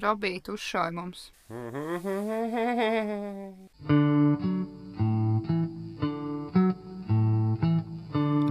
[0.00, 1.28] Robīte uzšauja mums.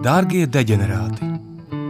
[0.05, 1.29] Dārgie deģenerāti!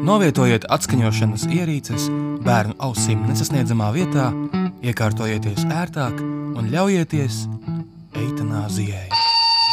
[0.09, 2.07] Novietojiet atskaņošanas ierīces
[2.45, 4.29] bērnu ausīm nesasniedzamā vietā,
[4.81, 7.43] iekārtojieties ērtāk un ļaujieties
[8.15, 9.07] eitanāzijai.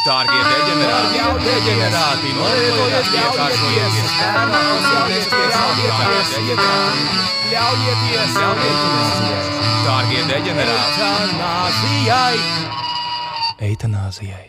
[0.07, 1.27] Dārgie deģenerāti!
[1.47, 5.69] deģenerāti novietojiet iekārtojieties bērnu ausīm nesasniedzamā
[6.47, 6.73] vietā,
[7.53, 9.56] ļaujieties eitanāzijai.
[9.87, 11.05] Dārgie deģenerāti!
[13.63, 14.49] Eitanāzijai!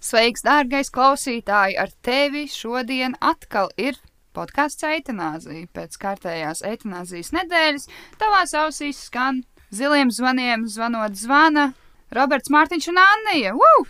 [0.00, 1.74] Sveiks, dārgais klausītāj!
[1.82, 3.98] Ar tevi šodien atkal ir
[4.32, 5.68] podkāsts eitanāzija.
[5.76, 7.84] Pēc kārtējās eitanāzijas nedēļas
[8.22, 11.74] tavās ausīs skan ziliem zvaniem, zvanot zvana
[12.16, 13.52] Roberts Mārtiņš un Annija.
[13.60, 13.84] Woo!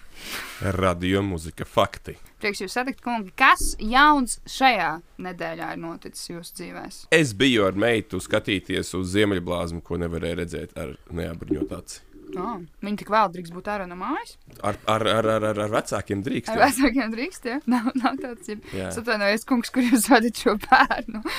[0.75, 2.19] Radio mūzika fakti.
[2.41, 3.35] Prieks jūs satikt, kungi.
[3.37, 7.01] Kas jauns šajā nedēļā ir noticis jūsu dzīvēs?
[7.13, 12.01] Es biju ar meitu skatīties uz ziemeļblāzmu, ko nevarēju redzēt ar neapbruņotu aci.
[12.39, 14.37] Oh, viņi tik vēl drīkst būt ārā no mājas.
[14.63, 16.53] Ar, ar, ar, ar, ar, ar vecākiem drīkst.
[16.53, 16.69] Ar jā.
[16.69, 17.59] vecākiem drīkst, ja?
[17.73, 18.57] Nav, nav tāds, ja.
[18.77, 18.91] Jā.
[18.91, 21.23] Es atvainojos, kungs, kur jūs vadat šo bērnu.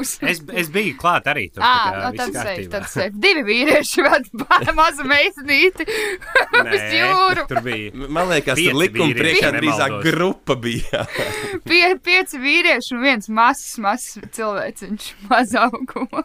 [0.00, 1.62] Es, es biju klāt arī tur.
[1.62, 3.20] Kā no viss tad safe, tad safe.
[3.20, 4.28] Divi vīrieši ved
[4.78, 7.44] mazu meisnīti uz jūru.
[7.50, 7.92] Tur bija.
[8.06, 11.04] Man liekas, Pieci tur likuma vīrieši, priekšā drīzāk grupa bija.
[11.66, 16.24] Pie, pieci vīrieši un viens mazs, mazs cilvēciņš, maz auguma.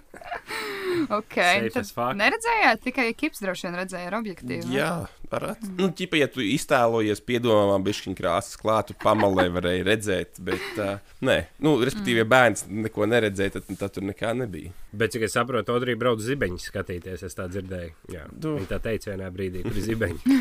[1.09, 2.15] Ok, Safe tad as fuck.
[2.19, 4.69] neredzējāt, tikai kips droši vien redzēja ar objektīvu.
[4.73, 4.89] Jā,
[5.35, 5.67] ar aci.
[5.75, 10.93] Nu, ķipa, ja tu iztēlojies piedomām, bišķiņ krāsas klātu, pamalē varēja redzēt, bet, uh,
[11.27, 14.71] nē, nu, respektīvi, ja bērns neko neredzēja, tad, tad tur nekā nebija.
[14.95, 17.25] Bet, cik es saprotu, Audrija brauc zibeņus skatīties.
[17.27, 17.91] Es tā dzirdēju.
[18.15, 18.53] Jā, Du.
[18.55, 20.37] viņa tā teica vienā brīdī, kur ir zibeņi.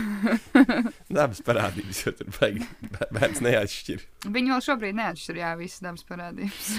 [1.18, 2.62] Dabas parādības, jo tur baigi
[2.94, 4.06] bē- bērns neatšķir.
[4.30, 6.70] Viņi vēl šobrīd neatšķir, jā, visas dabas parādības.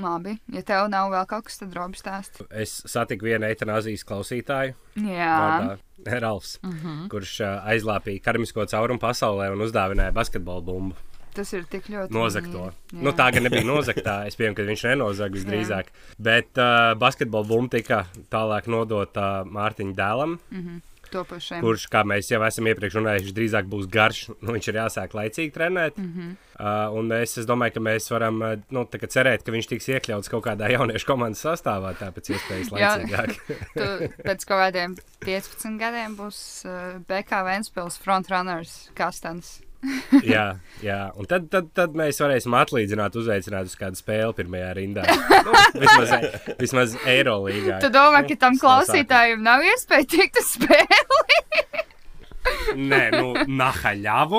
[0.00, 2.40] Labi, ja tev nav vēl kaut kas, tad robi stāst.
[2.50, 5.78] Es satiku vienu eitanāzijas klausītāju, Jā, vārdā
[6.24, 7.06] Ralfs, uh -huh.
[7.12, 10.96] kurš ā, aizlāpīja karmisko caurumu pasaulē un uzdāvināja basketbola bumbu.
[11.34, 12.12] tas ir tik ļoti.
[12.12, 12.72] Nozagto.
[12.92, 13.04] mīļi.
[13.04, 14.26] Nu, tā gan nebija nozagtā.
[14.26, 15.86] Es pieņemu, ka viņš nenozaga visdrīzāk.
[16.18, 20.80] Bet uh, basketbola bumba tika tālāk nodota Mārtiņa dēlam, Topošiem.
[21.12, 24.26] Kurš, kā mēs jau esam iepriekš runājuši, drīzāk būs garš.
[24.40, 25.98] Nu, viņš ir jāsāk laicīgi trenēt.
[26.00, 26.30] Mm -hmm.
[26.58, 30.32] uh, un mēs, es domāju, ka mēs varam uh, nu, cerēt, ka viņš tiks iekļauts
[30.32, 33.36] kaut kādā jauniešu komandas sastāvā, tāpēc iespējas laicīgāk.
[33.80, 33.88] Tu
[34.24, 39.60] pēc kaut kādiem 15 gadiem būs uh, BK Vēnspils frontrunners Kastans.
[40.32, 40.46] jā,
[40.84, 40.98] jā.
[41.16, 45.06] Un tad, tad, tad mēs varēsim atlīdzināt, uzaicināt uz kādu spēli pirmajā rindā.
[45.46, 46.16] Nu, vismaz,
[46.60, 47.80] vismaz Eirolīgā.
[47.84, 51.86] Tu domā, ka tam tas no klausītājam nav iespēja tikt uz spēli?
[52.90, 54.38] Nē, nu, nahaļāvu.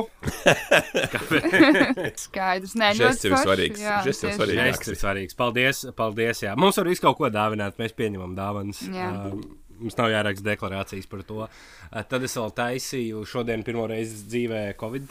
[2.18, 4.82] Skaidrs, nē, jau ir svarīgs, svarīgs.
[4.82, 5.38] Tas ir svarīgs.
[5.38, 6.42] Paldies, paldies.
[6.48, 6.56] Jā.
[6.60, 8.82] Mums var visu kaut ko dāvināt, mēs pieņemam dāvanas.
[8.90, 9.12] Jā.
[9.30, 11.46] Uh, Mums nav jāraksta deklarācijas par to.
[11.90, 15.10] Tad es vēl taisīju šodien pirmo reizi dzīvē Covid,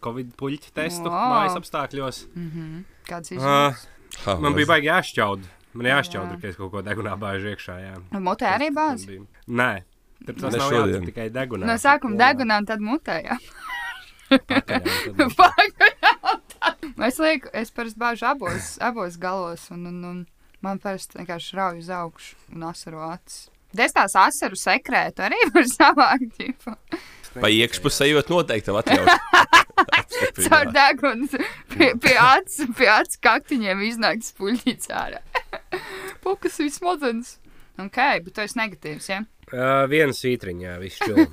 [0.00, 1.32] COVID puļķu testu Wow.
[1.34, 2.22] mājas apstākļos.
[3.08, 3.86] Kāds Uh, izjūtas?
[4.24, 5.44] Ha, man bija baigi jāšķaud.
[5.76, 6.40] Man jāšķaud, Jā.
[6.40, 7.74] ka es kaut ko degunā bāžu iekšā.
[7.84, 7.96] Jā.
[8.24, 9.18] Mutē arī bāzi.
[9.48, 9.82] Nē,
[10.24, 11.66] tur tas Ne nav jādara tikai degunā.
[11.68, 13.36] No sākuma degunā un tad mutē, jā.
[14.30, 14.88] Tad-
[15.38, 16.40] Pagaidām.
[17.06, 20.26] es lieku, es parasti bāžu abos, abos galos, un, un, un
[20.64, 23.50] man parasti vienkārši rauj uz augšu un asaru acis.
[23.76, 26.40] Es tās asaru sekrētu arī var savākt.
[27.42, 29.10] Pa iekšpusējot noteikti tev atļaus.
[30.46, 31.28] Caur degunu
[31.74, 35.20] pie, pie acis, pie acis kaktiņiem iznāk spuļķīts ārā.
[36.24, 37.36] Pukas vismodzenes.
[37.80, 39.24] Ok, bet tu esi negatīvs, ja?
[39.46, 41.28] Uh, viena svītriņa, jā, viss čūlis.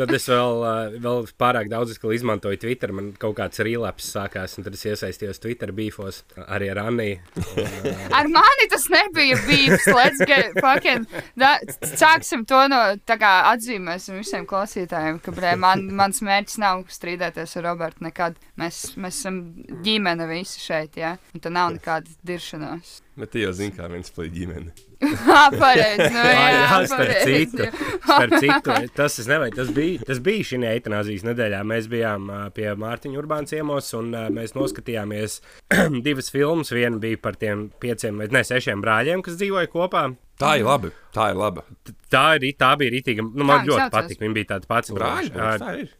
[0.00, 2.90] tad es vēl, uh, vēl pārāk daudz izmantoju Twitter.
[2.96, 7.20] Man kaut kāds rīlaps sākās, un tad es iesaistījos Twitter beefos arī ar Anniju.
[7.54, 9.86] Un, uh, Ar mani tas nebija bijis.
[9.86, 11.06] Let's get fucking.
[11.38, 11.54] Da,
[11.86, 17.58] sāksim to no tā kā atzīmēsim visiem klausītājiem, ka blē, man, mans mērķis nav strīdēties
[17.60, 18.42] ar Robertu nekad.
[18.58, 19.42] Mēs, mēs esam
[19.86, 21.14] ģimene visi šeit, jā.
[21.14, 21.34] Ja?
[21.36, 22.98] Un tā nav nekāda diršanās.
[23.20, 24.89] Bet tu jau zini, kā viens plīd ģimeni.
[25.60, 26.08] Pareizi.
[26.12, 27.68] Nu, Jā, jā, jā, starp pareizi, citu,
[28.04, 31.60] starp citu tas, es nevajag, tas bija, tas bija šī eitanāzijas nedēļā.
[31.70, 32.26] Mēs bijām
[32.56, 35.38] pie Mārtiņa Urbāna ciemos un mēs noskatījāmies
[36.06, 36.72] divas filmas.
[36.76, 40.04] Viena bija par tiem pieciem, vai ne, sešiem brāļiem, kas dzīvoja kopā.
[40.40, 40.92] Tā ir labi.
[41.16, 41.64] Tā ir laba.
[41.84, 43.22] T- Tā, ir, tā bija rītīga.
[43.22, 43.92] Nu, man viņi ļoti saucās?
[43.94, 44.18] patīk.
[44.24, 45.60] Viņa bija tāda pats Brāļi, brāļi.
[45.62, 45.90] tā ir.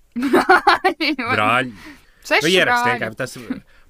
[1.34, 1.74] Brāļi.
[2.30, 3.14] Seši Nu, brāļi.
[3.16, 3.36] tas.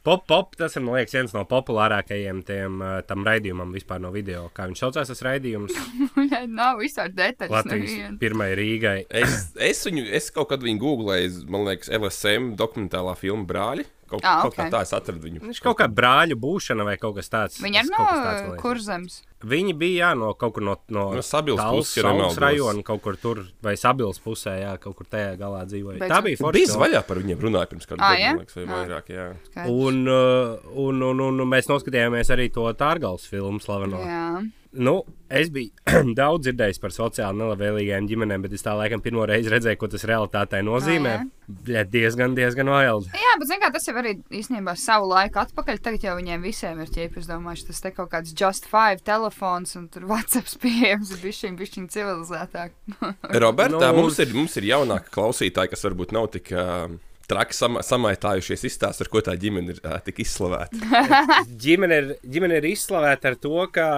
[0.00, 4.46] Pop, pop, tas ir, liekas, viens no populārākajiem tiem, ā, tam raidījumam vispār no video.
[4.56, 5.76] Kā viņš saucās, tas raidījums
[6.32, 7.52] Jā, Nav vispār detaļas.
[7.52, 8.96] Latvijas pirmajai Rīgai.
[9.20, 14.20] Es, es viņu, es kaut kad viņu googlēju, man liekas, LSM dokumentālā filma Brāļi, Kaut,
[14.24, 15.40] Ah, kaut kā tā es atradu viņu.
[15.46, 17.60] Viņš kaut kā brāļu būšana vai kaut kas tāds.
[17.62, 19.20] Viņi ir no kurzems.
[19.40, 23.16] Viņi bija jā, no kaut kur no, no, No Sabils Tallas- puses, rajona, kaut kur
[23.16, 25.98] tur, vai Sabils pusē, jā, kaut kur tajā galā dzīvoja.
[26.00, 26.52] Bet- Tā bija forša.
[26.58, 28.84] bija zvaigžā par viņiem runāja pirms kāda Ah, liekas, vai Ah.
[28.84, 29.06] vairāk.
[29.08, 29.66] Jā.
[29.70, 33.96] Un, uh, un, un, un, un mēs noskatījāmies arī to Tārgals filmu slaveno.
[34.04, 34.50] Jā.
[34.72, 35.72] Nu, es biju
[36.20, 40.06] daudz dzirdējis par sociāli nelabvēlīgām ģimenēm, bet es tā laikam pirmo reizi redzēju, ko tas
[40.06, 41.14] realitātē nozīmē.
[41.24, 43.08] Ah, Bļa, diezgan, diezgan wild.
[43.18, 45.80] Jā, bet kā, tas jau arī īstenībā savu laiku atpakaļ.
[45.82, 47.24] Tagad jau viņiem visiem ir ķēpes.
[47.24, 51.58] Es domāju, tas te kaut kāds Just Five telefons un tur WhatsApp pieejams ir bišķiņ,
[51.58, 52.78] bišķiņ civilizētāk.
[53.42, 56.86] Roberta, Nu, mums, ir, mums ir jaunāki klausītāji, kas varbūt nav tik uh,
[57.30, 61.02] traki sama, samaitājušies izstāst, ar ko tā ģimene ir uh, tik izslavēta.
[61.64, 63.88] ģimene ir, ģimene ir izslavēta ar to, ka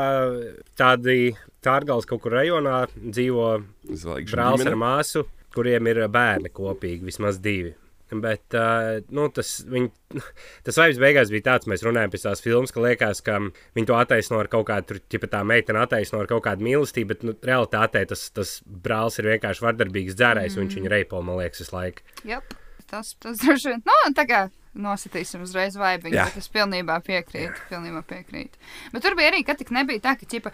[0.78, 1.32] tādi
[1.62, 3.46] Tārgals kaut kur rajonā dzīvo
[3.86, 4.74] Zvaigžņu brālis ģimene.
[4.74, 7.76] ar māsu, kuriem ir bērni kopīgi, vismaz divi.
[8.12, 9.86] Bet uh, nu, tas, viņ,
[10.66, 13.96] tas vibes beigās bija tāds, mēs runājam pēc tās filmas, ka liekas, ka viņi to
[13.96, 17.36] attaisno ar kaut kādu, tur, ķipa tā meitene attaisno ar kaut kādu mīlestību, bet nu,
[17.48, 20.60] realitātē tas, tas brālis ir vienkārši vardarbīgs dzērājs, mm.
[20.60, 22.04] un viņš viņu reipo, man liekas, visu laiku.
[22.28, 22.52] Jep,
[22.92, 23.82] tas, tas droši vien.
[23.88, 24.42] Nu, tā kā
[24.72, 26.28] nositīsim uzreiz vaibiņu, Jā.
[26.30, 27.66] bet es pilnībā piekrītu.
[27.72, 28.60] Pilnībā piekrītu.
[28.94, 30.52] Bet tur bija arī, ka tik nebija tā, ka ķipa,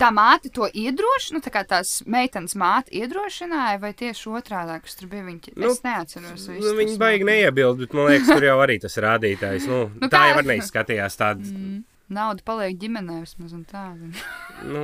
[0.00, 4.98] tā māte to iedrošina, nu, tā kā tās meitenes māte iedrošināja, vai tieši otrādi, kas
[4.98, 5.54] tur bija viņa.
[5.60, 6.48] Nu, es neatceros.
[6.56, 9.68] Nu, viņi tas baigi neiebilst, bet man liekas, tur jau arī tas rādītājs.
[9.70, 11.46] Nu, Nu, tā kā- jau neizskatījās tāda.
[11.62, 11.82] Mm,
[12.18, 13.86] nauda paliek ģimenē vismaz un tā.
[14.72, 14.82] Nu,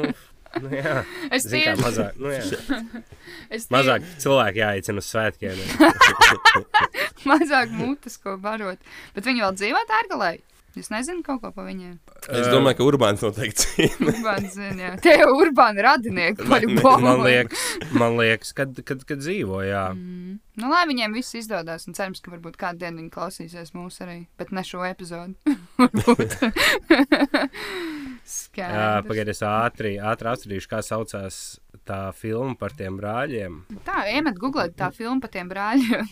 [0.62, 1.02] nu, jā,
[1.34, 2.40] Es kā tieši, mazāk, nu, jā.
[3.50, 5.58] es tieši mazāk cilvēku jāicina uz svētkiem.
[7.30, 8.82] mazāk mutes, ko barot.
[9.16, 10.36] Bet viņi vēl dzīvo tērgalē.
[10.78, 11.96] Es nezinu kaut ko par viņiem.
[12.28, 14.12] Es domāju, ka Urbāns noteikti cīnās.
[14.12, 14.90] Urbāni zina, jā.
[15.02, 16.66] Tie jau urbāni radinieki par
[17.02, 17.64] Man liekas,
[17.98, 19.88] man liekas kad, kad, kad dzīvo, jā.
[19.96, 20.36] Mm.
[20.60, 24.20] Nu, lai viņiem viss izdodas, un cerams, ka varbūt kādu dienu viņi klausīsies mūs arī,
[24.38, 25.34] bet ne šo epizodu.
[28.38, 29.08] Skaidrs.
[29.08, 31.42] Pagaidiet, es ātri, ātri atcerīšu, kā saucās
[31.88, 33.62] tā filma par tiem brāļiem.
[33.86, 36.10] Tā, iemet googlēt tā filmu par tiem brāļiem.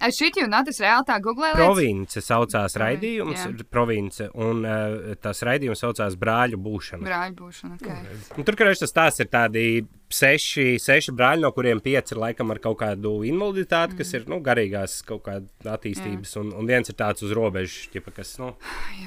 [0.00, 1.54] Es šit jau nācis reāli tā googlēt.
[1.58, 3.66] Province saucās raidījums, jā.
[3.70, 7.04] province, un uh, tas raidījums saucās Brāļu būšana.
[7.04, 8.36] Brāļu būšana, ok.
[8.40, 9.64] Un tur, kurš tas tās ir tādi
[10.10, 14.40] seši, seši brāļi, no kuriem pieci ir laikam ar kaut kādu invaliditāti, kas ir nu,
[14.42, 18.48] garīgās kaut kāda attīstības, un, un viens ir tāds uz robežas, ķipa, kas nu,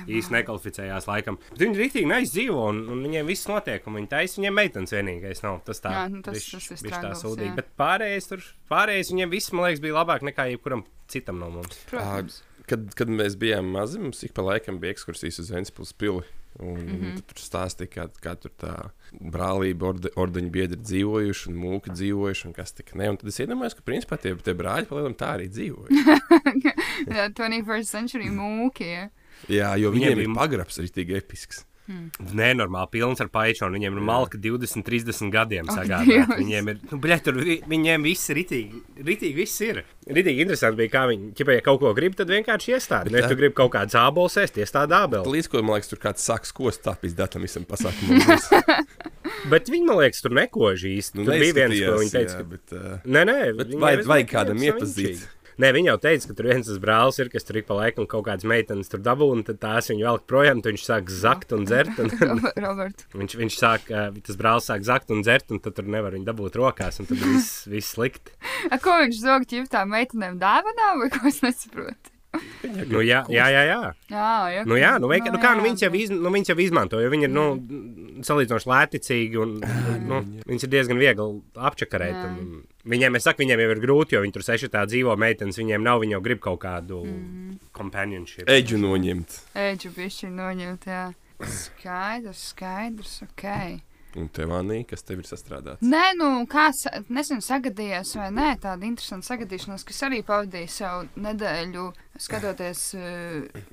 [0.08, 1.40] īsti nekvalificējās laikam.
[1.52, 5.44] Bet viņi rītīgi neizdzīvo, un, un viņiem viss notiek, un viņi taisa viņiem meitenes vienīgais
[5.44, 5.60] nav.
[5.68, 7.50] Tas tā, Jā, nu, tas- bišķi- tas ir bišķi tā sūdīgi.
[7.52, 7.58] jā.
[7.60, 11.80] Bet pārējais tur, pārējais viņiem viss, man liekas, bija labāk nekā jebkuram citam no mums.
[11.90, 12.42] Protams.
[12.70, 16.24] Kad, kad mēs bijām mazi, mums ik pa laikam bija ekskursijas uz Vēncpils pili.
[16.62, 16.98] Un, mm.
[17.02, 17.22] -hmm.
[17.28, 18.74] Tur stāstīja, kā, kā tur tā
[19.34, 23.10] brālība, orde, ordeņu biedri dzīvojuši, un mūki dzīvojuši, un kas tik ne.
[23.10, 25.90] Un tad es iedomājos, ka principā tie, tie brāļi palielam tā arī dzīvoja.
[27.18, 28.86] Jā, 21st century mūki.
[28.86, 29.10] Ja.
[29.50, 31.66] Jā, jo Viņiem viņiem ir bija- pagrabs arī tik episks.
[32.34, 33.76] Nenormāli pilns ar paičonu.
[33.76, 36.08] Viņiem ir malka 20, 30 gadiem sagādāt.
[36.08, 36.38] Dievs.
[36.40, 39.82] Viņiem ir, nu, bļet, tur vi- viņiem viss ritīgi, ritīgi viss ir.
[40.08, 43.12] Ritīgi interesanti bija, kā viņi, ja kaut ko grib, tad vienkārši iestāda.
[43.12, 45.28] Nu, ja tu gribi kaut kādas ābols ēst, iestāda ābeli.
[45.38, 48.24] Līdz ko man liekas, tur kāds sāks kost tāpīs datam visam pasākumam.
[49.52, 51.20] Bet viņi, man liekas, tur nekož īsti.
[51.20, 52.50] Nu, tur bija viens, ko viņi teica, jā, ka...
[52.54, 55.20] bet, uh, Nē, nē, Bet vajag- vajag kādam iepazīt.
[55.20, 55.32] savinčīgi.
[55.62, 58.08] Nē, viņi jau teica, ka tur viens tas brālis ir, kas tur ik pa laikam
[58.10, 61.68] kaut kādas meitenes tur dabū, un tās viņu velk projām, tad viņš sāk zakt un
[61.70, 62.00] dzert.
[62.02, 62.14] Un,
[62.66, 63.06] Robert.
[63.14, 63.92] viņš, viņš sāk,
[64.26, 67.22] tas brālis sāk zakt un dzert, un tad tur nevar viņu dabūt rokās, un tad
[67.22, 68.34] viss, viss slikti.
[68.70, 72.13] A, ko viņš zog ķiptām meitenēm dāvanā, vai ko es nesaprotu?
[72.64, 73.62] Nu, jā, jā, jā.
[73.68, 73.80] jā.
[74.10, 74.62] Jā, jā.
[74.66, 77.10] Nu, jā, nu, veik, nu, kā, nu, viņas, jau iz, nu, viņas jau izmanto, jo
[77.12, 77.44] viņi ir nu,
[78.26, 79.52] salīdzinoši lēticīgi un
[80.08, 81.28] nu, viņas ir diezgan viegli
[81.70, 82.18] apčakarēt.
[82.26, 85.14] Un, un viņiem, es saku, viņiem jau ir grūti, jo viņi tur seši tā dzīvo
[85.22, 87.60] meitenes, viņiem nav, viņi jau grib kaut kādu Mm.
[87.76, 88.48] companionship.
[88.50, 89.38] eģu noņemt.
[89.60, 91.04] Ēģu bišķi noņemt, jā.
[91.44, 93.46] Skaidrs, skaidrs, ok.
[94.20, 95.82] Un tev, Anī, kas tev ir sastrādāts?
[95.82, 101.08] Nē, nu, kā sa- nezinu, sagadījies vai nē, tāda interesanta sagadīšanās, kas arī pavadīja savu
[101.26, 101.88] nedēļu
[102.22, 103.72] skatoties uh,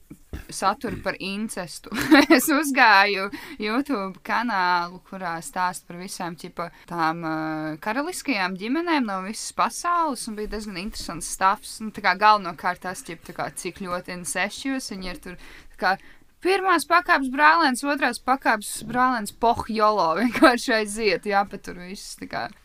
[0.48, 1.92] saturu par incestu.
[2.36, 3.28] es uzgāju
[3.60, 10.38] YouTube kanālu, kurā stāst par visām ķipa, tām uh, karaliskajām ģimenēm no visas pasaules, un
[10.38, 11.80] bija diezgan interesants stāsts.
[11.84, 15.36] Nu, tā kā galvenokārt tas, ķip, tā kā, cik ļoti insešjos viņi ir tur.
[15.80, 15.94] Kā,
[16.40, 22.16] Pirmās pakāpes brālēns, otrās pakāpes brālēns, pohjolo vienkārši aiziet, jāpatur viss.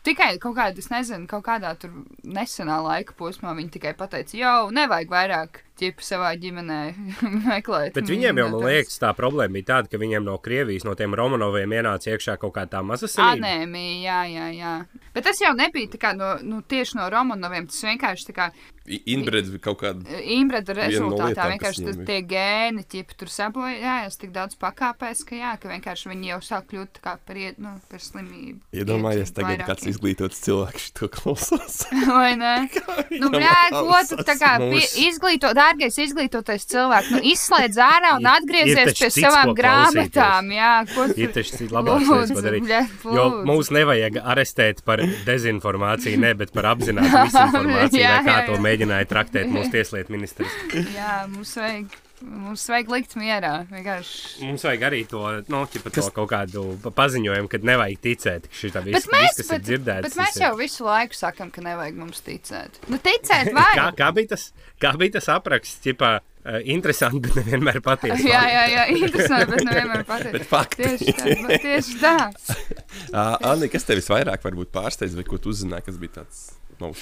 [0.05, 1.91] Tikai kaut kādā, es nezinu, kaut kādā tur
[2.24, 6.79] nesenā laika posmā viņi tikai pateica, jau nevajag vairāk ķipu savā ģimenē
[7.50, 7.96] meklēt.
[7.98, 11.15] Bet viņiem jau, man liekas, tā problēma bija tāda, ka viņiem no Krievijas, no tiem
[11.20, 13.36] Romanoviem ienāca iekšā kaut kā tā mazasinība.
[13.36, 14.75] Anēmija, jā, jā, jā.
[15.15, 17.67] Bet tas jau nebija tā kā no, nu, tieši no Romanoviem.
[17.72, 18.50] Tas vienkārši tā kā
[18.88, 20.04] I- Inbred kaut kāda.
[20.22, 22.06] Imbreda Viena no rezultātā lietām, vienkārši ir.
[22.06, 26.68] tie gēni, ķipi, tur sabojājās tik daudz pakāpēs, ka jā, ka vienkārši viņi jau sāk
[26.70, 28.60] kļūt kā par, iet, nu, par slimību.
[28.74, 29.89] Iedomājies, Iet tagad kāds vairākiem.
[29.96, 31.80] izglītots cilvēks to klausās.
[32.12, 32.54] Vai ne?
[33.22, 34.96] Nu, blē, ko tu tā kā Mūs.
[35.00, 41.20] izglīto, dārgais izglītotais cilvēks, nu, izslēdz ārā un atgriezies pie savām grāmatām, jā, ko tu
[41.22, 46.51] Ir taču cits labāks lietas, ko Lūdzu, Jo mums nevajag arestēt par dezinformāciju, ne, bet
[46.56, 48.62] par apzinātu misinformāciju, Jā, kā jā, to jā.
[48.75, 50.51] Mēģināja traktēt mūsu tieslietu ministrs.
[50.96, 51.94] Jā, mums vajag,
[52.25, 54.44] mums vajag likt mierā, vienkārši.
[54.50, 58.60] Mums vajag arī to, nu, ķipa, to kaut kādu pa- paziņojumu, kad nevajag ticēt, ka
[58.60, 60.08] šī tā viss, Bet mēs, viss, kas ir bet, dzirdēts.
[60.10, 62.82] bet mēs jau visu laiku sakam, ka nevajag mums ticēt.
[62.91, 64.00] Nu, ticēt Kā, vajag.
[64.00, 64.48] kā, bija tas,
[64.84, 68.27] kā bija tas apraksts, ķipā, uh, interesanti, bet nevienmēr patiesi.
[68.32, 70.34] Jā, jā, jā, interesanti, bet nevienmēr patīk.
[70.39, 70.84] Bet fakti.
[70.91, 72.17] Tieši tā, bet tieši tā.
[73.15, 76.39] Uh, Anni, kas tev visvairāk varbūt pārsteidz, vai ko tu uzzināji, kas bija tāds
[76.82, 77.01] mums?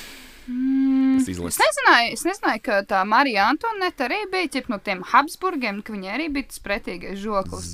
[0.50, 1.60] Mm, Es Es izlasu.
[1.64, 6.14] nezināju, es nezināju, ka tā Marija Antonēta arī bija ķip, no tiem Habsburgiem, ka viņa
[6.18, 7.72] arī bija tas pretīgais žoklis.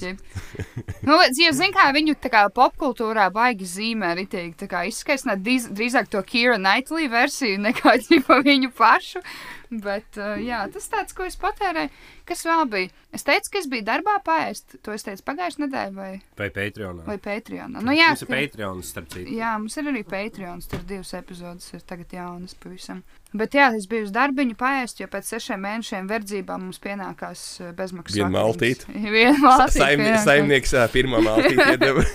[1.08, 4.28] nu, jo, zin, kā viņu kā popkultūrā baigi zīmē, arī
[4.70, 9.24] kā izskaisnāt drīz, drīzāk to Kira Knightley versiju nekā ķipa viņu pašu.
[9.86, 11.92] Bet, uh, jā, tas tāds, ko es patērēju.
[12.26, 12.90] Kas vēl bija?
[13.14, 14.80] Es teicu, ka es biju darbā paēst.
[14.86, 16.10] To es teicu pagājušajā nedēļā vai,
[16.40, 17.06] Vai Patreonā?
[17.06, 17.84] vai Patreonā.
[17.86, 19.36] Nu, jā, Mums ir ka- Patreons, starp citu.
[19.38, 20.64] Jā, mums ir arī Patreon.
[20.72, 23.04] Tur divas epizodes ir tagad jaunas pavisam.
[23.38, 27.72] Bet jā, es biju uz darbiņu paēst, jo pēc sešiem mēnešiem verdzībā mums pienākās eh,
[27.78, 28.18] bezmaksas.
[28.18, 28.88] Viena vakariņas.
[28.90, 29.00] maltīte.
[29.20, 29.84] Viena maltīte.
[29.84, 32.06] Saimnie, saimnieks ā, pirmā maltīte iedeva.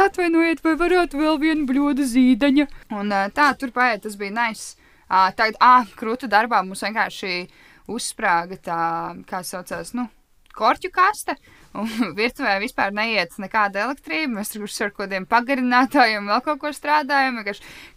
[0.00, 2.64] Atvainojiet, vai varētu vēl vienu bļodu zīdaņa.
[2.96, 4.78] Un tā, tur paiet, tas bija nice.
[5.10, 7.34] Ā, Tagad, ah, krūta darbā mums vienkārši
[7.90, 8.80] uzsprāga tā,
[9.26, 10.06] kā saucās, nu,
[10.54, 11.34] korķu kaste.
[11.74, 11.86] Un
[12.18, 14.40] virtuvē vispār neiet nekāda elektrība.
[14.40, 17.38] Mēs tur ar kaut kādiem pagarinātājiem vēl kaut ko strādājam.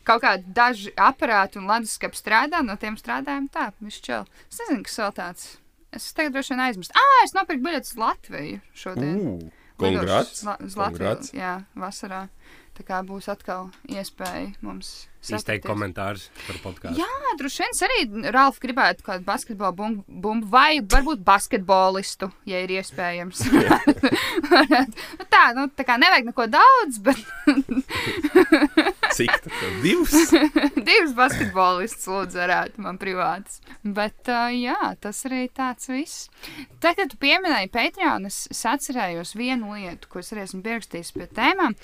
[0.06, 4.28] Kaut kādi daži aparāti un leduskapi strādā, no tiem strādājam tā, viņš čel.
[4.50, 5.48] Es nezinu, kas vēl tāds.
[5.94, 6.98] Es tagad droši vien aizmirstu.
[6.98, 9.18] Ah, es nopirku biļetes uz Latviju šodien.
[9.22, 9.34] Ū,
[9.82, 10.40] Kongrats.
[10.42, 11.30] Uz La- uz Kongrats.
[11.30, 12.22] Latviju, jā, vasarā.
[12.78, 17.00] Tā kā būs atkal iespēja mums Izteikt komentārus par podkāstu.
[17.00, 22.76] Jā, droši vien arī Ralf gribētu kādu basketbolu bumbu, bumbu vai varbūt basketbolistu, ja ir
[22.76, 23.46] iespējams.
[25.34, 27.24] Tā, nu, tā kā nevajag neko daudz, bet
[29.14, 29.74] Cik tad tev?
[29.84, 30.14] Divs?
[30.88, 33.60] divas basketbolistus lūdzu varētu man privātas.
[33.84, 36.30] Bet, uh, jā, tas arī tāds viss.
[36.82, 41.28] Tad, kad tu pieminēji Patreon, es atcerējos vienu lietu, ko es arī esmu pierakstījis pie
[41.38, 41.78] tēmām.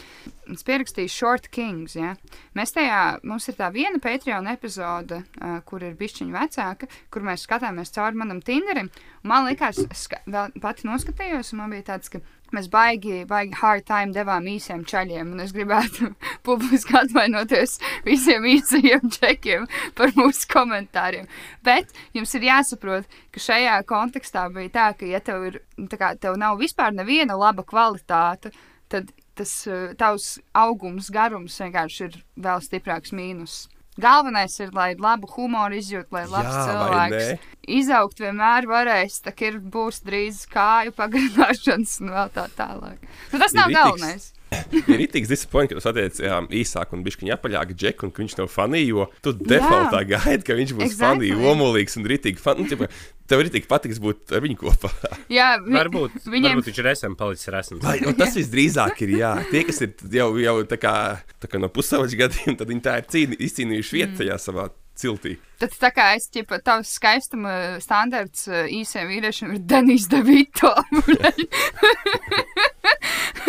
[0.50, 1.94] Es pierakstīju Short Kings.
[2.00, 2.16] Ja?
[2.58, 7.46] Mēs tajā, mums ir tā viena Patreon epizode, uh, kur ir bišķiņa vecāka, kur mēs
[7.46, 8.90] skatāmies cauri manam Tinderim.
[9.24, 12.22] Man liekas, es ska- vēl pati noskatījos, un man bija tāds, ka
[12.56, 16.10] mēs baigi, baigi hard time devām īsiem čaļiem, un es gribētu
[16.48, 21.30] publiski atvainoties visiem īsajiem čekiem par mūsu komentāriem.
[21.64, 25.62] Bet jums ir jāsaprot, ka šajā kontekstā bija tā, ka, ja tev, ir,
[25.94, 28.50] kā, tev nav vispār neviena laba kvalitāte,
[28.90, 29.54] tad tas
[30.00, 33.62] tavs augums, garums vienkārši ir vēl stiprāks mīnus.
[34.00, 37.48] Galvenais ir, lai labu humoru izjūtu, lai labs Jā, cilvēks
[37.80, 43.02] izaugt vienmēr varēs, tā ir būs drīz kāju pagarināšanas un vēl tā tālāk.
[43.34, 43.80] Nu, tas Ir nav rītīgs.
[43.82, 44.30] galvenais.
[44.90, 48.36] Ir rītīgs disappoints, ka tu satiec jā, īsāk un bišķiņa apaļāk džeku, un ka viņš
[48.40, 51.30] tev fanī, jo tu defaultā gaidi, ka viņš būs Exactly.
[51.30, 52.64] fanī, omulīgs un rītīgi fan.
[52.66, 52.88] Nu,
[53.30, 54.90] tev rītīgi patiks būt ar viņu kopā.
[55.38, 57.84] Jā, vi, Varbūt, Viņiem- varbūt viņš ir esam palicis resns.
[57.86, 60.96] Vai, un tas visdrīzāk ir, jā, tie, kas ir jau, jau tā kā,
[61.40, 64.00] tā kā no pusauģa gadiem, tad viņi tā ir cīni, izcīnījuši Mm.
[64.02, 65.38] vietu tajā savā ciltī.
[65.62, 70.74] tad tā kā es ķipa, tavs skaistuma standarts uh, īsiem vīriešiem ir Denis Devito.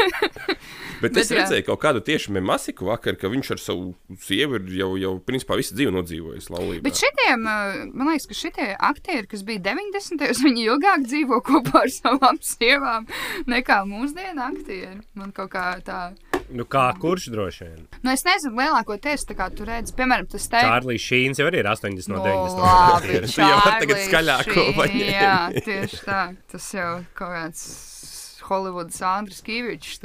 [1.01, 1.41] Bet, Bet es jā.
[1.41, 5.57] redzēju kaut kādu tieši masiku vakar, ka viņš ar savu sievu ir jau, jau principā
[5.57, 6.85] visu dzīvi nodzīvojis laulībā.
[6.85, 10.21] Bet šitiem, uh, man liekas, ka šitie aktieri, kas bija 90.
[10.21, 13.09] gados, viņi ilgāk dzīvo kopā ar savām sievām
[13.49, 14.99] nekā mūsdienu aktieri.
[15.17, 16.03] Man kaut kā tā.
[16.51, 17.85] Nu, kā kurš droši vien?
[18.03, 20.65] Nu, es nezinu, lielākoties tā kā tu redzi, piemēram, tas te.
[20.67, 22.59] Čārlis Šīns jau arī ir 80 no 90.
[22.59, 23.31] Nu, labi, gadiem.
[23.31, 25.07] Tu jau tagad paņemt.
[25.15, 26.25] Jā, tieši tā.
[26.51, 27.90] Tas jau kaut kāds
[28.51, 30.01] Holivudas Andris Kīvičs.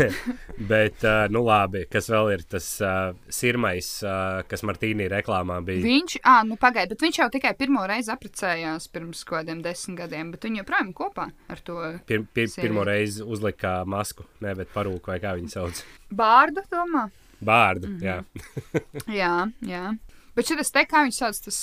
[0.70, 5.84] Bet, uh, nu labi, kas vēl ir tas uh, sirmais, uh, kas Martīnī reklāmā bija?
[5.86, 10.02] Viņš, ah, nu pagaidi, bet viņš jau tikai pirmo reizi apprecējās pirms kaut kādiem desmit
[10.02, 14.72] gadiem, bet viņi joprojām kopā ar to Pir, pir, pirmo reizi uzlika masku, ne, bet
[14.74, 15.82] parūku vai kā viņu sauc.
[16.10, 17.08] bārdu, domā.
[17.40, 17.98] Bārdu, mm.
[17.98, 18.04] -hmm.
[18.04, 19.14] jā.
[19.20, 19.34] Jā,
[19.64, 19.84] jā.
[20.36, 21.58] Bet šis te, kā viņš sauc, tas,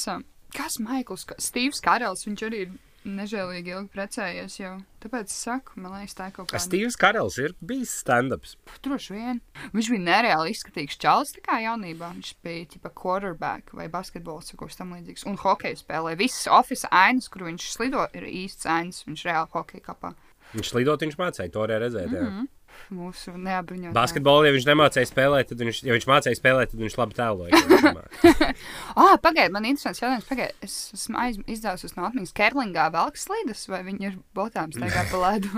[0.56, 2.76] kas Maikls, Stīvs Karels, viņš arī ir
[3.06, 4.74] nežēlīgi ilgi precējies jau.
[5.04, 6.62] Tāpēc es saku, man liekas, tā ir kaut kāda.
[6.64, 8.56] Stīvs Karels ir bijis stand-ups.
[8.86, 9.42] Droši vien.
[9.76, 12.12] Viņš bija nereāli izskatīgs čalis kā jaunībā.
[12.18, 15.28] Viņš bija tipa quarterback vai basketbols vai kaut kas tam līdzīgs.
[15.30, 16.18] Un hokeju spēlē.
[16.20, 19.04] Visas oficiālās ainas, kur viņš slido, ir īsts ainas.
[19.08, 20.14] Viņš reāli hokeju kapā.
[20.56, 22.12] Viņš lidot, viņš mācīja to arī redzēt.
[22.12, 22.54] Mm -hmm.
[22.94, 23.94] Mūsu neapbruņotā.
[23.96, 27.62] Basketbolu, ja viņš nemācīja spēlēt, tad viņš, ja viņš mācīja spēlēt, tad viņš labi tēloja.
[28.98, 30.26] Ah, pagaidiet, man ir interesants jautājums.
[30.30, 35.04] Pagaidiet, es esmu aiz- izdevusi no atmiņas, Kerlingā velk slīdas vai viņi ir botām staigā
[35.12, 35.52] pa ledu.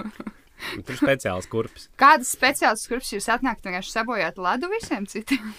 [0.75, 1.87] Un Tur ir speciāls kurpes.
[2.01, 5.53] Kādas speciālas skurpes jūs atnākat vienkārši sabojāt ledu visiem citiem?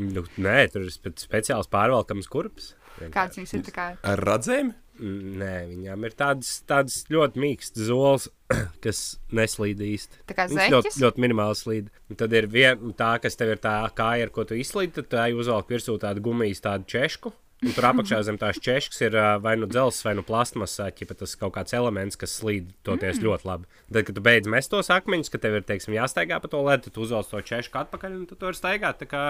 [0.00, 2.72] Nu, nē, tur ir spe speciāls pārvalkams kurpes.
[3.12, 3.90] Kādas viņas ir kā?
[4.08, 4.72] Ar radzēm?
[4.96, 8.28] Nē, viņām ir tādas, tādas ļoti mīkstas zoles,
[8.84, 9.00] kas
[9.34, 10.22] neslīd īsti.
[10.30, 11.90] Tā kā Viņas ļoti, ļoti minimāli slīd.
[12.10, 15.10] Un tad ir viena tā, kas tev ir tā kāja, ar ko tu izslīd, tad
[15.12, 17.34] tā uzvelk virsū tādu gumijas tādu češku.
[17.64, 21.32] Un tur apakšā zem tās češkas ir vai nu dzelzs, vai nu plastmasā, ja tas
[21.40, 23.24] kaut kāds elements, kas slīd toties mm.
[23.24, 23.68] ļoti labi.
[23.88, 26.90] Tad, kad tu beidz mest tos akmeņus, ka tev ir, teiksim, jāstaigā pa to ledu,
[26.90, 29.00] tad uzvelc to češku atpakaļ un tu tur staigāt.
[29.00, 29.22] Tā kā,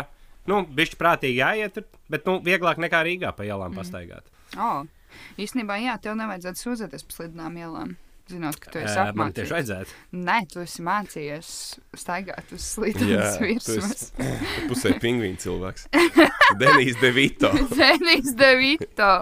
[0.51, 1.79] nu, bišķi prātīgi jāiet,
[2.11, 3.79] bet, nu, vieglāk nekā Rīgā pa ielām mm.
[3.79, 4.27] pastaigāt.
[4.59, 4.83] Oh,
[5.39, 7.97] īstenībā, jā, tev nevajadzētu sūdzēties par slidinām ielām.
[8.27, 9.51] Zinot, ka tu esi Ē, Man tieši apmācījies.
[9.55, 9.93] vajadzētu.
[10.27, 11.51] Nē, tu esi mācījies
[11.95, 14.09] staigāt uz Jā, slīdām tu virsmas.
[14.19, 15.85] esi pusē pingvīna cilvēks.
[16.59, 17.53] Denijs Devito.
[17.79, 19.13] Denis Devito.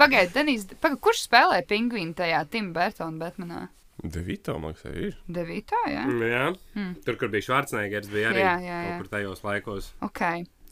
[0.00, 3.60] Pagaidiet, Denis, paga, kurš spēlē pingvīnu tajā Tim Burtona Batmanā?
[4.02, 5.14] Devito, man liekas, ir.
[5.30, 6.02] Devito, jā?
[6.10, 6.90] Jā, mm.
[7.06, 8.90] tur, kur bija Švarcnēgers, bija arī Jā, jā, jā.
[8.96, 9.92] kaut kur tajos laikos.
[10.02, 10.22] Ok.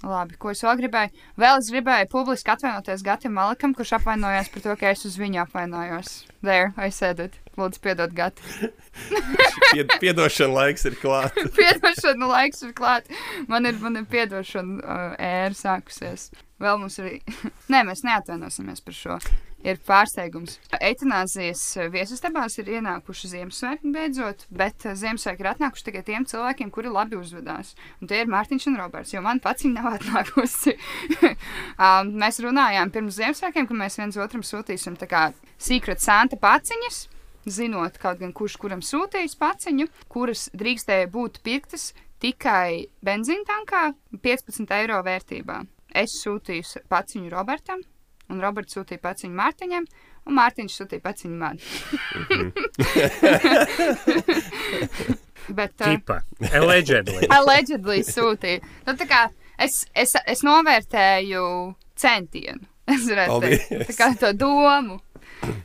[0.00, 1.12] Labi, ko es vēl gribēju?
[1.40, 5.42] Vēl es gribēju publiski atvainoties Gatam Malikam, kurš apvainojās par to, ka es uz viņu
[5.42, 6.12] apvainojos.
[6.40, 7.36] There, I said it.
[7.60, 8.70] Lūdzu, piedod Gati.
[9.74, 11.36] Pied, piedošana laiks ir klāts.
[11.58, 13.12] Piedošana laiks ir klāt.
[13.50, 16.30] Man ir, man ir piedošana uh, ēra sākusies.
[16.60, 17.20] Vēl mums ir.
[17.72, 19.20] Nē, mēs neatvainosimies par šo.
[19.60, 20.54] Ir pārsteigums.
[20.80, 21.62] Eitanāzijas
[21.92, 27.18] viesistabās ir ienākuši Ziemassvētki beidzot, bet uh, Ziemassvētki ir atnākuši tikai tiem cilvēkiem, kuri labi
[27.20, 27.74] uzvedās.
[28.00, 30.78] Un tie ir Mārtiņš un Roberts, jo man pats viņa nav atnākusi.
[31.84, 35.26] um, mēs runājām pirms Ziemassvētkiem, ka mēs viens otram sūtīsim tā kā
[35.60, 37.04] Secret Santa paciņas
[37.44, 41.90] zinot, kaut gan kurš kuram sūtījis paciņu, kuras drīkstēja būt pirktas
[42.20, 43.84] tikai benzīna tankā
[44.24, 45.62] 15 eiro vērtībā.
[45.96, 47.82] Es sūtīju paciņu Robertam,
[48.30, 49.84] un Roberts sūtīja paciņu Mārtiņam,
[50.26, 51.56] un Mārtiņš sūtīja paciņu man.
[55.48, 56.22] Bet, uh, Tipa,
[56.54, 57.26] allegedly.
[57.36, 58.62] allegedly sūtīja.
[58.86, 59.26] Nu, tā kā
[59.60, 61.44] es, es, es novērtēju
[61.98, 62.66] centienu.
[62.90, 64.98] Es teikt, tā kā to domu.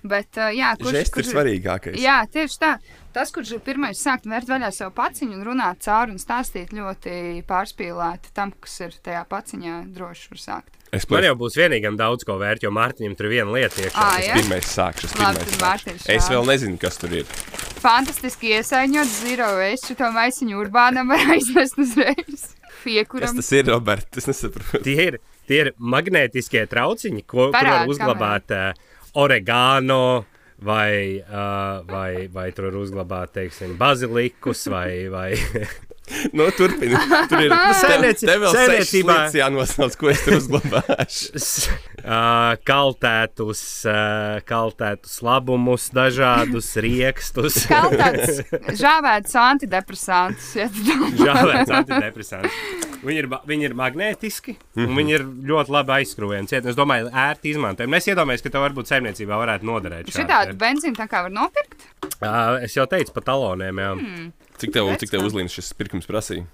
[0.05, 1.97] Bet, uh, jā, kurš, Žests ir kurš, svarīgākais.
[2.01, 2.75] Jā, tieši tā.
[3.15, 7.43] Tas, kurš ir pirmais sākt vērt vaļā savu paciņu un runāt cauri un stāstīt ļoti
[7.47, 10.73] pārspīlēti tam, kas ir tajā paciņā, droši var sākt.
[10.91, 11.28] Es Man plēšu.
[11.30, 14.04] jau būs vienīgam daudz ko vērt, jo Mārtiņam tur viena lieta iekšā.
[14.04, 14.36] Ā, jā?
[14.39, 15.08] Pirmais sākšu.
[15.08, 15.95] es Labi, sākšu.
[16.12, 17.32] Es vēl nezinu, kas tur ir.
[17.82, 22.45] Fantastiski iesaņot zero waste, šo maisiņu urbānam var aizvest uzreiz.
[22.51, 23.39] Kas Piekuram.
[23.39, 24.12] tas ir, Robert?
[24.19, 24.84] Es nesaprotu.
[24.86, 28.88] Tie ir, tie ir magnētiskie trauciņi, ko kur Parādi var uzglabāt uh,
[29.23, 30.25] oregāno.
[30.61, 35.33] Vai, uh, vai, vai tur uzglabāt, teiksim, bazilikus vai, vai
[36.37, 36.95] Nu, turpini.
[37.27, 41.31] Tur ir Saimnieci- Te vēl sešas saimniecībā- lietas jānosauc, ko es tur uzglabāšu.
[41.41, 41.67] s-
[42.05, 47.57] uh, kaltētus, uh, kaltētus labumus, dažādus riekstus.
[47.67, 48.43] Kaltāts,
[48.79, 50.53] žāvēts antidepresants.
[51.19, 52.61] Žāvēts antidepresants.
[53.03, 56.49] Viņi ir, viņi ir magnētiski, un viņi ir ļoti labi aizskrūvējami.
[56.51, 56.69] ciet.
[56.69, 57.99] Es domāju, ērti izmantojami.
[57.99, 60.13] Es iedomājos, ka tev varbūt saimniecībā varētu noderēt.
[60.15, 61.88] Šitādu benzīnu tā kā var nopirkt?
[62.21, 63.84] Uh, es jau teicu par taloniem.
[63.84, 63.91] Jā.
[63.99, 64.31] Hmm.
[64.62, 66.47] Cik tev, cik tev uzlīns šis pirkums prasīja?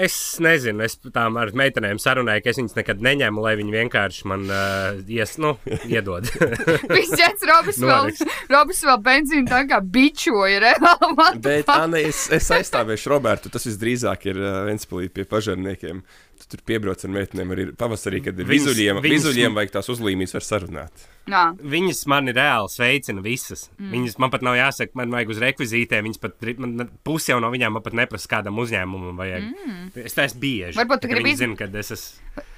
[0.00, 4.28] Es nezinu, es tām ar meitenēm sarunāju, ka es viņas nekad neņemu, lai viņi vienkārši
[4.30, 5.54] man uh, ies, nu,
[5.86, 6.28] iedod.
[7.18, 8.12] Ģērbs Robis vēl.
[8.50, 11.28] Robis vēl benzīnu tā kā bičoja reāli.
[11.46, 11.70] Bet?
[11.74, 13.52] Anna, es, es aizstāvēšu Robertu.
[13.54, 16.02] Tas visdrīzāk ir uh, Ventspīlī pie pažarniekiem.
[16.02, 20.32] Tu tur piebrauc ar meitenēm arī pavasarī, kad ir vizuļiem, viņas- vizuļiem vajag tās uzlīmības
[20.32, 21.06] var sarunāt.
[21.28, 23.68] Nā, Viņas man ir reāli sveicina visas.
[23.78, 23.90] Mm.
[23.92, 26.06] Viņas man pat nav jāsaka, man vajag uz rekvizītēm.
[26.08, 29.14] Viņas pat man, pusi jau no viņām man pat neprasa kādam uzņēmumam.
[29.20, 29.42] Vajag.
[29.52, 29.90] Mm.
[30.06, 30.78] Es tā esmu bieži.
[30.80, 32.48] Varbūt tu gribi viņi iz- zina, ka es esmu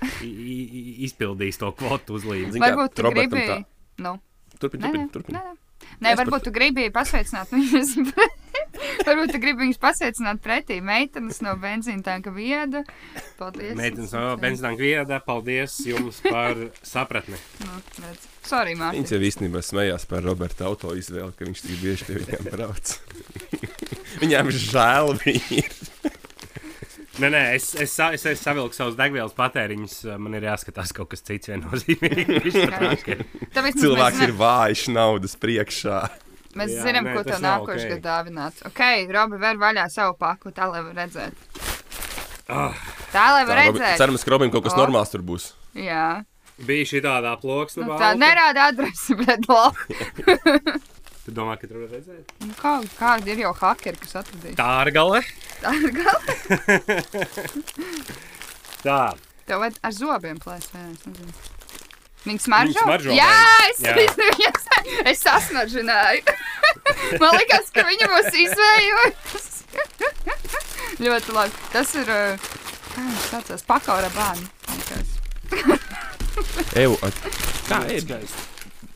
[1.09, 3.47] izpildījis to kvotu kā, varbūt tu gribi.
[3.49, 3.65] tā-
[3.99, 4.21] Nu,
[4.61, 5.35] Turpin, nē, turpin, nē, turpin.
[5.35, 5.57] nē, nē.
[6.01, 7.95] Nē, Es varbūt tu gribi pasveicināt viņus.
[9.09, 10.81] varbūt tu gribi viņus pasveicināt pretī.
[10.85, 12.83] Meitenes no benzīna tanka vieda.
[13.41, 13.75] Paldies.
[13.79, 17.39] Meitenes no benzīna vieda, paldies jums par sapratni.
[17.65, 18.29] Nu, redz.
[18.51, 18.99] Sorry, Mārtiņ.
[18.99, 22.97] Viņas jau īstenībā smējās par Roberta auto izvēli, ka viņš tik bieži pie viņiem brauc.
[24.23, 25.81] Viņām žēl viņi ir.
[27.21, 29.97] Nē, nē, es, es, es, es savilku savus degvielas patēriņus.
[30.23, 32.57] Man ir jāskatās kaut kas cits viennozīmīgs.
[33.83, 35.99] Cilvēks mēs, ir vājš naudas priekšā.
[36.57, 37.91] mēs Jā, zinām, nē, ko tev nākošais ok.
[37.93, 38.63] gads dāvināt.
[38.71, 38.81] Ok,
[39.13, 41.47] Robi, ver vaļā savu paku, tā lai var redzēt.
[42.51, 42.75] Ah.
[43.13, 44.01] Tā lai var Tā, Robi- redzēt.
[44.01, 44.81] Cerams, ka Robim kaut kas O.
[44.81, 45.53] normāls tur būs.
[45.77, 46.23] Jā,
[46.61, 47.87] Bija šī tādā ploksne.
[47.89, 50.01] nu, tā nerāda adresi, bet labi.
[51.31, 52.33] Tu domā, ka tur var redzēt?
[52.43, 54.57] Nu, kā, kādi ir jau hakeri, kas atradīs?
[54.59, 55.21] Tā ir gala.
[55.63, 56.35] Tā ir gala.
[58.83, 58.97] Tā.
[59.47, 60.75] Tev vajag ar zobiem plēst.
[60.75, 61.31] jā, es nezinu.
[62.25, 62.83] Viņi smaržo?
[62.83, 63.71] Smaržo, Jā, vai?
[63.71, 63.95] es, Jā.
[63.95, 64.67] es,
[65.13, 66.35] es sasmaržināju.
[67.23, 69.49] Man liekas, ka viņi būs izvējojusi.
[71.07, 71.65] Ļoti labi.
[71.71, 72.51] Tas ir, uh,
[72.91, 74.51] kā viņš saucās, pakaura bāni.
[76.75, 76.99] Eju,
[77.71, 78.03] kā ir?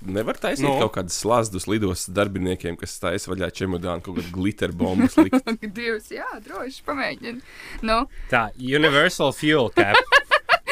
[0.05, 0.75] Nevar taisīt Nu?
[0.75, 0.81] no.
[0.85, 5.49] kaut kādas slazdus lidos darbiniekiem, kas taisa vaļā čemodānu, kaut kādu glitter bombu likt.
[5.79, 7.41] Divas, jā, droši pamēģini.
[7.89, 9.97] Nu, Tā, Universal Fuel Cap.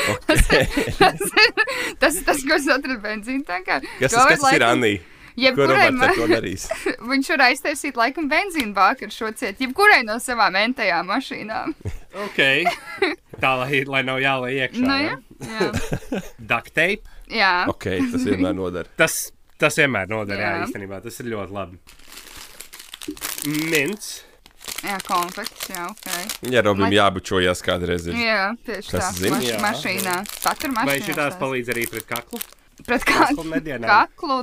[2.00, 3.80] tas ir tas, ko es atradu benzīna tankā.
[4.00, 4.92] Kas tas, kas tas ir laikam- Anī?
[5.32, 5.86] Jebkurai
[6.28, 6.66] darīs?
[7.10, 11.72] Viņš var aiztaisīt laikam benzīnu bāku ar šo cietu, jebkurai no savām entajām mašīnām.
[12.26, 12.40] ok.
[13.40, 14.84] Tā, lai, lai nav jālai iekšā.
[14.84, 15.16] Nu, ja?
[15.40, 16.20] jā, jā.
[16.36, 17.08] Duct tape.
[17.32, 17.52] Jā.
[17.72, 18.88] Ok, tas vienmēr nodara.
[19.00, 20.66] Tas, tas vienmēr noder, jā, Jā.
[20.66, 21.00] īstenībā.
[21.04, 21.78] Tas ir ļoti labi.
[23.70, 24.22] Mints.
[24.82, 26.48] jā konfekts, jā, ok.
[26.52, 28.14] Ja Robim Lai- jābučojas kādreiz, ir.
[28.18, 29.12] Jā, tieši Kas tā.
[29.18, 29.36] zina?
[29.36, 29.58] Maš, Jā.
[29.62, 30.16] mašīnā.
[30.44, 30.86] Patur mašīnā.
[30.90, 32.40] Vai šī tās palīdz arī pret kaklu?
[32.86, 33.86] Pret Kaklu kaklu.
[33.86, 34.38] Kaklu,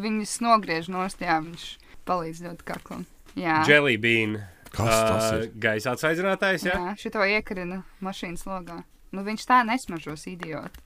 [0.00, 1.64] viņas nogriež nost, jā, viņš
[2.08, 3.04] palīdz ļoti kaklam.
[3.36, 3.62] Jā.
[3.68, 4.38] Jelly bean.
[4.72, 5.50] Kas tas ir?
[5.60, 6.76] Gaisa atsaidzinātājs, jā?
[6.78, 8.78] Jā, šito iekarina mašīnas logā.
[9.12, 10.78] Nu, viņš tā nesmažos, idiot.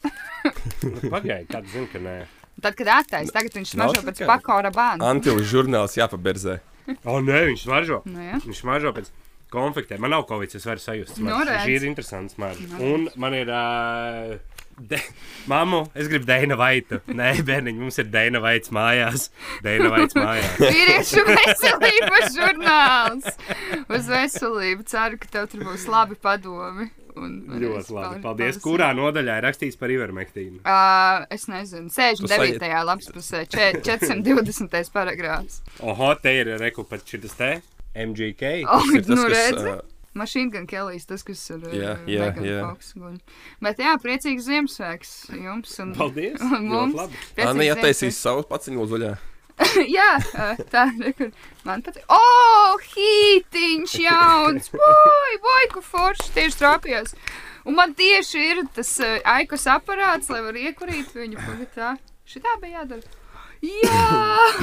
[1.12, 2.16] Pagaidiet, kāds zina, ka nē.
[2.56, 5.12] Tad, kad attais, tagad viņš smažo pēc pakora bāna.
[5.12, 6.58] Antilu žurnāls jāpaberzē.
[7.06, 8.00] O, nē, viņš smaržo.
[8.08, 8.40] Nu, jā.
[8.46, 9.12] Viņš smaržo pēc
[9.52, 10.02] konfektēm.
[10.02, 11.20] Man nav covid, es varu sajust.
[11.22, 11.38] Nu.
[11.46, 12.68] Šī ir interesanta smarža.
[12.82, 13.50] Un man ir.
[13.52, 14.98] Uh, De...
[15.48, 16.98] Māmu, es gribu Dēna Vaitu.
[17.08, 19.30] Nē, bērniņ, mums ir Dēna Vaits mājās.
[19.64, 20.58] Dēna Vaits mājās.
[20.60, 23.30] Vīriešu veselības žurnāls.
[23.88, 24.84] Uz veselību.
[24.90, 26.90] Ceru, ka tev tur būs labi padomi.
[27.16, 28.20] Un varēs Ļoti labi.
[28.22, 28.56] Paldies.
[28.56, 28.64] pārlasīt.
[28.66, 30.60] Kurā nodaļā ir rakstīts par ivermektīnu?
[30.64, 32.58] Uh, es nezinu, 69.
[32.60, 34.90] Tu lapspusē, če- 420.
[34.94, 35.60] paragrāfs.
[35.80, 37.60] Oho, te ir rekupat šis te.
[37.96, 38.64] MGK.
[38.68, 39.70] Oh, Tas nu, kas, redzi?
[39.72, 39.80] ā,
[40.16, 42.60] Mašīna gan Kelijs, tas, kas ir uh, jā, Megan jā.
[42.64, 43.16] Fox guļ.
[43.60, 45.74] Bet jā, priecīgs Ziemassvētks jums.
[45.84, 46.40] Un, Paldies.
[46.40, 46.94] Un mums.
[47.36, 47.76] Ziemassvētks.
[47.76, 49.10] attaisīs savu paciņu zaļā.
[49.96, 50.08] Jā,
[50.70, 51.30] tā ir.
[51.64, 52.04] Man patīk.
[52.12, 54.70] O, oh, hītiņš jauns!
[54.74, 57.14] Boj, boj, ko forši tieši trāpījās.
[57.66, 58.90] Un man tieši ir tas
[59.26, 61.94] aikus aparāts, lai var iekurīt viņu pagatā.
[62.28, 63.22] Šitā bija jādara.
[63.64, 64.02] Jā,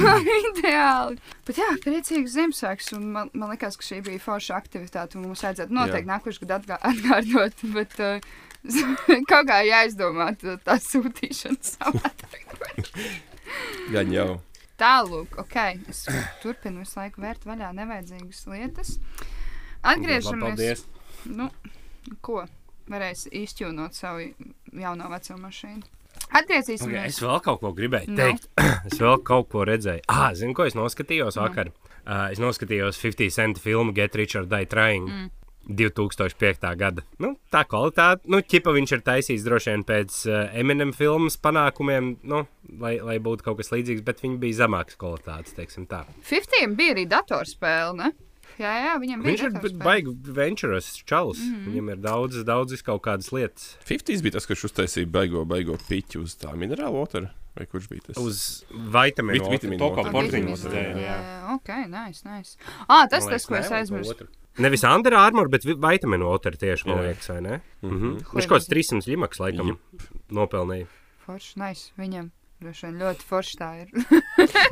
[0.48, 1.18] ideāli.
[1.44, 2.92] Bet jā, priecīgs Ziemassvētks.
[2.96, 5.18] un Man, man liekas, ka šī bija forša aktivitāte.
[5.20, 7.66] Mums vajadzētu noteikti nākošais gadu atgā- atgādot.
[7.74, 8.32] Bet uh,
[9.30, 12.46] kaut kā jāizdomā tā, tā sūtīšana savādāk.
[13.92, 14.30] Gan jau.
[14.80, 15.56] Tālāk, ok.
[15.92, 16.04] Es
[16.42, 18.96] turpinu visu laiku vērt vaļā nevajadzīgas lietas.
[19.86, 20.84] Atgriežamies.
[21.30, 21.48] Nu,
[22.24, 22.42] ko?
[22.90, 24.26] Varēs izķūnot savu
[24.76, 25.86] jauno veco mašīnu.
[26.34, 26.98] Atgriezīsimies.
[26.98, 28.18] Okay, es vēl kaut ko gribēju Nu.
[28.18, 28.48] teikt.
[28.90, 30.04] es vēl kaut ko redzēju.
[30.10, 31.70] Ah, zinu, ko es noskatījos vakar.
[32.04, 35.08] Uh, es noskatījos 50 cent filmu Get Rich or Die Trying.
[35.08, 35.30] Mm.
[35.68, 36.68] 2005.
[36.76, 37.04] gada.
[37.22, 42.16] Nu, tā kvalitāte, nu, ķipa viņš ir taisījis droši vien pēc uh, Eminem filmas panākumiem,
[42.22, 42.44] nu,
[42.80, 46.04] lai, lai būtu kaut kas līdzīgs, bet viņi bija zemākas kvalitātes, teiksim tā.
[46.28, 48.12] 50 bija arī datorspēle, ne?
[48.54, 51.40] Jā, jā, viņam Viņš ir baigi venturous čalis.
[51.42, 51.70] Mm -hmm.
[51.70, 53.76] Viņam ir daudz, daudz kaut kādas lietas.
[53.88, 57.30] 50 bija tas, kurš uztaisīja baigo, baigo piķu uz tā minerāla ūdeni.
[57.54, 58.16] Vai kurš bija tas?
[58.18, 60.10] Uz vitamīnu, water.
[60.12, 60.64] porziņos.
[60.66, 61.18] Vitamīnu, Jā.
[61.54, 62.58] Ok, nice, nice.
[62.88, 64.26] Ah, tas Man tas, liekas, ko es aizmirsu.
[64.58, 67.60] Nevis Under Armour, bet vi- vitamīnu otru tieši, man liekas, vai ne?
[67.82, 67.94] Mhm.
[67.94, 68.24] Mhm.
[68.24, 69.00] Ko Viņš kaut kāds nezinu.
[69.02, 69.78] 300 limaks, laikam,
[70.30, 70.86] nopelnīja.
[71.26, 71.90] Forši, nice.
[71.98, 72.30] Viņam
[72.62, 73.88] droši vien ļoti forši tā ir.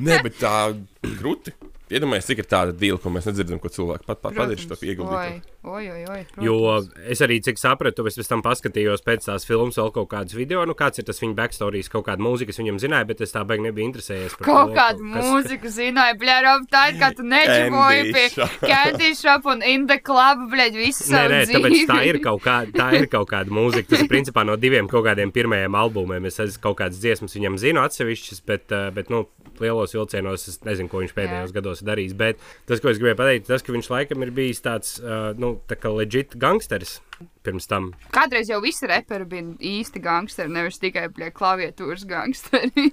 [0.00, 0.54] Nē, bet tā
[1.02, 1.52] grūti.
[1.92, 5.42] Iedomājieties, cik ir tāda dīla, ko mēs nedzirdam, ko cilvēki pat pat padarījuši to ieguldījumu.
[6.40, 6.54] Jo
[7.12, 10.62] es arī, cik sapratu, es pēc tam paskatījos pēc tās filmas vēl kaut kādus video,
[10.64, 13.66] nu kāds ir tas viņa backstories, kaut kāda mūzika, viņam zināja, bet es tā beigās
[13.68, 14.38] nebiju interesējies.
[14.38, 16.38] par Kaut to, kādu kas- mūziku zināju, bļā,
[16.72, 18.56] tā ir, kā tu neģivoji Candy pie shop.
[18.72, 22.72] Candy Shop un In the Club, bļā, visu Nē, nē, tāpēc tā ir kaut kāda,
[22.72, 23.90] tā ir kaut kāda mūzika.
[23.92, 26.24] Tas ir principā no diviem kaut kādiem pirmajiem albumiem.
[26.26, 29.26] Es esmu kaut kādas dziesmas viņam zinu atsevišķas, bet, eh, bet nu,
[29.60, 31.56] lielos vilcienos es nezinu, ko viņš pēdējos Jā.
[31.58, 32.16] gados ir darījis.
[32.20, 35.56] Bet tas, ko es gribēju pateikt, tas, ka viņš laikam ir bijis tāds uh, nu,
[35.70, 35.78] tā
[37.42, 37.90] pirms tam.
[38.14, 42.90] Kādreiz jau visi reperi bija īsti gangsteri, nevis tikai klaviatūras gangsteri.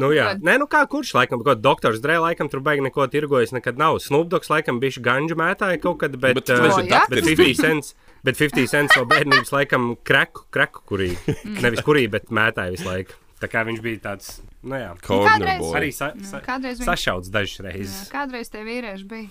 [0.00, 3.04] Nu, jā, Tad- Nē, nu kā kurš laikam, kaut doktors Dre laikam tur baigi neko
[3.12, 3.98] tirgojas, nekad nav.
[4.00, 6.78] Snoopdogs laikam bija ganģu mētāja kaut kad, bet, Bet uh, jā?
[6.80, 7.28] bet dakteris.
[7.28, 7.92] 50 cents.
[8.24, 11.10] Bet 50 cents no bērnības laikam kreku, kreku kurī.
[11.64, 13.18] Nevis kurī, bet mētāja visu laiku.
[13.42, 15.74] Tā kā viņš bija tāds, nu jā, kādreiz- Cornerboy.
[15.80, 17.96] arī sa, sa, Kādreiz viņš sašauts dažas reizes.
[18.08, 19.28] Jā, Kādreiz tie vīrieši bija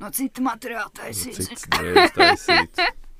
[0.00, 1.66] no cita materiāla taisīts.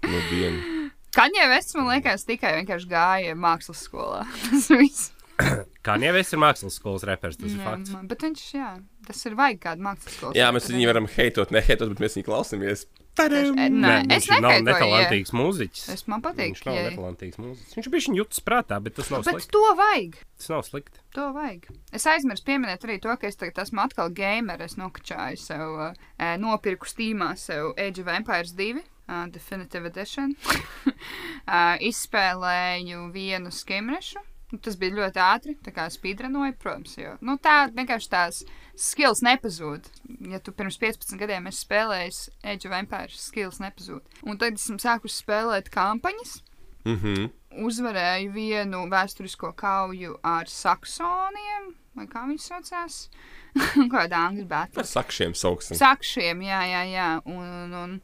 [0.05, 0.91] Nu, dienu.
[1.15, 4.25] Kaņē vests, man liekas, tikai vienkārši gāja mākslas skolā.
[4.51, 5.11] Tas viss.
[5.99, 7.91] Nieves ir mākslas skolas reperis, tas ir Jā, fakts.
[7.95, 8.69] man- Bet viņš, jā,
[9.07, 10.35] tas ir vajag kādu mākslas skolu.
[10.39, 12.85] Jā, mēs viņu varam heitot, neheitot, bet mēs viņu klausamies.
[13.15, 15.85] Nē, nē, es viņš nav netalantīgs mūziķis.
[15.95, 16.85] Es man patīk, Viņš nav jā.
[16.89, 17.77] netalantīgs mūziķis.
[17.79, 19.53] Viņš bija jūtas prātā, bet tas nav Bet slikti.
[19.55, 20.17] to vajag.
[20.39, 20.99] Tas nav slikti.
[21.15, 21.69] To vajag.
[21.95, 24.61] Es aizmirsu pieminēt arī to, ka es tagad esmu atkal gamer.
[24.67, 28.83] Es nokačāju sev, uh, nopirku Steamā sev Age of Empires 2.
[29.07, 30.35] Uh, Definitive Edition.
[30.89, 34.19] uh, izspēlēju vienu skimrešu.
[34.55, 38.41] Nu, Tas bija ļoti ātri, tā kā speedrunoju, protams, jo nu, tā vienkārši tās
[38.79, 39.89] skills nepazūd.
[40.31, 44.05] Ja tu pirms 15 gadiem esi spēlējis Age of Empires, skills nepazūd.
[44.23, 46.37] Un tad esmu sākusi spēlēt kampaņas
[46.85, 47.31] Mhm.
[47.65, 52.99] uzvarēju vienu vēsturisko kauju ar saksoniem, vai kā viņi saucās?
[53.95, 54.85] Kāda angļu Ar bēta?
[54.85, 55.79] sakšiem sauksim.
[55.79, 57.09] Sakšiem, jā, jā, jā.
[57.31, 57.95] Un, un,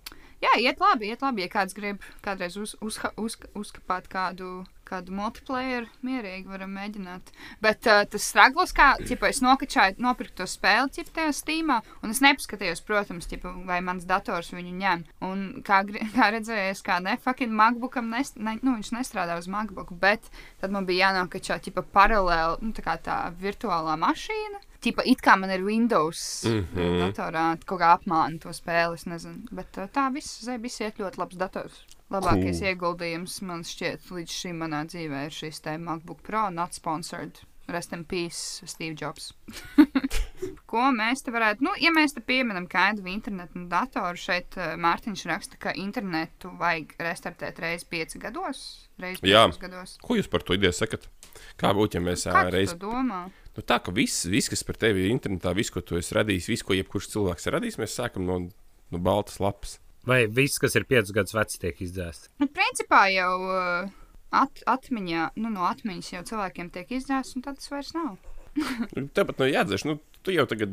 [0.43, 4.65] jā, iet labi, iet labi, ja kāds grib kādreiz uz, uz, uz, uzkapāt kādu.
[4.91, 7.29] Kādu multiplayer mierīgi varam mēģināt.
[7.63, 12.15] Bet uh, tas straglos, kā ķipa, es nokačāju, nopirku to spēli ķipa, tajā stīmā, un
[12.15, 15.05] es nepaskatījos, protams, ķipa, vai mans dators viņu ņem.
[15.29, 15.83] Un kā,
[16.17, 20.27] kā redzēju, kā ne fucking MacBookam, nes, ne, nu, viņš nestrādā uz MacBook, bet
[20.59, 24.65] tad man bija jānokačā ķipa paralēli, nu, tā kā tā virtuālā mašīna.
[24.81, 26.67] Ķipa, it kā man ir Windows mm.
[26.75, 26.99] -hmm.
[27.05, 29.47] datorā, kaut kā apmāna to spēli, es nezinu.
[29.53, 31.85] Bet uh, tā viss, zē, viss iet ļoti labs dators.
[32.11, 32.73] Labākais Cool.
[32.73, 37.39] ieguldījums man šķiet līdz šim manā dzīvē ir šis te MacBook Pro, not sponsored.
[37.71, 39.29] Rest in peace, Steve Jobs.
[40.71, 44.73] Ko mēs te varētu, nu, ja mēs te pieminam kādu internetu un datoru, šeit uh,
[44.81, 48.63] Mārtiņš raksta, ka internetu vajag restartēt reizi pieci gados.
[48.99, 49.45] Reiz Jā.
[49.63, 49.97] gados.
[50.03, 51.07] Ko jūs par to ideju sakat?
[51.61, 52.75] Kā būtu, ja mēs ā, Kā tu reiz.
[52.75, 53.21] to domā?
[53.55, 56.51] Nu, tā kā viss, viss, kas par tevi ir internetā, viss, ko tu esi radījis,
[56.51, 58.41] viss, ko jebkurš cilvēks ir radījis, mēs sākam no,
[58.91, 59.79] no baltas lapas.
[60.09, 62.31] Vai viss, kas ir 5 gadus vecs, tiek izdzēsts?
[62.41, 63.91] Nu, principā jau uh,
[64.33, 68.15] at, atmiņā, nu, no atmiņas jau cilvēkiem tiek izdzēsts, un tad tas vairs nav.
[68.97, 69.87] Nu, Tāpat nav jāatdzīst.
[69.91, 70.73] Nu, tu jau tagad,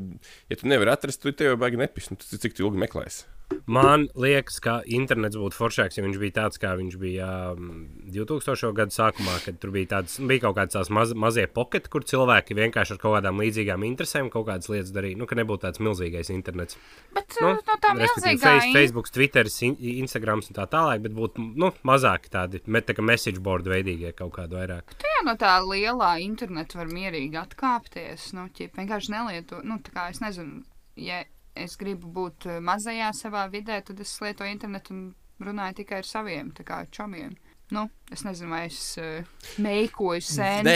[0.52, 2.10] ja tu nevari atrast, tu tev jau baigi nepis.
[2.12, 3.28] Nu, tu- cik tu ilgi meklēsi?
[3.67, 8.73] Man liekas, ka internets būtu foršāks, ja viņš bija tāds, kā viņš bija um, 2000.
[8.75, 12.57] gada sākumā, kad tur bija, tāds, bija kaut kāds tās maz, mazie poketi, kur cilvēki
[12.57, 15.19] vienkārši ar kaut kādām līdzīgām interesēm kaut kādas lietas darīja.
[15.19, 16.79] Nu, ka nebūtu tāds milzīgais internets.
[17.15, 21.15] Bet nu, no tā respektīvi, milzīgā face, Facebook, Twitter, in, Instagram un tā tālāk, bet
[21.15, 24.95] būtu nu, mazāk tādi me, tā message board veidīgie kaut kādi vairāk.
[25.07, 28.31] Jā, no tā lielā interneta var mierīgi atkāpties.
[28.36, 29.63] Nu, ķip, vienkārši nelieto.
[29.63, 30.65] Nu, tā kā es nezinu,
[30.99, 31.23] ja
[31.63, 35.04] es gribu būt eh, mazajā savā vidē, tad es lietoju internetu un
[35.43, 37.36] runāju tikai ar saviem tā kā, čomiem.
[37.67, 37.82] Nu,
[38.15, 39.26] es nezinu, vai es uh,
[39.60, 40.63] meikoju sēni.
[40.63, 40.76] Nē,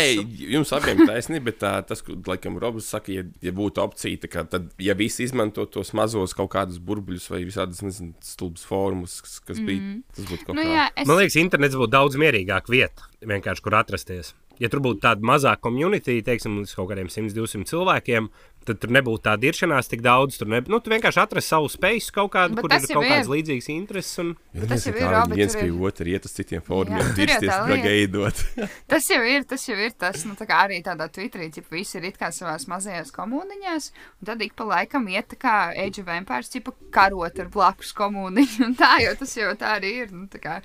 [0.52, 4.28] jums abiem taisnība, bet tā, tas, ko laikam Robs saka, ja, ja būtu opcija, tā
[4.28, 9.22] kā, tad, ja visi izmanto tos mazos kaut kādus burbuļus vai visādas, nezinu, stulbas formas,
[9.24, 10.76] kas, kas bija, tas būtu kaut Nu, kā.
[10.76, 14.34] jā, es, Man liekas, internets būtu daudz mierīgāk vieta, vienkārši kur atrasties.
[14.62, 18.28] Ja tur būtu tāda mazāka komunitī, teiksim, līdz kaut kādiem 100, 200 cilvēkiem,
[18.67, 20.38] tad tur nebūtu tāda diršanās tik daudz.
[20.38, 23.32] Tur ne, nu, tu vienkārši atrasti savu spēju kaut kādu, Bet kur ir kaut kādas
[23.32, 24.19] līdzīgas intereses.
[24.21, 24.34] Un...
[24.54, 26.82] Ja tas jau ir, viņi viens pie otra iet uz citiem jau
[27.17, 27.82] tirsties, tā lieta.
[27.88, 28.43] gaidot.
[28.91, 31.97] Tas jau ir, tas jau ir tas, nu, tā kā arī tādā Twitterī, ja visi
[31.97, 36.04] ir it kā savās mazajās komuniņās, un tad ik pa laikam iet tā kā Age
[36.04, 40.12] of Empires, tipa karot ar blakus komuniņu, un tā jau tas jau tā arī ir,
[40.13, 40.60] nu, tā kā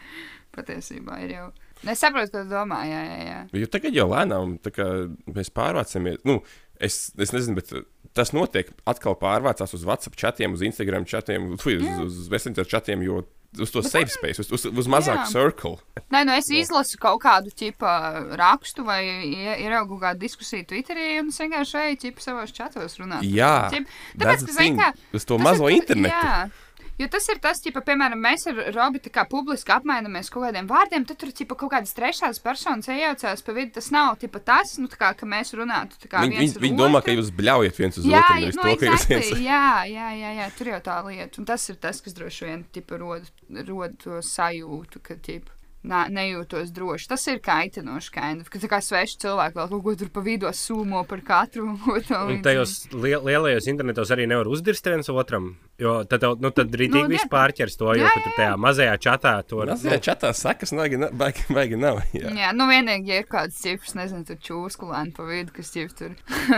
[0.56, 1.46] patiesībā ir jau.
[1.84, 3.40] Es saprotu, ko tu domā, jā, jā, jā.
[3.60, 4.56] Jo tagad jau lēnām
[5.36, 6.22] mēs pārvācamies.
[6.24, 6.40] Nu,
[6.80, 7.84] es, es nezinu, bet uh,
[8.16, 8.70] tas notiek.
[8.88, 13.24] Atkal pārvācās uz WhatsApp chatiem, uz Instagram chatiem, uz, uz, uz Messenger chatiem, jo
[13.60, 15.30] uz to safe space, uz, uz, uz mazāku Jā.
[15.32, 15.76] circle.
[16.12, 17.88] Nē, nu es izlasu kaut kādu tipu
[18.36, 23.24] rakstu vai ie- ieraugu kādu diskusiju Twitterī, un es vienkārši eju savos chatos runāt.
[23.24, 23.70] Jā,
[24.18, 24.76] that's tāpēc, ka, thing.
[24.80, 26.12] kā, uz to mazo ir- internetu.
[26.12, 26.50] Jā.
[26.96, 30.68] Jo tas ir tas, ka, piemēram, mēs ar Robi tā kā publiski apmainamies kaut kādiem
[30.70, 33.74] vārdiem, tad tur ķipa, kaut kādas trešās personas iejaucās pa vidu.
[33.76, 35.98] Tas nav tipa, tas, nu, tā kā, ka mēs runātu.
[36.00, 38.62] tā kā Viņi, viens viņi, viņi domā, ka jūs bļaujat viens uz Jā, otru, nu,
[38.62, 41.42] to, exactly, viens jā, jā, jā, jā, tur jau tā lieta.
[41.42, 43.28] Un tas ir tas, kas droši vien tipa, rod,
[43.68, 45.52] rod to sajūtu, ka tipa,
[45.85, 47.12] nā- nejūtos droši.
[47.12, 50.24] Tas ir kaitinoši, kind of, ka tā kā sveši cilvēki vēl kaut ko tur pa
[50.24, 51.76] vidu sūmo par katru.
[51.76, 55.59] Un tajos liel, lielajos internetos arī nevar uzdirst viens otram.
[55.78, 57.30] Jo tad, tev- nu, tad rītīgi Nu, nu, viss jā.
[57.34, 61.10] pārķers to, jo Jā, tu tur tajā mazajā čatā to Mazajā čatā sakas, baigi, na-
[61.12, 62.00] baigi, baigi nav.
[62.16, 62.32] Jā.
[62.32, 66.14] Jā, nu vienīgi, ja ir kāds cipars, nezinu, tur čūskulēni pa vidu, kas jau tur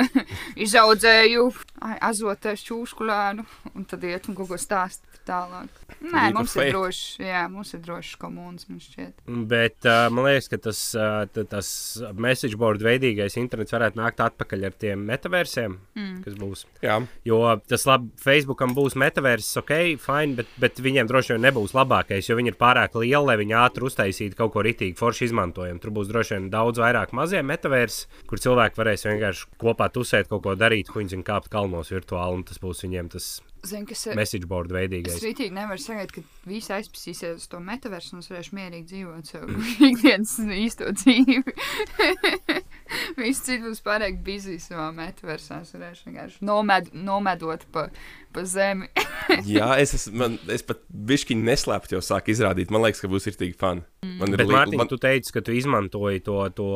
[0.68, 1.48] izaudzēju,
[1.82, 5.68] azotēs čūskulēnu, un tad iet un kaut ko stāst tālāk.
[5.98, 9.18] Nē, mums ir drošs, jā, mums ir drošs komunas, man šķiet.
[9.50, 11.68] Bet uh, man liekas, ka tas, uh, ta- tas
[12.16, 16.14] message board veidīgais internets varētu nākt atpakaļ ar tiem metavērsiem, mm.
[16.24, 16.64] kas būs.
[16.86, 17.00] Jā.
[17.28, 22.28] Jo tas labi, Facebookam būs metavērs, ok, fine, bet, bet viņiem droši vien nebūs labākais,
[22.28, 25.82] jo viņi ir pārāk lieli, lai viņi ātri uztaisītu kaut ko rītīgi forši izmantojumu.
[25.82, 30.44] Tur būs droši vien daudz vairāk mazie metavērs, kur cilvēki varēs vienkārši kopā tusēt, kaut
[30.46, 34.14] ko darīt, viņi zina, kāpt kalnos virtuāli, un tas būs viņiem tas Zinu, kas ir.
[34.16, 35.18] message board Es veidīgais.
[35.24, 39.58] rītīgi nevaru sagaidīt, ka visi aizpasīsies uz to metaversu un es varēšu mierīgi dzīvot savu
[39.90, 41.42] ikdienas īsto dzīvi.
[43.18, 45.60] Visi citi būs pārāk busy savā metaversā.
[45.64, 47.88] Es varēšu vienkārši nomed, nomedot pa,
[48.32, 48.88] pa zemi.
[49.48, 52.70] Jā, es, esmu, man, es pat bišķiņu neslēptu jau sāku izrādīt.
[52.72, 53.84] Man liekas, ka būs rītīgi fani.
[54.20, 56.68] Man Bet, li- Mārtiņ, man- tu teici, ka tu izmantoji to, to,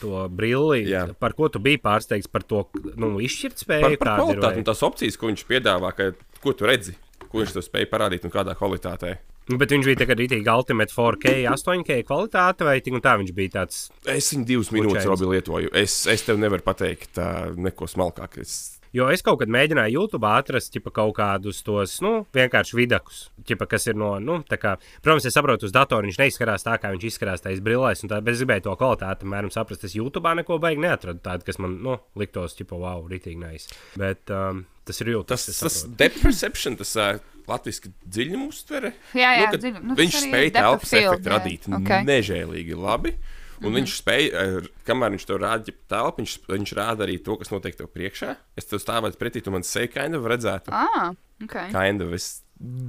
[0.00, 0.82] to brilli.
[0.90, 1.04] Jā.
[1.20, 2.30] Par ko tu biji pārsteigts?
[2.32, 2.64] Par to
[2.96, 4.22] nu, par, izšķirtspēju, par ir.
[4.24, 6.10] kvalitāti un tās opcijas, ko viņš piedāvā, ka,
[6.42, 6.96] ko tu redzi,
[7.28, 9.16] ko viņš tev spēj parādīt un kādā kvalitātē.
[9.50, 13.32] Nu, Bet viņš bija tagad rītīgi Ultimate 4K, 8K kvalitāte, vai tik un tā viņš
[13.34, 13.80] bija tāds.
[14.06, 15.08] Es viņu divas minūtes.
[15.10, 15.72] Robi lietoju.
[15.78, 18.38] Es, es tev nevaru pateikt uh, neko smalkāk.
[18.44, 23.22] Es, Jo es kaut kad mēģināju YouTube atrast ķipa, kaut kādus tos, nu, vienkārši vidakus,
[23.48, 26.76] ķipa, kas ir no, nu, tā kā, protams, es saprotu, uz datora viņš neizskatās tā,
[26.82, 29.96] kā viņš izskatās tajās brillēs, un tā, bet es gribēju to kvalitāti, mēram, saprast, es
[29.96, 33.72] YouTube neko baigi neatradu tādu, kas man, nu, liktos, ķipa, wow, ritīgi nice.
[33.96, 35.32] Bet um, tas ir YouTube.
[35.32, 37.16] tas tas perception, tas uh,
[37.48, 38.92] latviešu dziļuma uztvere.
[39.16, 41.92] Jā, jā, nu, kad dziļi- nu, viņš spēja telpas efektu radīt Ok.
[42.08, 43.16] nežēlīgi labi.
[43.62, 43.78] Un mm -hmm.
[43.78, 47.76] viņš spēja, kamēr viņš to rāda ģip telpu, viņš, viņš rāda arī to, kas notiek
[47.78, 48.36] tev priekšā.
[48.56, 50.72] Es tev stāvētu pretī, tu man seju kind of redzētu.
[50.72, 51.56] Ah, ok.
[51.70, 52.42] Kind of, es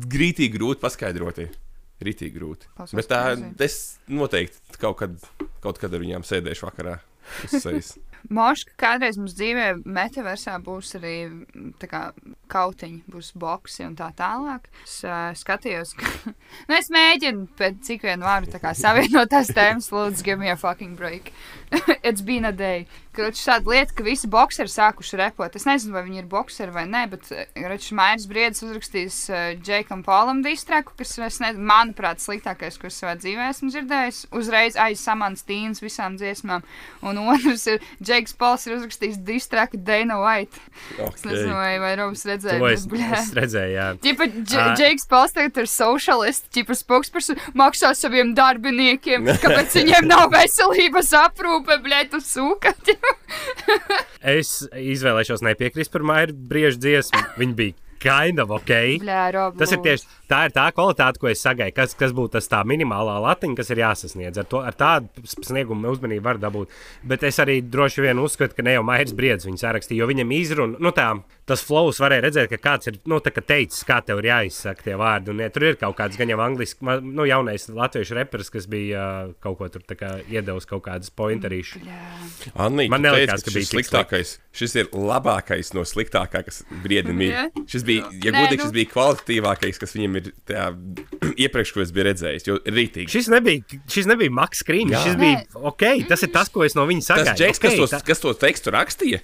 [0.10, 1.44] grītīgi grūti paskaidrot.
[2.04, 2.68] Rītīgi grūti.
[2.76, 5.14] Klausos Bet tā, es noteikti kaut kad,
[5.62, 7.00] kaut kad ar viņām sēdēšu vakarā.
[8.24, 8.32] Sejas.
[8.34, 11.16] Moška kādreiz mums dzīvē, metaversā būs arī
[11.80, 12.14] kā
[12.48, 14.70] kautiņi, būs boxi un tā tālāk.
[14.84, 16.34] Es uh, skatījos, ka
[16.68, 20.96] nu, es mēģinu pēc cik vien varu savienot tās tēmas, lūdzu, give me a fucking
[20.96, 21.34] break.
[22.04, 22.88] It's been a day.
[23.14, 25.54] Kroči, šāda lieta, ka visi boxeri sākuši repot.
[25.54, 30.02] Es nezinu, vai viņi ir boxeri vai nē, bet Račs Mairs Briedis uzrakstījis uh, Džekam
[30.06, 34.22] Polam distraku, kas, nezinu, manuprāt, sliktākais, ko es savā dzīvē esmu dzirdējis.
[34.34, 36.66] Uzreiz aiz samants tīns visām dziesmām.
[37.06, 40.64] Un otrs ir Džeks Pols ir uzrakstījis distraku Dana White.
[40.98, 42.58] Es nezinu, vai, vai Robs redzēja.
[42.58, 43.12] To bet, es, bļā.
[43.20, 43.88] es redzēju, jā.
[44.08, 44.30] Ķipa,
[44.64, 44.66] Ā.
[44.80, 51.78] Džeks Pols tagad ir socialists, ķipa spokesperson, maksā saviem darbiniekiem, kāpēc viņiem nav veselības aprūpe,
[51.86, 52.74] bļē, tu sūka.
[54.24, 57.20] Es izvēlēšos nepiekrist par Maiju briežu dziesmu.
[57.42, 58.72] Viņa bija kind of ok.
[59.04, 61.76] Bļā, Rob, Tas ir tieši tā, ir tā kvalitāte, ko es sagaidu.
[61.78, 64.42] Kas, kas būtu tas tā minimālā latiņa, kas ir jāsasniedz.
[64.42, 66.74] Ar, to, ar tādu sniegumu uzmanību var dabūt.
[67.08, 70.34] Bet es arī droši vien uzskatu, ka ne jau Maijas briedis viņu sarakstīja, jo viņam
[70.36, 71.08] izruna, nu tā,
[71.50, 74.86] tas flows varēja redzēt, ka kāds ir nu, tā, ka teicis, kā tev ir jāizsaka
[74.88, 75.34] tie vārdi.
[75.36, 78.66] Un, ja, tur ir kaut kāds gan jau angliski, ma- nu, jaunais latviešu reperis, kas
[78.72, 81.84] bija uh, kaut ko tur tā kā iedevis kaut kādas pointerīšas.
[82.56, 84.34] Anni, Man teici, ka šis bija sliktākais.
[84.54, 87.36] Šis ir labākais no sliktākā, kas briedim ir.
[87.70, 90.68] Šis bija, ja godīgi, nu- šis bija kvalitatīvākais, kas viņam ir tajā,
[91.46, 92.48] iepriekš, ko es biju redzējis.
[92.50, 93.10] Jo rītīgi.
[93.14, 94.96] Šis nebija, šis nebija Maks Krīņš.
[95.06, 95.86] Šis bija ok.
[96.10, 97.38] Tas ir tas, ko es no viņa Tas sagaidu.
[97.44, 99.20] džeks, okay, kas, tos, tā- kas to tekstu rakstīja,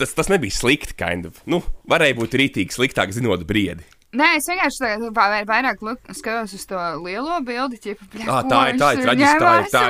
[0.00, 0.94] tas, tas nebija slikti.
[1.00, 1.40] Kind of.
[1.46, 3.84] nu, varēja būt rītīgi sliktāk, zinot briedi.
[4.10, 7.78] Nē, es vienkārši vai- vairāk luk- skatos uz to lielo bildi.
[7.78, 9.34] Ķipa, Ā, ko tā ir- tā bļā,
[9.70, 9.82] tā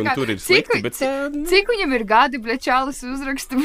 [0.00, 1.00] un kā, tur ir cik bet,
[1.34, 1.44] nu.
[1.50, 3.56] Cik viņam ir gadi, bļā, čalis uzraksta?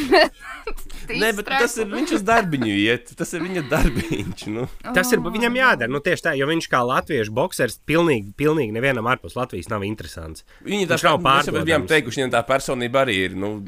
[1.07, 3.13] Nē, bet tas ir viņš uz darbiņu iet.
[3.15, 4.47] Tas ir viņa darbiņš.
[4.51, 4.67] Nu.
[4.93, 5.87] Tas ir viņam jādara.
[5.87, 10.43] Nu, tieši tā, jo viņš kā latviešu boxers pilnīgi, pilnīgi nevienam ārpus Latvijas nav interesants.
[10.67, 11.87] Viņa tā jau bijām pārdodams.
[11.87, 13.35] teikuši, viņam tā personība arī ir.
[13.39, 13.63] Nu,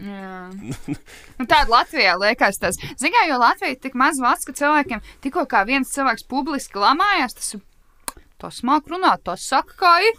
[1.39, 5.45] Nu, tāda Latvijā liekas, tas Zinām, jo Latvija ir tik maz valsts, ka cilvēkiem tikko
[5.47, 7.65] kā viens cilvēks publiski lamājās, tas ir.
[8.39, 10.13] Tas mākslinieks runā, tas saka, kā ir.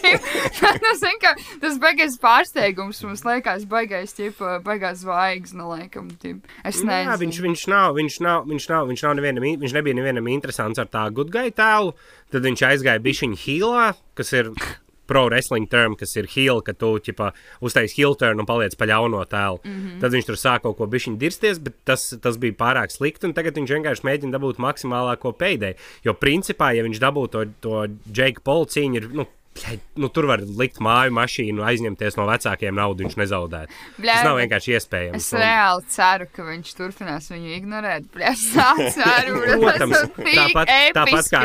[0.80, 6.08] nu, zin, ka, tas baigais pārsteigums mums liekas, baigais, ķipa, baigās zvaigznes, laikam.
[6.22, 6.48] Ķip.
[6.64, 7.18] Es Nu, Jā, nezinu.
[7.26, 10.88] viņš, viņš, nav, viņš, nav, viņš, nav, viņš, nav nevienam, viņš nebija nevienam interesants ar
[10.88, 11.92] tā gudgai tēlu.
[12.32, 14.54] Tad viņš aizgāja bišķiņu hīlā, kas ir
[15.10, 17.32] pro wrestling term, kas ir heel, ka tu ķipa,
[17.66, 19.58] uztaisīji heel turn un paliec pa ļauno tēlu.
[19.64, 19.98] Mm -hmm.
[20.04, 23.26] Tad viņš tur sāka kaut ko bišķiņu dirsties, bet tas, tas bija pārāk slikti.
[23.26, 25.74] un Tagad viņš vienkārši mēģina dabūt maksimālāko peidēju.
[26.04, 29.26] Jo principā, ja viņš dabūtu to, to Jake Paul cīņu, ir nu,
[30.00, 33.74] nu, tur var likt māju mašīnu, aizņemties no vecākiem naudu, viņš nezaudētu.
[34.00, 35.18] Bļaļ, Tas nav vienkārši iespējams.
[35.20, 38.08] Es Un- reāli ceru, ka viņš turpinās viņu ignorēt.
[38.30, 41.42] Es tā ceru, Protams, tāpat, tāpat, kā,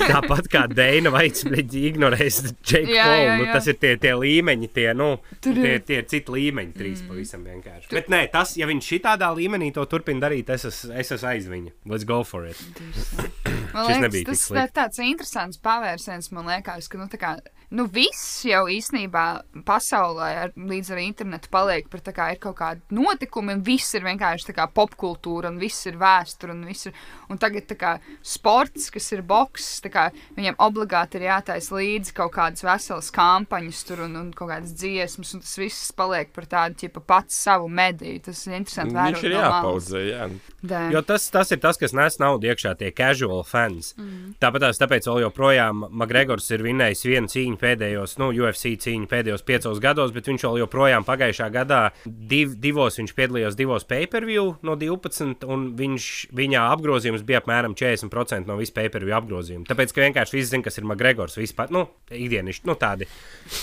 [0.00, 3.22] tāpat kā Deina Vaits ignorēs Jake Jā, Paul.
[3.26, 7.02] jā, Nu, tas ir tie, tie līmeņi, tie, nu, Tur tie, tie citi līmeņi, trīs
[7.02, 7.10] mm.
[7.12, 7.90] pavisam vienkārši.
[7.94, 11.48] Bet nē, tas, ja viņš šitādā līmenī to turpina darīt, es esmu, es esmu aiz
[11.50, 11.74] viņa.
[11.86, 12.58] Let's go for it.
[13.72, 16.28] Man liekas, tas ir tāds interesants pavērsiens.
[16.36, 17.32] Man liekas, ka nu, tā kā,
[17.72, 19.24] nu, viss jau īstenībā
[19.66, 23.94] pasaulē ar, līdz ar internetu paliek par tā kā ir kaut kādi notikumi, un viss
[23.96, 26.96] ir vienkārši popkultūra, un viss ir vēsture, un, viss ir,
[27.32, 32.64] un tagad kā sports, kas ir boks, kā viņiem obligāti ir jātaisa līdzi kaut kādas
[32.66, 37.04] veselas kampaņas tur un, un kaut kādas dziesmas, un tas viss paliek par tādu, ķipa,
[37.06, 38.20] pats savu mediju.
[38.28, 40.28] Tas ir interesanti Viņš ir no jāpaudzē, jā.
[40.62, 40.82] Dē.
[40.94, 43.92] Jo tas, tas ir tas, kas nes naudu iekšā, tie casual fans.
[43.98, 44.34] Mm.
[44.42, 49.46] Tāpat tās, tāpēc vēl joprojām Makgregors ir vinnējis vienu cīņu pēdējos, nu, UFC cīņu pēdējos
[49.48, 54.76] piecos gados, bet viņš vēl joprojām pagājušā gadā div, divos viņš piedalījās divos pay-per-view no
[54.78, 59.66] 12, un viņš, viņa apgrozījums bija apmēram 40% no visu pay-per-view apgrozījumu.
[59.70, 63.08] Tāpēc, ka vienkārši visi zina, kas ir Makgregors, vispār, nu, ikdienišķi, nu, tādi.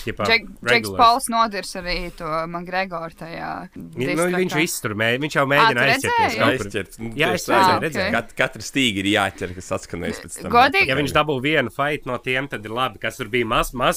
[0.08, 3.52] Džeks Pauls nodirs arī to man Gregoru tajā.
[3.76, 6.38] Nu, viņš viss tur mēģina, viņš jau tu aizķerties.
[6.50, 7.00] Aizķert.
[7.02, 7.80] Nu, Jā, es redzēju, jā.
[7.84, 8.14] redzēju.
[8.16, 10.52] Kat, katra stīga ir jāķer, kas atskanēs pēc tam.
[10.54, 10.89] Godīgi?
[10.91, 13.02] Ja viņš dabū vienu fight no tiem, tad ir labi.
[13.02, 13.89] Kas tur bija Mas Masvidāls,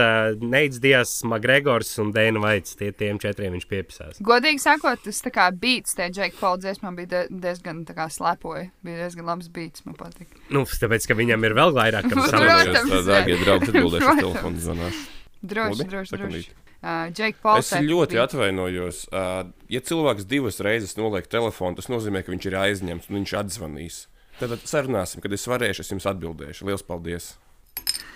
[0.00, 2.74] uh, Neits Dias, Magregors un Dēna Vaits.
[2.78, 4.20] Tie, tiem četriem viņš piepisās.
[4.24, 8.68] Godīgi sakot, tas tā kā beats tajā Džeka Paula dziesmā bija diezgan tā kā slepoja.
[8.86, 10.32] Bija diezgan labs beats, man patīk.
[10.52, 12.24] Nu, tāpēc, ka viņam ir vēl vairāk, kam.
[12.32, 15.02] Protams, tā dārgie draugi, atbildēšu telefonu zvanāšu.
[15.42, 16.44] Droši, droši, droši.
[16.82, 17.62] Uh, Džeka Paula.
[17.62, 19.04] Es ļoti atvainojos.
[19.10, 23.34] Uh, ja cilvēks divas reizes noliek telefonu, tas nozīmē, ka viņš ir aizņemts un viņš
[23.42, 24.00] atzvanīs.
[24.40, 26.66] Tad tad sarunāsim, kad es varēšu, es jums atbildēšu.
[26.66, 27.32] Lielas paldies!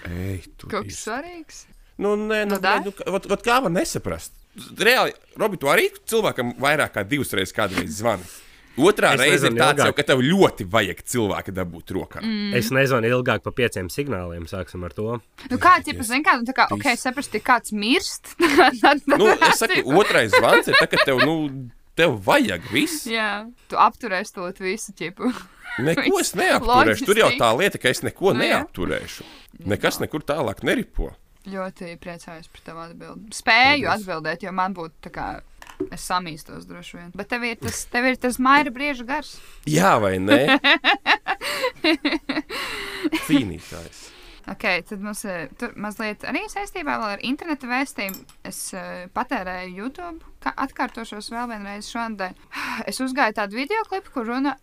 [0.07, 1.65] Ej, tu Kaut kas svarīgs.
[1.99, 4.33] Nu, nē, nu, Nu, nē, nu, kā- vat, vat kā var nesaprast?
[4.79, 8.25] Reāli, Robi, tu arī cilvēkam vairāk kā divas reizes kādreiz zvani.
[8.77, 9.87] Otrā Es reize ir tāds, ilgāk.
[9.89, 12.21] jau, ka tev ļoti vajag cilvēku dabūt rokā.
[12.21, 12.53] Mm.
[12.59, 15.21] Es nezvanu ilgāk par pieciem signāliem, sāksim ar to.
[15.51, 18.35] Nu, kā, ja zini, kā, nu, tā kā, ok, saprast, kāds mirst.
[19.17, 23.07] Nu, es saku, otrais zvans ir tā, ka tev, nu, tev vajag viss.
[23.09, 25.33] Jā, tu apturēsi to visu ķipu.
[25.83, 27.07] Neko es neapturēšu.
[27.09, 29.27] Tur jau tā lieta, ka es neko Nu, neapturēšu.
[29.68, 31.12] Nekas nekur tālāk neripo.
[31.47, 33.31] Ļoti priecājos par tavu atbildi.
[33.37, 35.27] Spēju atbildēt, jo man būtu tā kā.
[35.93, 37.09] Es samīstos droši vien.
[37.14, 39.35] Bet tev ir tas, tev ir tas maira brieža gars.
[39.68, 40.57] Jā, vai ne?
[43.27, 44.07] Cīnītājs.
[44.47, 48.22] Ok, tad mums ir tur mazliet arī saistībā ar interneta vēstījumu.
[48.47, 52.37] Es uh, patērēju YouTube, kā atkārtošos vēl vienreiz šonadēļ.
[52.87, 54.55] Es uzgāju tādu video klipu, kur, runa,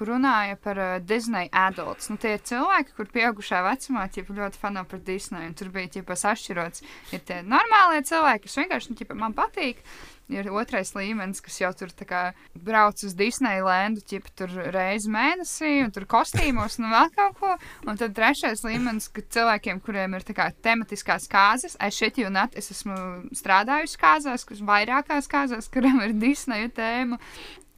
[0.00, 2.08] kur runāja par uh, Disney adults.
[2.08, 5.44] Nu, tie ir cilvēki, kur pieaugušā vecumā ķipa, ļoti fano par Disney.
[5.50, 6.80] Un tur bija ķipa, sašķirots.
[7.12, 9.84] Ir tie normālie cilvēki, kas vienkārši nu, ķipa, man patīk.
[10.30, 12.20] Ir otrais līmenis, kas jau tur kā
[12.54, 17.54] brauc uz Disneylandu, ķip tur reizi mēnesī, un tur kostīmos, un vēl kaut ko.
[17.90, 22.54] Un tad trešais līmenis, ka cilvēkiem, kuriem ir kā tematiskās kārtas, es šeit jau nat,
[22.54, 22.96] es esmu
[23.36, 27.18] strādājusi kārzās, kas vairākās kārzās, kurām ir Disneja tēma.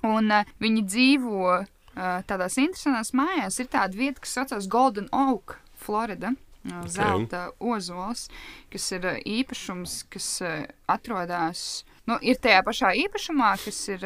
[0.02, 1.62] Un uh, viņi dzīvo
[1.94, 3.60] tādās interesantās mājās.
[3.60, 6.32] Ir tāda vieta, kas saucas Golden Oak, Florida.
[6.70, 8.28] uh, Zelta ozols,
[8.70, 10.28] kas ir īpašums, kas
[10.86, 14.04] atrodas nu, ir tajā pašā īpašumā, kas ir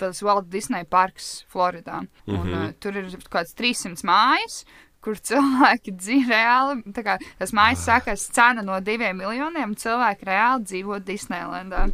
[0.00, 2.02] tas Walt Disney parks Floridā.
[2.26, 2.68] Un, mm -hmm.
[2.68, 4.64] uh, tur ir kaut kāds 300 mājas.
[5.02, 10.24] Kur cilvēki dzīvo reāli, tā kā tas mājas sākās cena no diviem miljoniem, un cilvēki
[10.24, 11.90] reāli dzīvo Disneylandā.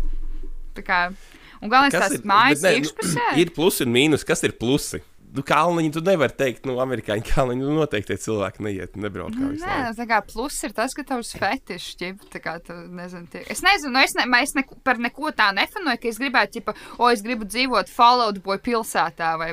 [0.74, 1.12] Tā kā,
[1.62, 3.28] un galvenais tās mājas bet nē, iekšpusē.
[3.34, 4.24] Nu, ir plusi un mīnus.
[4.28, 5.00] Kas ir plusi?
[5.28, 9.60] Nu, kalniņi tu nevari teikt, nu, amerikāņu kalniņi nu, noteikti cilvēki neiet, nebrauc kā visu
[9.66, 9.96] Nē, laiku.
[9.98, 13.42] tā kā pluss ir tas, ka tavs fetišs, ķip, tā kā tu nezini, tie...
[13.52, 16.74] es nezinu, nu, es, ne, es ne, par neko tā nefanoju, ka es gribētu, ķipa,
[16.96, 19.50] o, es gribu dzīvot Fallout Boy pilsētā vai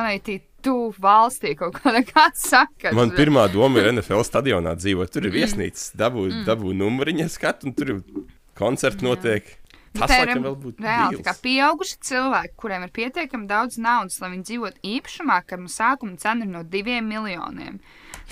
[0.00, 2.94] Blink-182 valstī kaut kādā kāds saka.
[2.96, 5.12] Man pirmā doma ir NFL stadionā dzīvot.
[5.12, 5.38] Tur ir Mm.
[5.42, 8.00] viesnīcas, dabū, dabū numuriņa skatu, un tur ir
[8.56, 9.58] koncerti notiek.
[10.00, 10.32] Tas ir
[10.82, 16.18] reāli kā pieauguši cilvēki, kuriem ir pietiekami daudz naudas, lai viņi dzīvotu īpašumā, kam sākuma
[16.22, 17.80] cena ir no diviem miljoniem.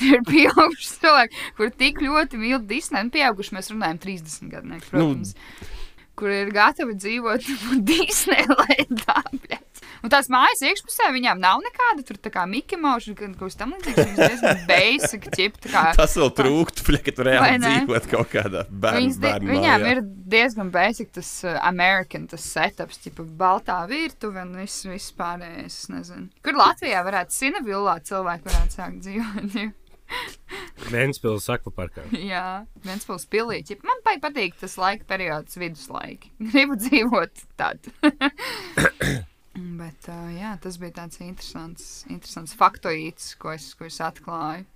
[0.01, 4.91] Tie ir pieauguši cilvēki, kur tik ļoti mīl Disneju, un pieauguši mēs runājam 30 gadnieki,
[4.91, 5.35] protams.
[5.35, 5.71] Nu,
[6.19, 7.53] kur ir gatavi dzīvot
[7.91, 9.23] Disneylandā.
[9.35, 9.64] bļaļ.
[10.05, 13.57] Un tās mājas iekšpusē viņām nav nekāda tur tā kā Mickey Mouse, gan kaut kas
[13.57, 14.01] tam līdzīgs.
[14.01, 15.85] Viņas diezgan basic, ķip, tā kā.
[15.97, 16.83] Tas vēl trūkst,
[17.25, 22.45] Vai reāli dzīvot kaut kādā bērnu, bērnu viņām ir diezgan basic tas uh, American tas
[22.45, 25.81] setups, tipa baltā virtuve un viss, viss pārējais.
[25.87, 26.29] es nezinu.
[26.45, 29.59] Kur Latvijā varētu Sinavillā cilvēki varētu sākt dzīvot?
[30.93, 32.11] Ventspils akvaparkā.
[32.21, 33.81] Jā, viens pils pilīķi.
[33.89, 36.35] Man patīk tas laika periods, viduslaiki.
[36.53, 37.89] Gribu dzīvot tad.
[39.55, 44.67] Bet uh, jā, tas bija tāds interesants, interesants faktoīds, ko es, ko es atklāju.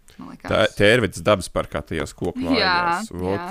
[0.45, 2.15] Tā tērvets dabas parkā tajās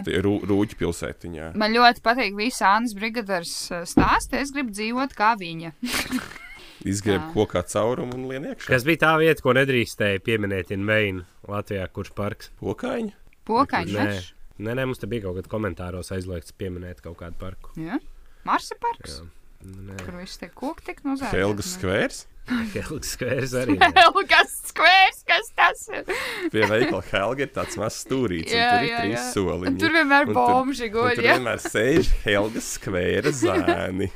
[0.08, 1.52] tie rū, rūķi pilsētiņā.
[1.60, 3.54] Man ļoti patīk visa Annas brigadars
[3.92, 4.40] stāsti.
[4.40, 5.76] Es gribu dzīvot kā viņa.
[6.88, 7.30] Izgriež Jā.
[7.34, 8.70] kokā caurumu un lien iekšā.
[8.72, 12.52] Kas bija tā vieta, ko nedrīkstēja pieminēt Inveina Latvijā, kurš parks?
[12.62, 13.16] Pokaiņi?
[13.50, 13.96] Pokaņš.
[13.98, 14.20] Nē.
[14.58, 17.74] Nē, nē, mums te bija kaut kādā komentāros aizliegts pieminēt kaut kādu parku.
[17.82, 18.00] Jā.
[18.48, 19.20] Marsa parks.
[19.20, 19.37] Jā.
[19.66, 21.38] Nē, Kur viss tie koki tik nozāģēti.
[21.40, 22.20] Helgas skvērs?
[22.76, 23.76] Helgas skvērs arī.
[23.82, 23.90] nē.
[23.98, 26.06] Helgas skvērs, kas tas ir?
[26.54, 29.26] Pie veikala Helga ir tāds mazs stūrīts, un Jā, tur ir jā, trīs jā.
[29.34, 29.74] soliņi.
[29.74, 31.10] Un tur vienmēr Un tur- bomži Un guļ.
[31.18, 31.36] tur jā.
[31.40, 34.12] vienmēr sēž Helgas skvēra zēni.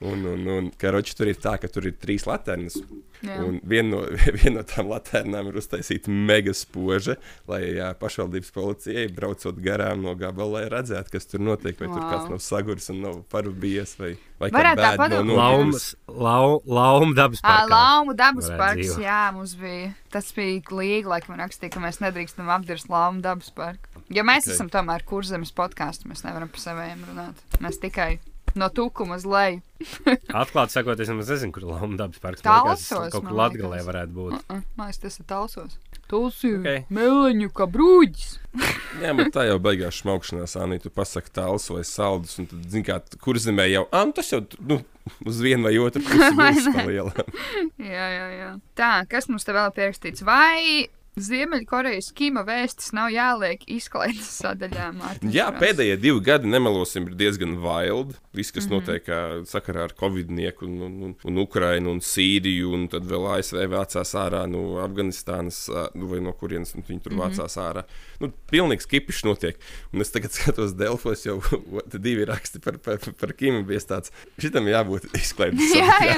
[0.00, 2.78] Un, un, un karoči, tur ir tā, ka tur ir trīs laternas.
[3.20, 3.34] Jā.
[3.44, 3.98] Un viena no,
[4.38, 7.18] vien no tām laternām ir uztaisīta mega spoža,
[7.50, 11.76] lai jā, pašvaldības policijai braucot garām no gabala, lai redzētu, kas tur notiek.
[11.76, 11.98] Vai wow.
[11.98, 15.28] tur kāds nav saguris un nav parūpījies, vai, vai Varētu tā padomāt.
[15.28, 17.68] nav Laumas, lau, lauma dabas Ā, parkā.
[17.74, 19.04] Laumu dabas parks, dzīvot.
[19.04, 19.92] jā, mums bija.
[20.16, 24.00] Tas bija līga, laikam, rakstīja, ka mēs nedrīkstam apdirst Laumu dabas parku.
[24.08, 24.48] Jo mēs Ok.
[24.48, 24.56] okay.
[24.56, 27.44] esam tomēr kurzemes podkāstu, mēs nevaram par saviem runāt.
[27.60, 28.14] Mēs tikai
[28.58, 29.60] no tukuma uz leju.
[30.42, 32.44] Atklāti sakot, es nemaz nezinu, kur lauma dabas parks.
[32.44, 33.86] Man liekas, Kaut kur man liekas.
[33.86, 34.34] varētu būt.
[34.36, 35.78] Uh -uh, Mājas, tas ir talsos.
[36.10, 36.60] Tulsi, Ok.
[36.60, 36.84] okay.
[36.90, 38.38] meleņu, kā brūģis.
[39.02, 42.84] Jā, bet tā jau beigās smaukšanās, Anī, tu pasaki tāls vai saldus, un tad, zini,
[42.84, 44.80] kā, kur zemē jau, ah, tas jau, nu,
[45.24, 47.14] uz vienu vai otru pusi palielā.
[47.78, 48.50] Jā, jā, jā.
[48.74, 50.24] Tā, kas mums te vēl pierakstīts?
[50.26, 50.88] Vai
[51.20, 54.90] Ziemeļkorejas kino vēstis nav jāliek izklaides sadaļā?
[54.96, 55.62] Mārtiņš Jā, Kross?
[55.64, 58.16] pēdējie divi gadi, nemelosim, ir diezgan wild.
[58.36, 58.86] Viss, kas mm -hmm.
[58.86, 63.66] notiek sakarā ar Covid-19, un, un, un, un Ukrainu, un Sīriju, un tad vēl ASV
[63.72, 67.20] vācās ārā no Afganistānas, ā, nu, vai no kurienes nu, viņi tur mm.
[67.20, 67.36] -hmm.
[67.36, 67.84] vācās ārā.
[68.20, 69.58] Nu, pilnīgs kipišs notiek.
[69.92, 71.40] Un es tagad skatos Delfos, jau
[72.06, 73.64] divi raksti par, par, par Kimu.
[73.64, 75.74] Bija tāds, šitam jābūt izklaides.
[75.80, 76.16] Jā, jā.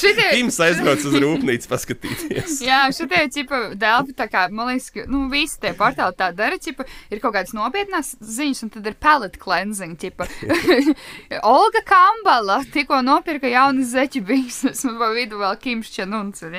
[0.00, 2.60] Šitie, Kims aizbrauc uz rūpnīcu paskatīties.
[2.64, 6.58] Jā, šitie čipa delfi, tā kā, man liekas, ka, nu, visi tie portāli tā dara,
[6.60, 9.96] čipa, ir kaut kādas nopietnas ziņas, un tad ir palette cleansing.
[11.54, 16.44] Olga Kambala tikko nopirka jaunas zeķu bikses, un pa vidu vēl Kims Čanuns.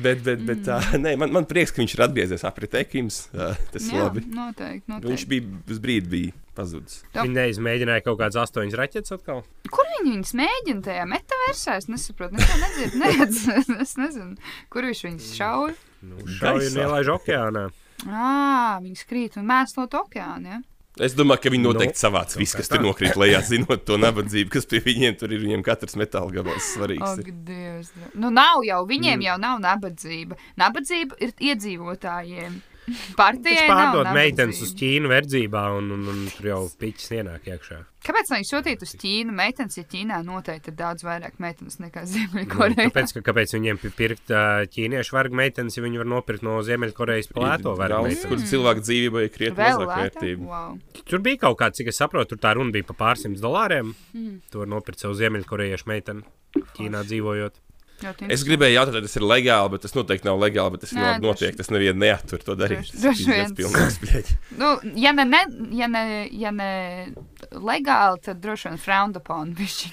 [0.00, 3.18] Bet, bet, bet tā, nē, man, man prieks, ka viņš ir atgriezies apritē Kims.
[3.34, 4.22] Tas ir labi.
[4.32, 5.26] noteikti, Viņš noteikti.
[5.28, 7.02] bija uz brīdi bija pazudis.
[7.12, 7.26] Jā.
[7.26, 9.42] Viņi neizmēģināja kaut kādas astoņas raķetes atkal.
[9.68, 11.76] Kur viņi viņus mēģina tajā metaversā?
[11.82, 15.76] Es nesaprotu, neko nedzirdu, neredzu, es nezinu, kur viņš viņus šauja.
[16.02, 16.84] Nu, Gaisā.
[16.84, 17.68] ielaiž okeānā.
[18.06, 20.60] Ā, viņi skrīt un mēslot okeānu, ja?
[20.98, 23.96] Es domāju, ka viņi Nu, noteikti savāc kaut visu, kas tur nokrīt lejā, zinot to
[23.98, 25.38] nabadzību, kas pie viņiem tur ir.
[25.44, 27.02] Viņiem katrs metāla gabals svarīgs.
[27.06, 27.34] Ak, ir.
[27.46, 27.90] Dievs.
[27.94, 28.14] Dievs.
[28.14, 28.88] Nu, nav jau, Mm.
[28.90, 30.36] viņiem jau nav nabadzība.
[30.58, 32.60] Nabadzība ir iedzīvotājiem.
[32.88, 34.72] Viņš Partijai nav pārdod meitenes uz.
[34.78, 37.78] Ķīnu verdzībā, un, un, un tur jau piķis ienāk iekšā.
[38.08, 42.10] Kāpēc viņi sūtītu uz Ķīnu meitenes, ja Ķīnā noteikti ir daudz vairāk meitenes nekā Nu,
[42.12, 42.86] Ziemeļkorejā?
[42.88, 46.56] Tāpēc, ka, kāpēc viņiem pi- pirkt ā, ķīniešu vergu meitenes, ja viņi var nopirkt no
[46.64, 50.48] Ziemeļkorejas plēto vergu Valsts, kur cilvēku dzīvībai ir krietni Vēl mazāk vērtība.
[50.48, 50.78] Wow.
[51.04, 53.92] Tur bija kaut kāds, cik es saprotu, tur tā runa bija par pārsimts dolāriem.
[54.14, 54.38] Mm.
[54.54, 56.24] To var nopirkt sev Ziemeļkorejiešu meiteni
[56.78, 57.60] Ķīnā dzīvojot.
[58.28, 60.76] Es gribēju jautāt, vai tas ir legāli, bet tas noteikti nav legāli.
[60.76, 61.56] Bet tas Nē, droši- notiek.
[61.58, 62.92] Tas nevienu neatur to darīt.
[62.94, 64.36] Tas ir pilnīgs bļeģi.
[64.60, 65.40] Nu, ja ne, ne,
[65.74, 66.70] ja ne, ja ne
[67.52, 69.54] legāli, tad droši vien frowned upon.
[69.58, 69.92] bišķiņ.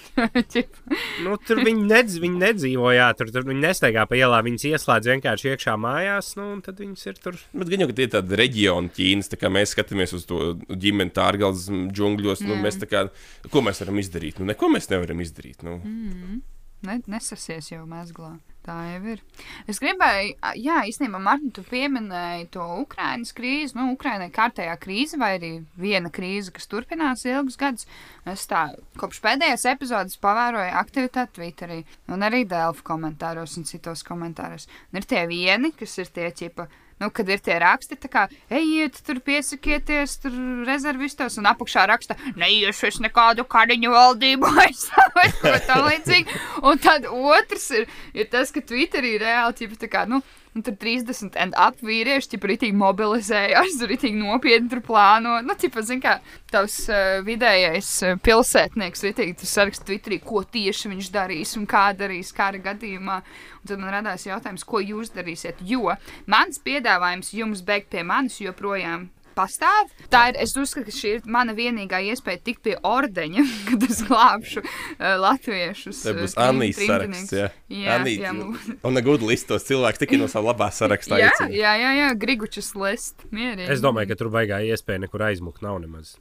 [1.26, 4.46] Nu, tur viņi, nedz, viņi nedzīvoja, tur, tur viņi nestaigā pa ielām.
[4.46, 7.38] Viņas ieslēdz vienkārši iekšā mājās, nu, un tad viņas ir tur.
[7.56, 10.54] Bet gan jau, ka tie ir tādi reģioni Ķīnas, tā kā mēs skatāmies uz to
[10.70, 13.06] ģimeni tārgals džungļos, nu, mēs tā kā,
[13.52, 14.42] ko mēs varam izdarīt?
[14.42, 15.64] Nu, neko mēs nevaram izdarīt.
[15.66, 15.80] Nu.
[15.82, 16.44] Mm.
[16.86, 18.36] Ne, nesasies jau mezglā.
[18.66, 19.20] Tā jau ir.
[19.70, 23.76] Es gribēju, jā, īstenībā, Martin, tu pieminēji to Ukraiņas krīzi.
[23.78, 27.86] Nu, Ukraiņai kārtējā krīze, vai arī viena krīze, kas turpinās ilgus gadus.
[28.26, 28.64] Es tā
[28.98, 34.66] kopš pēdējās epizodes pavēroju aktivitāti Twitterī, un arī Dēlφu komentāros un citos komentāros.
[34.90, 36.66] Un ir tie vieni, kas ir tie čipa.
[36.96, 40.36] Nu, kad ir tie raksti, tā kā, ejiet, tur piesakieties, tur
[40.68, 46.40] rezervistos, un apakšā raksta, neiešu es nekādu kariņu valdību aizstāvēt, ko tam līdzīgi.
[46.64, 50.22] Un tad otrs ir, ir tas, ka Twitterī reāli, ķipa, tā kā, nu,
[50.56, 55.36] un tur 30 and up vīrieši, ķipa, ritīgi mobilizējās, tur ritīgi nopietni tur plāno.
[55.44, 56.18] Nu, ķipa, zin kā,
[56.52, 61.90] tavs uh, vidējais uh, pilsētnieks, ritīgi, tu sarakst Twitterī, ko tieši viņš darīs un kā
[61.98, 63.20] darīs kara gadījumā.
[63.60, 65.92] Un tad man radās jautājums, ko jūs darīsiet, jo
[66.32, 69.92] mans piedāvājums jums beigt pie manis joprojām pastāv.
[70.12, 74.02] Tā ir, es uzskatu, ka šī ir mana vienīgā iespēja tikt pie ordeņa, kad es
[74.08, 76.04] glābšu uh, latviešus.
[76.06, 77.36] Tā būs uh, trim- Anijas saraksts.
[77.36, 78.26] Jā, Jā, Anīte.
[78.26, 78.34] jā,
[78.88, 81.20] Un negūda listos cilvēks tikai no sava labā sarakstā.
[81.26, 83.26] Jā, jā, jā, jā Grigučs list.
[83.34, 83.70] Mierīgi.
[83.74, 86.16] Es domāju, ka tur baigā iespēja nekur aizmukt nav nemaz.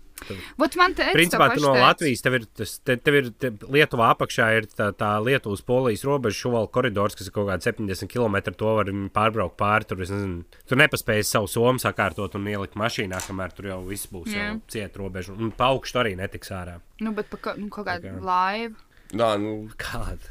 [0.56, 4.12] Vot man te Principā tu no Latvijas, tev ir, tas, te, tev ir te, Lietuvā
[4.14, 8.38] apakšā ir tā, tā Lietuvas-Polijas robeža šuvala koridors, kas ir kaut kāds 70 km.
[8.62, 9.88] To var pārbraukt pāri.
[9.90, 14.30] Tur, nezinu, tu nepaspēji savu somu sakārtot un ielikt mašīnā, kamēr tur jau viss būs
[14.32, 14.52] Jā.
[14.54, 15.36] jau ciet robežu.
[15.36, 16.78] Un pa augšu arī netiks ārā.
[17.04, 18.74] Nu, bet pa, ka- nu, kaut kāda laiva.
[19.12, 20.30] Nā, nu, Kāda?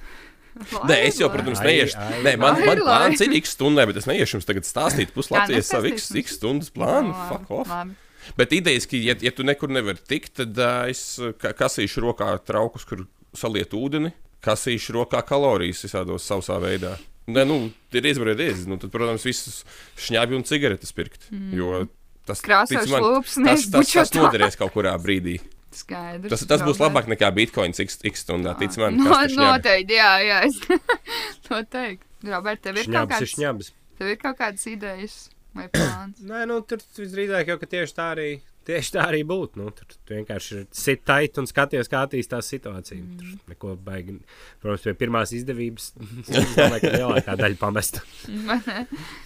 [0.86, 1.98] Nē, es jau, protams, Ai, neiešu.
[1.98, 2.18] ai.
[2.22, 2.98] Nē, man, Ai, man lai.
[3.10, 6.36] plāns ir x stundai, bet es neiešu jums tagad stāstīt Jā, puslatvijas savu x, x
[6.38, 7.10] stundas plānu.
[7.10, 7.72] Nu, Fuck off.
[7.74, 7.96] Labi.
[8.38, 11.04] Bet idejas, ka, ja, ja tu nekur nevari tikt, tad uh, es
[11.42, 13.06] ka- kasīšu rokā traukus, kur
[13.36, 14.12] saliet ūdeni,
[14.44, 16.96] kasīšu rokā kalorijas visādos sausā veidā.
[17.32, 17.58] Nē, nu,
[17.96, 18.66] ir izvarēties.
[18.68, 19.62] Nu, tad, protams, visus
[20.04, 21.30] šņābi un cigaretes pirkt.
[21.32, 21.54] Mm.
[21.56, 21.84] Jo
[22.28, 25.38] tas, Krāsās lūpas, tas, tas, tas noderēs kaut kurā brīdī.
[25.74, 26.30] Skaidrs.
[26.36, 28.52] Tas, tas būs labāk nekā bitkoins x, x stundā.
[28.60, 30.42] Tic man, No, noteikti, jā, jā.
[30.46, 30.60] Es
[31.50, 32.06] noteikti.
[32.30, 33.72] Robert, tev ir kaut Šņabs ir kāds, šņabs.
[34.00, 35.16] tev ir kaut kādas idejas
[35.56, 36.24] vai plāns?
[36.26, 38.32] Nē, nu, tur visdrīzāk jau ka tieši tā arī.
[38.64, 39.60] Tieši tā arī būtu.
[39.60, 43.02] Nu, tur tu vienkārši ir sit tait un skaties, kā attīstās situācija.
[43.02, 43.18] Mm.
[43.20, 44.16] Tur neko baigi.
[44.64, 45.90] Protams, pie pirmās izdevības.
[46.32, 48.06] domāju, ka lielākā daļa pamesta.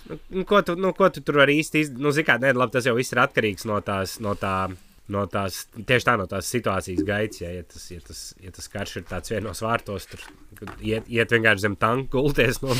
[0.07, 2.03] Nu, nu, ko, tu, nu, ko tu tur vari īsti izdarīt?
[2.05, 4.13] Nu, zini, kā, nē, labi, tas jau viss ir atkarīgs no tās.
[4.23, 4.69] No tā,
[5.13, 8.67] No tās, tieši tā no tās situācijas gaitas, ja, ja, tas, ja, tas, ja tas
[8.73, 10.23] karš ir tāds vienos vārtos, tur
[10.57, 12.75] kad iet, iet vienkārši zem tanka gulties, nu,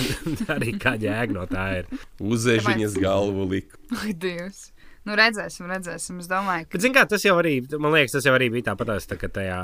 [0.52, 1.94] arī kāda jēga no tā ir.
[2.20, 3.80] Uzēžiņas galvu liku.
[3.96, 4.68] Ak, Dievs.
[5.08, 6.18] Nu, redzēsim, redzēsim.
[6.20, 9.08] Es domāju, ka Bet, kā, tas jau arī, man liekas, tas jau arī bija tāpatās,
[9.08, 9.60] tā, ka tajā,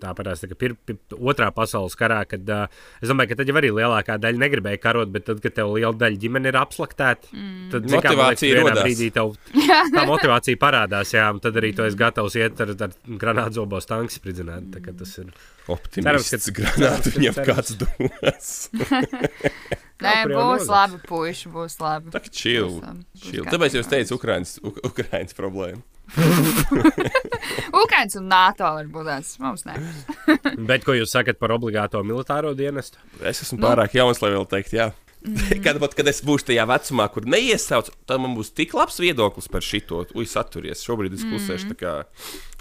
[0.00, 3.74] tāpatās, tā, pir, pir, otrā pasaules karā, kad uh, es domāju, ka tad jau arī
[3.76, 7.66] lielākā daļa negribēja karot, bet tad, kad tev liela daļa ģimene ir apslaktēta, mm.
[7.74, 8.86] tad zin, kā, liekas, Motivācija vienā rodās.
[8.86, 9.34] brīdī tev
[9.98, 14.16] tā motivācija parādās, jā, un tad arī tu esi gatavs iet ar, ar granātzobos tanks
[14.16, 14.72] spridzināt.
[14.72, 15.34] Tā, tas ir.
[15.66, 18.52] Granātu cerams, ka- viņam kāds dos.
[20.04, 22.10] Nē, Kā, būs labi, puiši, būs labi.
[22.12, 23.46] Tā kā labi, būs chill.
[23.48, 24.56] Tāpēc es teicu, Ukraiņas,
[24.90, 25.80] Ukraiņas problēma.
[27.82, 29.32] Ukraiņas un NATO var būt tāds.
[29.42, 29.74] Mums ne.
[30.70, 33.00] Bet ko jūs sakat par obligāto militāro dienestu?
[33.22, 33.66] Es esmu Nu.
[33.70, 34.90] pārāk jauns, lai vēl teikt, jā.
[35.64, 39.48] Kad, pat, kad es būšu tajā vecumā, kur neiesauc, tad man būs tik labs viedoklis
[39.50, 40.04] par šito.
[40.14, 40.84] Ui, saturies.
[40.86, 41.94] Šobrīd es klusēšu tā kā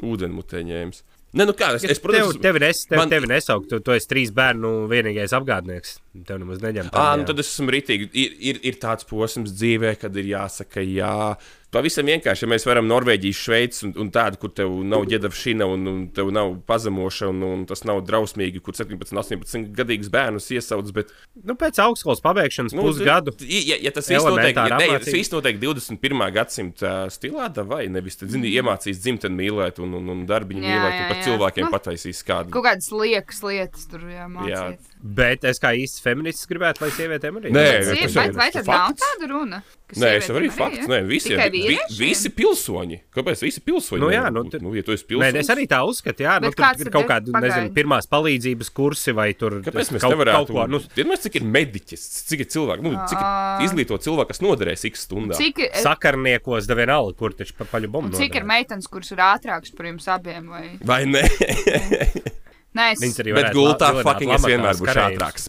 [0.02, 1.04] ūdenmutē ņēmis.
[1.36, 3.92] Nē, nu kā, es, es protams, tev, tevi, nes, tev, man- tevi nesaukt, tu, tu
[3.92, 5.98] esi trīs bērnu vienīgais apgādnieks.
[6.28, 8.08] Tev nemaz neņem Ā, nu tad es esmu rītīgi.
[8.16, 11.36] Ir, ir, ir tāds posms dzīvē, kad ir jāsaka, jā.
[11.76, 15.88] Pavisam vienkārši, ja mēs varam Norvēģiju, Šveici un, un tādu, kur tev nav ģedavšana un,
[15.92, 20.94] un tev nav pazemošana un, un tas nav drausmīgi, kur 17, 18 gadīgus bērnus iesauc.
[20.96, 21.12] Bet,
[21.46, 23.34] Nu, pēc augstskolas pabeigšanas nu, pusgadu.
[23.44, 26.24] Ja, ja tas viss notiek, ja, ne, ja tas viss notiek 21.
[26.36, 30.72] gadsimta stilā, tad vai nevis tad, zini, iemācīs dzimteni mīlēt un, un, un darbiņu Jā,
[30.72, 31.28] mīlēt, jā, un pat jā.
[31.28, 32.54] cilvēkiem Nu, pataisīs kādu.
[32.56, 34.95] Kaut kādas liekas lietas tur jāmācīt.
[35.06, 38.24] Bet es kā īsts feminists gribētu, lai sievietēm arī Nē, Bet tas sie- jau vai,
[38.26, 39.60] ir vai tad nav tāda runa?
[40.02, 40.88] Nē, es arī ir?
[40.90, 42.98] Nē, visiem, vi, visi pilsoņi.
[43.14, 44.00] Kāpēc visi pilsoņi?
[44.02, 45.36] Nu jā, nu tad- nu, ja tu esi Nē, pilsonis.
[45.44, 47.10] es arī tā uzskatu, jā, nu, tur ir kaut ir?
[47.12, 50.48] kāda, nezinu, pirmās palīdzības kursi vai tur Kāpēc mēs kaut, nevarētu?
[50.48, 50.66] kaut ko.
[50.74, 53.62] Nu, Vienmēr cik ir mediķis, cik ir cilvēki, nu, cik Ā.
[53.62, 55.38] ir izglītot cilvēku, kas noderēs x stundā.
[55.38, 58.18] Cik, ir- sakarniekos, da vienalga, kur taču pa paļu bombu.
[58.18, 60.50] cik ir meitenes, kuras ir ātrākas par jums abiem?
[60.50, 60.80] Vai?
[60.82, 61.22] Vai ne?
[62.76, 65.46] Nē, es, Viņas arī Bet gultā fucking es vienmēr būšu ātrāks.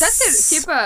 [0.00, 0.78] Tas ir, ķipa,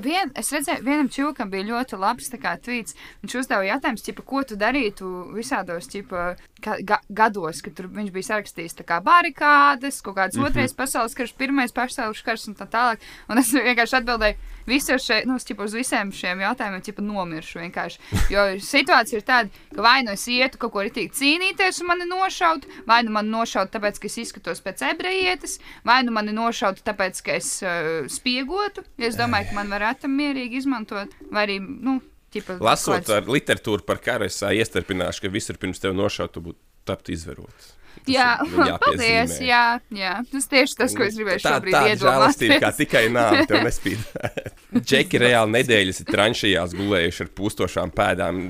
[0.00, 2.96] vien, es redzēju, vienam čūkam bija ļoti labs tā kā tvīts.
[3.20, 6.24] Viņš uzdeva jautājumus, ķipa, ko tu darītu visādos, ķipa,
[6.64, 10.54] ga, gados, kad tur viņš bija sarakstījis tā kā barikādes, kaut kāds mm -hmm.
[10.54, 13.04] otrais pasaules karš, pirmais pasaules karš un tā tālāk.
[13.28, 14.36] Un es vienkārši atbildēju,
[14.70, 18.00] visos šeit, nu, ķipa, uz visiem šiem jautājumiem, ķipa, nomiršu vienkārši.
[18.32, 22.06] Jo situācija ir tāda, ka vai nu es ietu kaut ko ritīgi cīnīties un mani
[22.10, 26.80] nošaut, vai nu mani nošaut tāpēc, ka es izskatos pēc ebrejietes, vai nu mani nošaut
[26.86, 28.86] tāpēc, ka es uh, spiegotu.
[28.98, 31.98] Es domāju, ka man varētu mierīgi izmantot, vai arī, nu,
[32.34, 36.60] ķipa, Lasot kāds- ar literatūru par karu, es iestarpināšu, ka visur pirms tev nošautu būtu
[36.88, 37.74] tapt izverots.
[38.06, 38.28] Tas Jā,
[38.84, 39.36] paldies.
[39.44, 43.44] Jā, jā, tas tieši tas, ko es gribēju Tā šobrīd tāda žēlastība, kā tikai nāve
[43.50, 44.02] tev nespīd.
[44.88, 48.42] Džeki reāli nedēļas ir tranšajās gulējuši ar pūstošām pēdām.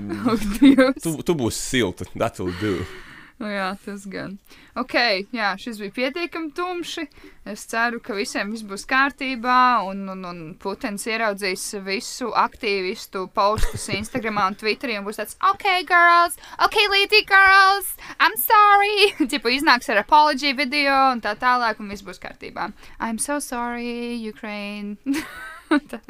[0.61, 1.05] Dievs.
[1.05, 2.79] Tu, tu būsi silta, that will do.
[3.41, 4.35] Nu, jā, tas gan.
[4.77, 4.95] Ok,
[5.33, 7.07] jā, šis bija pietiekami tumši.
[7.49, 13.87] Es ceru, ka visiem viss būs kārtībā, un, un, un Putins ieraudzīs visu aktīvistu postus
[13.95, 16.37] Instagram un Twitterī un būs tāds, ok, girls,
[16.67, 19.15] ok, lady girls, I'm sorry.
[19.33, 22.69] Tipo, iznāks ar apology video un tā tālāk, un viss būs kārtībā.
[23.01, 24.99] I'm so sorry, Ukraine.
[25.89, 26.03] tā,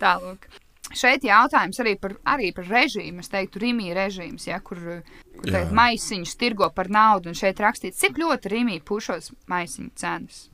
[0.00, 0.48] tālāk.
[0.96, 3.20] Šeit jautājums arī par, arī par režīmu.
[3.20, 7.60] Es teiktu, Rimija režīms, ja, kur uh, kur tagad maisiņus tirgo par naudu, un šeit
[7.62, 10.46] rakstīts, cik ļoti rīmī pušos maisiņu cenas.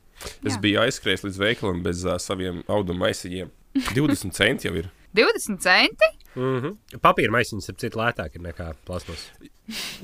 [0.45, 0.59] Es Jā.
[0.63, 3.51] biju aizskrējis līdz veikalam bez uh, saviem auduma maisiņiem.
[3.91, 4.91] 20 centi jau ir.
[5.15, 6.11] 20 centi?
[6.35, 6.99] Mm -hmm.
[7.03, 9.27] Papīra maisiņš ir citu lētāk nekā plasmas.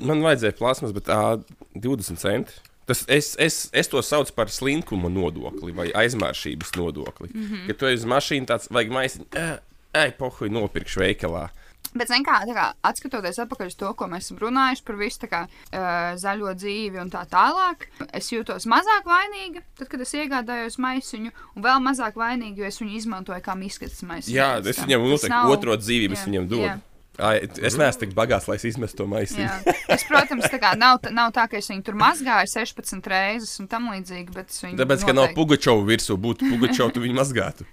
[0.00, 1.40] Man vajadzēja plasmas, bet uh,
[1.74, 2.52] 20 centi.
[2.86, 7.28] Tas, es, es, es to saucu par slinkuma nodokli vai aizmāršības nodokli.
[7.34, 7.66] Mm -hmm.
[7.66, 9.58] Kad tu esi uz mašīnas, tāds vajag maisiņu, ej,
[9.94, 11.48] ej pohuj, nopirkšu veikalā.
[11.92, 15.40] Bet, zin kā, kā atskatoties atpakaļ uz to, ko mēs esam runājuši par visu kā,
[15.44, 17.84] uh, zaļo dzīvi un tā tālāk,
[18.16, 22.80] es jūtos mazāk vainīga, tad, kad es iegādājos maisiņu, un vēl mazāk vainīga, jo es
[22.80, 24.32] viņu izmantoju kā miskastes maisiņu.
[24.38, 26.62] Jā, es viņam Tas noteikti nav- otro dzīvību viņam dodu.
[26.70, 26.78] jā.
[27.20, 29.44] Ai, es neesmu tik bagāts, lai es izmestu to maisiņu.
[29.44, 29.74] Jā.
[29.92, 33.68] Es, protams, tā kā nav, nav tā, ka es viņu tur mazgāju 16 reizes un
[33.68, 34.78] tam līdzīgi, bet es viņu.
[34.80, 37.68] Tāpēc, ka nav noteikti- pugačovu virsū, būtu pugačovu, tu viņu mazgātu.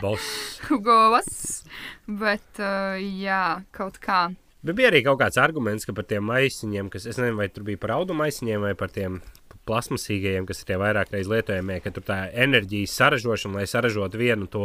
[0.00, 0.57] Boss.
[0.68, 1.64] Govas.
[2.06, 4.28] Bet, uh, jā, kaut kā.
[4.64, 7.66] Bet bija arī kaut kāds arguments, ka par tiem maisiņiem, kas, es nezinu, vai tur
[7.68, 9.20] bija par audu maisiņiem vai par tiem
[9.68, 14.48] plasmasīgajiem, kas ir tie vairāk reiz lietojamie, ka tur tā enerģijas saražošana, lai saražotu vienu
[14.50, 14.64] to,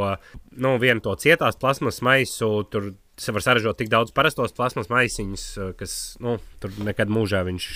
[0.55, 2.93] nu, vienu to cietās plasmas maisu, tur
[3.35, 5.45] var saražot tik daudz parastos plasmas maisiņus,
[5.79, 7.69] kas, nu, tur nekad mūžā viņš,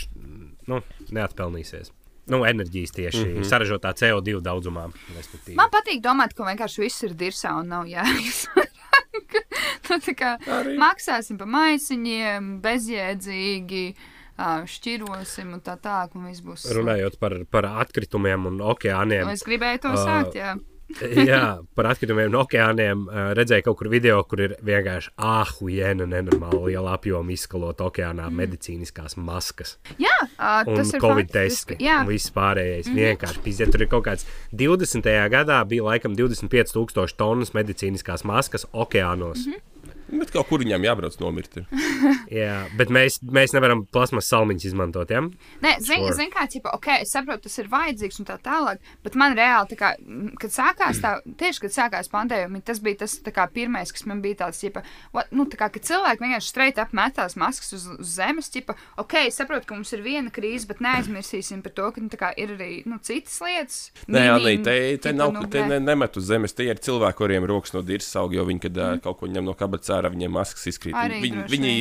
[0.71, 0.81] nu,
[1.13, 1.93] neatpelnīsies.
[2.27, 3.47] Nu, enerģijas tieši mm -hmm.
[3.47, 4.89] saražotā CO2 daudzumā.
[5.15, 5.55] respektīvi.
[5.55, 8.47] Man patīk domāt, ka vienkārši viss ir dirsā un nav jēgas.
[9.89, 10.77] nu, tā kā Arī.
[10.77, 13.95] maksāsim par maisiņiem, bezjēdzīgi.
[14.65, 16.67] Šķirosim un tā tālāk, un viss būs.
[16.69, 19.25] Runājot par, par atkritumiem un okeāniem.
[19.25, 20.57] Nu, Es gribēju to sākt, jā.
[21.27, 26.71] Jā, par atkritumiem no okeāniem uh, redzēju kaut kur video, kur ir vienkārši ahujēna, nenormāli
[26.71, 28.39] liela apjoma izskalot okeānā mm.
[28.39, 30.15] medicīniskās maskas Jā,
[30.63, 32.87] un tas ir covid testi Jā, un viss pārējais.
[32.87, 33.01] Mm.
[33.03, 35.11] Vienkārši pizdiet, tur ir kaut kāds 20.
[35.33, 39.43] gadā bija laikam 25,000 tonnas medicīniskās maskas okeānos.
[39.43, 39.76] Mm -hmm.
[40.07, 41.57] Bet kaut kur viņam jābrauc nomirt.
[41.59, 41.65] ir.
[42.39, 45.11] Jā, bet mēs, mēs nevaram plasmas salmiņus izmantot.
[45.11, 45.23] Ja?
[45.63, 46.15] Nē, zini, Sure.
[46.15, 49.77] zin, kā, ķipa, ok, es saprotu, tas ir vajadzīgs un tā tālāk, bet man reāli,
[49.79, 54.05] kā, mm, kad sākās tā, tieši kad sākās pandēmija, tas bija tas kā, pirmais, kas
[54.07, 54.83] man bija tāds, ķipa,
[55.15, 59.17] what, nu, tā kā, kad cilvēki vienkārši streit apmetās maskas uz, uz zemes, ķipa, ok,
[59.27, 62.31] es saprotu, ka mums ir viena krīze, bet neaizmirsīsim par to, ka, nu, tā kā,
[62.39, 63.81] ir arī, nu, citas lietas.
[64.07, 66.55] Nē, Anī, te, te ķipa, nav, nu, te ne, nemet uz zemes.
[66.57, 69.03] Tie ir cilvēki, kuriem rokas no dirza aug, jo viņi, kad mm.
[69.05, 70.95] kaut ko ņem no kabatas ārā, viņiem maskas izkrīt.
[70.97, 71.73] Arī Viņi, viņi,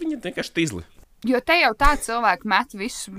[0.00, 0.84] viņi vienkārši tīzli.
[1.28, 3.12] Jo te jau tā cilvēki met visu,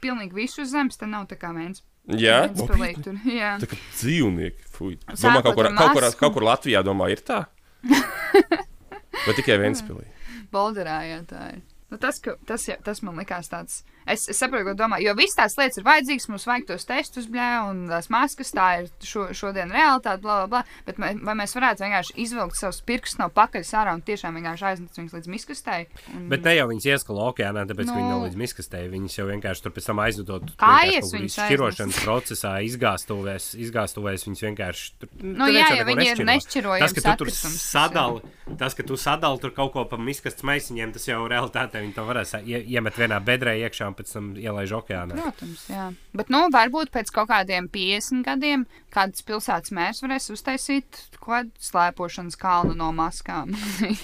[0.00, 1.82] pilnīgi visu uz zemes, tad nav tā kā viens.
[2.06, 3.56] Jā, viens tur, jā.
[3.60, 4.68] tā kā dzīvnieki.
[4.72, 4.94] Fui.
[5.10, 7.42] Domā, kaut kur, kaut, kur, kaut kur Latvijā, domā, ir tā.
[9.26, 10.06] Vai tikai viens pilī?
[10.54, 11.64] Bolderā, jā, tā ir.
[11.90, 13.82] Nu, tas, ka, tas, jā, tas man likās tāds.
[14.06, 15.00] Es, es saprotu, ko domā.
[15.02, 18.66] Jo visas tās lietas ir vajadzīgas, mums vajag tos testus, blē, un tās maskas, tā
[18.80, 20.82] ir šo, šodien realitāte, bla, bla, bla.
[20.86, 24.68] Bet vai, vai mēs varētu vienkārši izvilkt savus pirkstus no pakaļ ārā un tiešām vienkārši
[24.70, 25.88] aiznest viņus līdz miskastei?
[26.14, 26.28] Un...
[26.32, 27.94] Bet ne jau viņas ieskalo okeānā, tāpēc, no.
[27.94, 28.24] ka viņi nav Nu.
[28.28, 28.86] līdz miskastei.
[28.92, 30.52] Viņas jau vienkārši tur pēc tam aizdodot.
[30.60, 34.92] Kājas viņas šķirošanas procesā, izgāstuvēs, izgāstuvēs viņas vienkārši.
[35.02, 38.96] Tur, Nu, jā, ja viņi ir nešķirojami Tas, ka tu tur sadali, tas, ka tu
[39.00, 42.98] sadali tur kaut ko pa miskastes maisiņiem, tas jau realitātē viņi to varēs ie, iemet
[43.00, 45.16] vienā bedrē iekšā un pēc tam ielaiž okeānā.
[45.16, 45.86] Protams, jā.
[46.16, 51.66] Bet, nu, varbūt pēc kaut kādiem 50 gadiem kāds pilsētas mērs varēs uztaisīt kaut kādu
[51.66, 53.54] slēpošanas kalnu no maskām.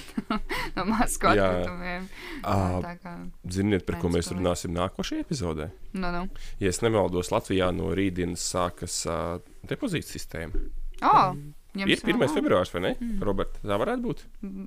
[0.76, 1.47] no masku Jā.
[1.49, 2.09] atkritumiem.
[2.43, 3.14] Kā,
[3.53, 5.70] Ziniet, par ko mēs runāsim nākošajā epizodē?
[5.93, 6.26] nu, nu.
[6.61, 9.36] Ja es nemaldos, Latvijā no rītdienas sākas uh,
[9.68, 10.62] depozīta sistēma.
[11.03, 11.36] Oh,
[11.73, 12.18] Ir jums 1.
[12.20, 12.33] nav?
[12.37, 12.91] februāris, vai ne?
[13.01, 13.20] Mm.
[13.25, 14.18] Robert, tā varētu būt.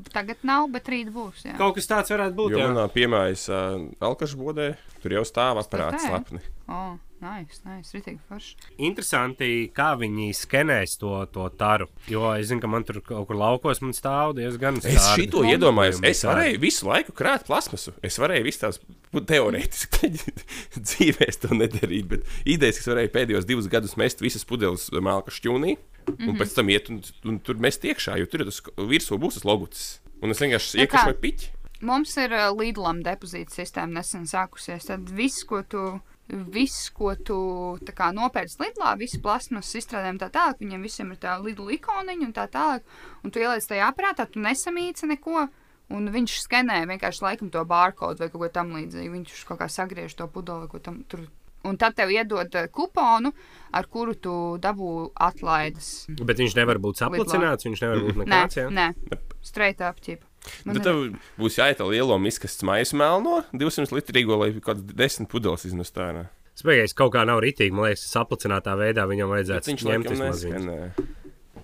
[0.10, 1.43] Tagad nav, bet rīt būs.
[1.45, 1.53] Jā.
[1.60, 2.56] Kaut kas tāds varētu būt.
[2.56, 2.70] Jo jā.
[2.72, 4.72] manā piemājas uh, Alkaša bodē
[5.03, 6.41] tur jau stāv aparāts slepni.
[6.66, 8.56] Oh, nice, nice, ritīgi forši.
[8.88, 11.86] Interesanti, kā viņi skenēs to, to taru.
[12.10, 15.28] Jo es zinu, ka man tur kaut kur laukos man stāv diezgan Es skārdi.
[15.28, 16.01] šito iedomājos.
[16.01, 17.93] Un Es varēju visu laiku krāt plasmasu.
[18.01, 18.82] Es varēju visu tās
[19.14, 20.10] teorētiski
[20.89, 25.34] dzīvē es to nedarīt, bet idejas, kas varēja pēdējos divus gadus mest visas pudeles malka
[25.38, 25.78] šķūnī.
[26.08, 26.38] Un Mhm.
[26.39, 29.43] pēc tam iet un, un tur mest iekšā, jo tur ir tas virsū būs tas
[29.45, 29.99] logotis.
[30.22, 30.88] Un es vienkārši Nu kā?
[30.88, 31.49] iekašoju piķi.
[31.82, 34.86] Mums ir uh, Lidlam depozīta sistēma nesen sākusies.
[34.88, 35.99] Tad viss, ko tu,
[36.30, 41.36] viss, ko tu kā nopērci Lidlā, visi plasmas izstrādājumi tā tālāk, viņiem visiem ir tā
[41.43, 42.82] Lidla ikoniņa un tā tālāk.
[43.24, 45.49] Un tu ieliec tajā aparātā, tu nesamīci neko.
[45.93, 49.12] Un viņš skenē vienkārši laikam to barkodu vai kaut ko tamlīdzīgu.
[49.20, 51.28] Viņš kaut kā sagriež to pudeli ko tam tur.
[51.66, 53.32] Un tad tev iedod uh, kuponu,
[53.76, 54.91] ar kuru tu dabū
[55.28, 56.05] atlaides.
[56.22, 58.59] Bet viņš nevar būt saplicināts, viņš nevar būt Nē, nekāds.
[58.61, 58.70] jā?
[58.72, 60.26] nē, straight up ķipa.
[60.66, 60.99] Man Tad tev
[61.41, 65.97] būs jāiet ar lielo miskastes maisu melno, 200 litrīgo, lai kaut kādas desmit pudeles iznest
[65.97, 66.28] ārā.
[66.55, 67.74] Spēcīgs kaut kā nav ritīgi.
[67.76, 70.78] Man liekas, saplicinātā veidā viņam vajadzētu ņemt vismaz viņu.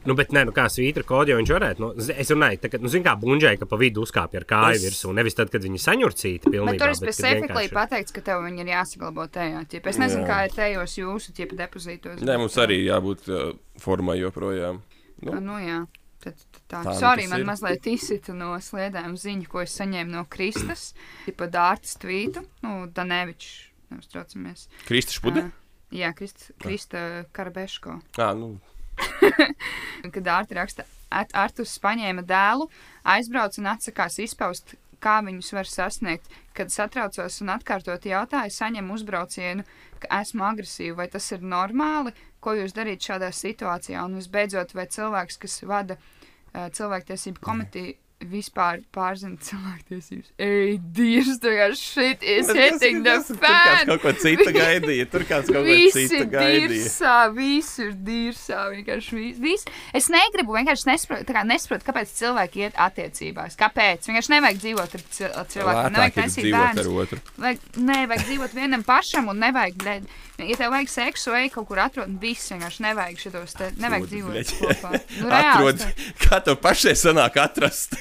[0.05, 1.79] Nu, bet nē, nu kā svītra kodē viņš varētu.
[1.83, 4.75] Nu, es runāju, tā, ka, nu, zin kā buļģēji, ka pa vidu uzkāpj ar kāju
[4.79, 5.13] Es- virsū.
[5.13, 6.71] Nevis tad, kad viņi saņurcīti pilnībā.
[6.71, 9.61] Bet tur ir specifikli vienkārši- pateikts, ka tev viņi ir jāsaglabā tajā.
[9.69, 9.87] ķip.
[9.87, 10.27] Es nezinu, Jā.
[10.27, 12.21] kā ir tajos jūsu ķipa depozītos.
[12.25, 14.81] Nē, mums arī jābūt uh, formai joprojām.
[15.21, 15.85] Nu, Nu, jā.
[16.21, 16.81] Tad, tad tā.
[16.83, 17.45] Tā nu Sorry, man ir.
[17.45, 20.93] mazliet izsita no sliedēm ziņa, ko es saņēmu no Kristas.
[21.25, 22.43] Tipa Dārtas tvītu.
[22.61, 24.67] Nu, Danevičs, neuztraucamies.
[24.87, 25.45] Kristis Špude?
[25.45, 25.51] Ā,
[25.91, 28.01] Jā, Krist, Krista Karabeško.
[28.15, 28.61] Jā, nu,
[30.13, 32.69] Kad Dārta raksta, "At- Artus paņēma dēlu,
[33.03, 36.27] aizbrauca un atsakās izpaust, kā viņus var sasniegt.
[36.57, 39.65] Kad satraucos un atkārtot jautāju, saņemu uzbraucienu,
[40.03, 40.97] ka esmu agresīva.
[41.01, 42.13] Vai tas ir normāli?
[42.41, 44.03] Ko jūs darīt šādā situācijā?
[44.05, 47.97] Un visbeidzot, vai cilvēks, kas vada uh, cilvēktiesību komiteju,
[48.29, 50.31] vispār pārzina cilvēktiesības?
[50.41, 53.87] Ej, Dievs, kā šit is hitting the Tur fan!
[53.89, 55.07] kaut ko citu gaidīja.
[55.11, 56.69] Tur kāds kaut ko citu ir gaidīja.
[56.71, 58.61] dirsā, visi ir dirsā.
[58.75, 59.65] Vienkārši vis, vis.
[59.97, 63.57] Es negribu, vienkārši nesaprotu, tā kā nesaprotu, kāpēc cilvēki iet attiecībās.
[63.59, 64.09] Kāpēc?
[64.09, 65.95] Vienkārši nevajag dzīvot ar cil- ar cilvēkiem.
[65.97, 66.91] Nevajag ir ar bērnus.
[67.05, 67.21] otru.
[67.41, 70.07] Vajag, nē, vajag dzīvot vienam pašam un nevajag, bļed,
[70.47, 74.07] ja tev vajag seksu, ej kaut kur atrod, un viss vienkārši nevajag šitos te, nevajag
[74.11, 74.91] dzīvot kopā.
[75.21, 75.85] Nu, reāli Atrod,
[76.25, 77.95] kā to pašai sanāk atrast.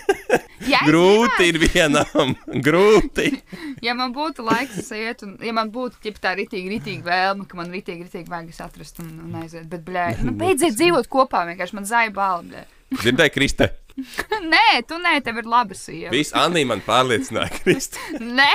[0.68, 2.34] Ja Grūti ir vienam.
[2.66, 3.30] Grūti.
[3.84, 7.46] Ja man būtu laiks, es ietu, un ja man būtu ķip, tā rītīgi, rītīgi vēlme,
[7.48, 9.68] ka man rītīgi, rītīgi vajag atrast un, un aiziet.
[9.70, 12.66] Bet, blē, nu, beidziet dzīvot kopā, vienkārši man zāja balva.
[12.92, 13.70] Dzirdēji, Krista?
[14.40, 16.12] Nē, tu nē, tev ir laba sieva.
[16.14, 18.02] Viss Anī man pārliecināja, Krista.
[18.20, 18.52] Nē,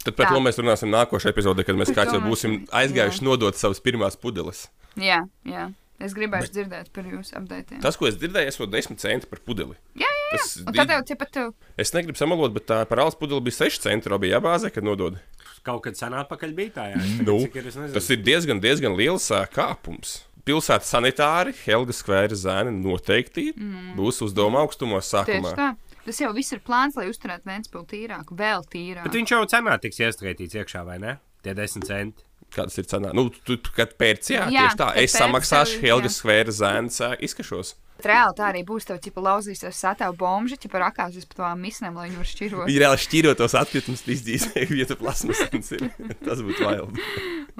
[0.00, 0.32] Tad par Tā.
[0.32, 4.70] to mēs runāsim nākošajā epizodē, kad mēs kāds jau būsim aizgājuši nodot savas pirmās pudeles.
[4.96, 5.66] jā, jā.
[6.00, 7.80] Es gribēju dzirdēt par jūsu apgaitiem.
[7.84, 9.76] Tas, ko es dzirdēju, esot 10 centi par pudeli.
[10.00, 10.38] Jā, jā, jā.
[10.38, 11.50] Tas Un tad jau tepat tev.
[11.80, 14.12] Es negribu samalot, bet tā par alus pudeli bija 6 centi.
[14.22, 15.18] Bija jābāzē, kad nodod.
[15.66, 17.02] Kaut kad senāk pakaļ bija tā, jā.
[17.26, 20.22] Nu, ir, tas ir diezgan, diezgan liels ā, kāpums.
[20.48, 23.92] Pilsētas sanitāri, Helga skvēra zēni noteikti mm.
[23.98, 25.52] būs uzdevuma augstumos Tieši sākumā.
[25.58, 25.68] tā.
[26.06, 29.04] Tas jau viss ir plāns, lai uzturētu Vēnspili tīrāku, vēl tīrāku.
[29.04, 31.18] Bet viņš jau cenā tiks ieskaitīts iekšā, vai ne?
[31.44, 32.24] Tie desmit centi.
[32.54, 33.12] Kādas ir cenas?
[33.14, 36.14] Nu, tu, tu, kad pēc jā, Jā, tieši tā, es samaksāšu tev- Helga jā.
[36.16, 36.98] skvēra zēns
[37.28, 37.74] izkašos.
[38.00, 38.86] Reāli tā arī būs.
[38.88, 42.64] Tev ķipa lauzīsies satavu bomži, ķipa rakāsies pa tām misnēm, lai viņi var šķirot.
[42.70, 45.84] Viņi reāli šķirotos atkritumus izdīs, vieta plasmasas ir.
[46.26, 46.96] Tas būtu wild.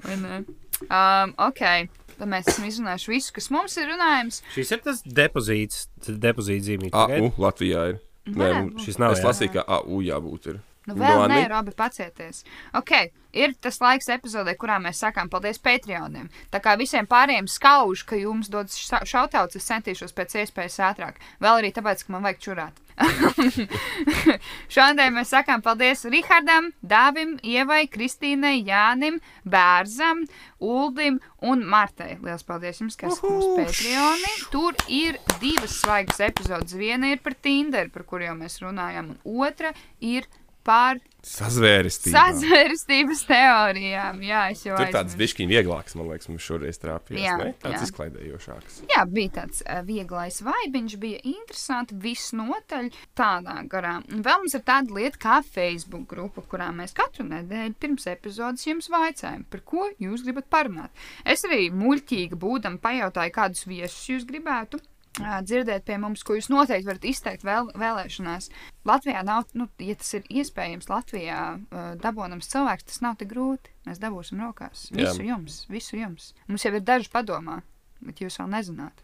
[0.07, 0.39] vai ne?
[0.89, 1.63] Um, ok.
[2.21, 4.41] Tad mēs esam izrunājuši visu, kas mums ir runājams.
[4.57, 6.97] Šis ir tas depozīts, tas depozīts zīmīgs.
[6.97, 8.01] AU Latvijā ir.
[8.29, 10.51] Nē, Nē, nu, šis nav, Es lasīju, ka AU jābūt.
[10.53, 10.59] Ir.
[10.95, 11.35] Nu, vēl Doni?
[11.35, 12.45] nē, Robi, pacieties.
[12.75, 12.93] Ok,
[13.33, 16.29] ir tas laiks epizodē, kurā mēs sakām paldies Patreoniem.
[16.51, 21.21] Tā kā visiem pārējiem skauž, ka jums dodas ša- šautauts, es centīšos pēc iespējas ātrāk.
[21.41, 22.81] Vēl arī tāpēc, ka man vajag čurāt.
[24.75, 30.25] Šodien mēs sakām paldies Rihardam, Dāvim, Ievai, Kristīnai, Jānim, Bērzam,
[30.61, 32.19] Uldim un Martai.
[32.21, 34.35] Lielas paldies jums, kas esat mūsu Patreoni.
[34.53, 36.77] Tur ir divas svaigas epizodes.
[36.77, 40.40] Viena ir par Tinder, par kuriem mēs runājam, un otra ir par
[41.21, 42.17] Sazvērstība.
[42.17, 44.23] sazvērstības teorijām.
[44.25, 45.19] Jā, es jau tāds aizmirsu.
[45.21, 47.25] bišķiņ vieglāks, man liekas, mums šoreiz trāpījās.
[47.27, 47.51] Jā, ne?
[47.61, 47.89] Tāds jā.
[47.89, 48.79] izklaidējošāks.
[48.89, 52.89] Jā, bija tāds uh, vieglais vaibiņš, bija interesanti, visnotaļ
[53.21, 53.99] tādā garā.
[54.09, 58.65] Un vēl mums ir tāda lieta kā Facebook grupa, kurā mēs katru nedēļu pirms epizodes
[58.71, 61.05] jums vaicājam, par ko jūs gribat parunāt.
[61.29, 64.81] Es arī muļķīgi būdam pajautāju, kādus viesus jūs gribētu.
[65.19, 68.47] Dzirdēt pie mums, ko jūs noteikti varat izteikt vēl, vēlēšanās.
[68.87, 71.41] Latvijā nav, nu, ja tas ir iespējams, Latvijā
[72.01, 73.73] dabūnams cilvēks, tas nav tik grūti.
[73.89, 74.87] Mēs dabūsim rokās.
[74.93, 75.11] Jā.
[75.11, 76.31] Visu jums, visu jums.
[76.49, 77.59] Mums jau ir daži padomā,
[78.07, 79.03] bet jūs vēl nezināt.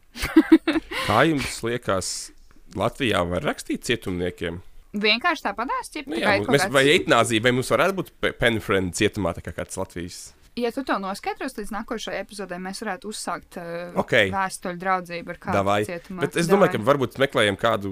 [1.09, 2.15] Kā jums liekas,
[2.79, 4.63] Latvijā var rakstīt cietumniekiem?
[4.97, 8.95] Vienkārši tāpatās, ja Nu, jā, mums, mēs, vai eitnāzija, vai mums varētu būt pe- penfriend
[8.97, 10.21] cietumā, tā kā kāds Latvijas?
[10.57, 14.15] Ja tu to noskaidros līdz nākošajai epizodē, mēs varētu uzsākt uh, Ok.
[14.33, 15.83] vēstuļu draudzību ar kādu Davai.
[15.85, 16.23] cietumā.
[16.25, 17.91] Bet es domāju, ka varbūt meklējam kādu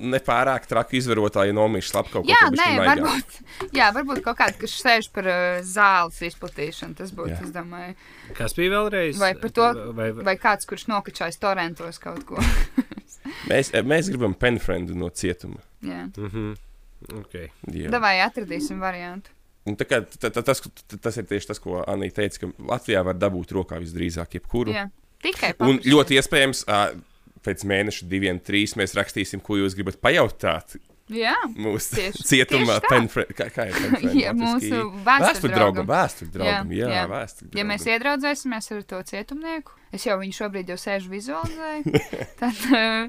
[0.00, 3.34] nepārāk traku izvarotāju nomīšu slapu kaut ko Jā, ko nē, varbūt,
[3.76, 7.42] jā, varbūt kaut kāds, kas sēž par uh, zāles izplatīšanu, tas būtu, Jā.
[7.44, 7.96] es domāju.
[8.38, 9.18] Kas bija vēlreiz?
[9.20, 12.38] Vai par to- Vai, Vai kāds, kurš nokačājas torentos kaut ko.
[13.50, 15.58] Mēs, eh, mēs gribam penfriendu no cietuma.
[15.82, 16.06] jā.
[16.16, 16.54] Mhm.
[17.24, 17.50] Okay.
[17.72, 17.88] Jā.
[17.90, 19.30] Davai atradīsim variantu.
[19.70, 20.62] Un tā kā, ta- ta- tas,
[21.00, 24.74] tas ir tieši tas, ko Anija teica, ka Latvijā var dabūt rokā visdrīzāk jebkuru.
[24.74, 24.88] Jā.
[25.22, 25.90] Tikai Un paprasīt.
[25.94, 26.64] ļoti iespējams,
[27.44, 30.76] pēc mēneša, diviem, trīs mēs rakstīsim, ko jūs gribat pajautāt
[31.10, 32.76] Jā, mūsu Tieši- cietumā.
[32.78, 33.24] tieši tā.
[33.34, 34.20] Kā, kā ir latviski?
[34.44, 35.86] mūsu vēstures vēsturi draugam.
[35.90, 40.70] Vēsturi draugam, jā, Jā, vēsturi Ja mēs iedraudzēsimies ar to cietumnieku, es jau viņu šobrīd
[40.70, 42.02] jau sēžu vizualizēju,
[42.40, 42.54] tad,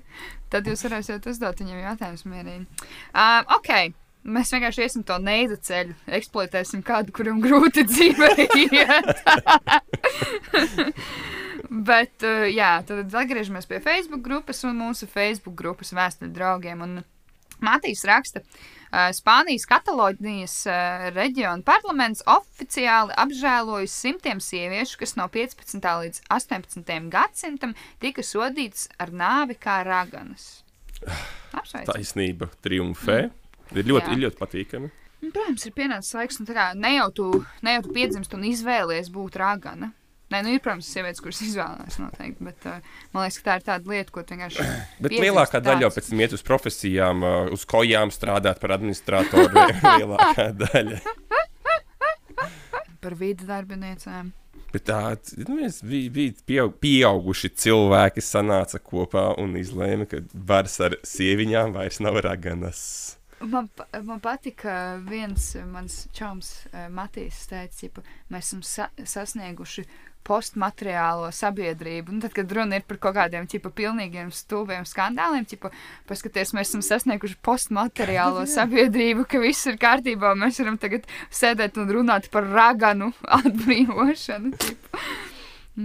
[0.55, 2.65] tad jūs varēsiet uzdot viņam jautājumus mierīgi.
[3.13, 3.93] Uh, ok,
[4.23, 8.29] mēs vienkārši iesim to neidu ceļu, eksploatēsim kādu, kuram grūti dzīvē
[8.65, 9.21] iet.
[11.71, 16.83] Bet, uh, jā, tad atgriežamies pie Facebook grupas un mūsu Facebook grupas vēstuļu draugiem.
[16.83, 17.01] Un
[17.61, 25.77] Matīs raksta, uh, Spānijas Katalonijas uh, reģiona parlaments oficiāli apžēlojas simtiem sieviešu, kas no 15.
[25.77, 26.97] līdz 18.
[27.13, 30.65] gadsimtam tika sodītas ar nāvi kā raganas.
[31.53, 31.93] Apsveicam!
[31.93, 33.29] Taisnība triumfē.
[33.71, 34.91] Ir ļoti, ir ļoti patīkami.
[35.21, 38.33] Un, Protams, ir pienācis laiks, un tā kā ne jau tu, ne jau tu piedzimst
[38.33, 39.91] un izvēlies būt ragana.
[40.31, 42.77] Nē, nu ir, protams, sievietes, kuras izvēlējās noteikti, bet uh,
[43.11, 44.67] man liekas, ka tā ir tāda lieta, ko vienkārši.
[45.03, 45.97] Bet lielākā daļa jau tāds.
[45.97, 49.65] pēc tam iet uz profesijām, uh, uz kojām strādāt par administratoru.
[49.99, 51.01] lielākā daļa.
[53.03, 54.31] Par vidu darbiniecēm.
[54.71, 60.95] Bet tāds nu, bija, bija pieaug, pieauguši cilvēki, sanāca kopā un izlēma, ka vairs ar
[61.03, 62.85] sieviņām vairs nav raganas.
[63.41, 63.69] Man,
[64.03, 69.85] man patika viens eh, mans čoms, eh, Matīs, teica, ka mēs esam sa sasnieguši
[70.27, 72.13] postmateriālo sabiedrību.
[72.13, 75.71] Un tad, kad runa ir par kaut kādiem ķipa, pilnīgiem stulbiem skandāliem, ķipa,
[76.09, 80.35] paskaties, mēs esam sasnieguši postmateriālo sabiedrību, ka viss ir kārtībā.
[80.37, 83.11] Mēs varam tagad sēdēt un runāt par raganu
[83.41, 84.53] atbrīvošanu.
[84.61, 85.05] ķipa.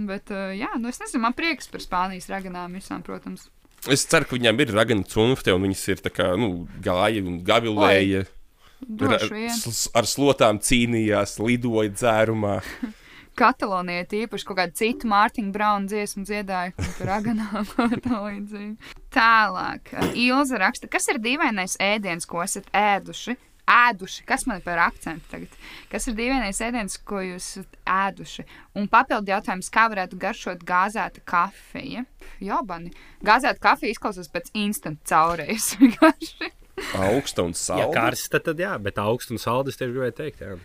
[0.07, 3.47] Bet, uh, jā, nu es nezinu, man prieks par Spānijas raganām visām, protams.
[3.93, 8.25] Es ceru, ka viņām ir ragana cunfte, un viņas ir kā, nu, gāja un gavilēja.
[9.53, 12.57] S- Ar slotām cīnījās, lidoja dzērumā.
[13.37, 18.93] Katalonijai tīpaši kaut kādu citu Mārtiņu Braunu dziesmu dziedāja par raganām un tā līdzīgi.
[19.13, 23.37] Tālāk, Ilza raksta, kas ir dīvainais ēdiens, ko esat ēduši?
[23.67, 25.55] Ēduši, kas man ir par akcentu tagad?
[25.91, 28.45] Kas ir dīvainais ēdiens, ko jūs esat ēduši?
[28.79, 32.05] Un papildu jautājums, kā varētu garšot gāzēta kafija?
[32.39, 32.93] Jobani,
[33.27, 35.73] gāzēta kafija izklausās pēc instant caurējas.
[37.09, 37.91] Augsta un Ja salda.
[37.95, 40.41] karsta, tad jā, bet augsts un saldus tieši gribēju teikt.
[40.45, 40.57] Jā.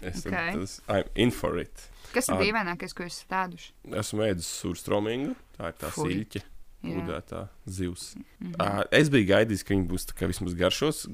[0.00, 0.30] Es Ok.
[0.54, 1.88] tas, I'm in for it.
[2.14, 3.72] kas ir dīvainākais, ko jūs esat ēduši?
[4.00, 6.14] Esmu ēdis surstromingu, tā ir tā Fui.
[6.14, 6.40] siļķe,
[6.86, 6.94] Jā.
[7.02, 8.12] udētā zivs.
[8.40, 8.54] Mhm.
[8.56, 11.08] Uh, es biju gaidījis, ka viņi būs vismaz garšos,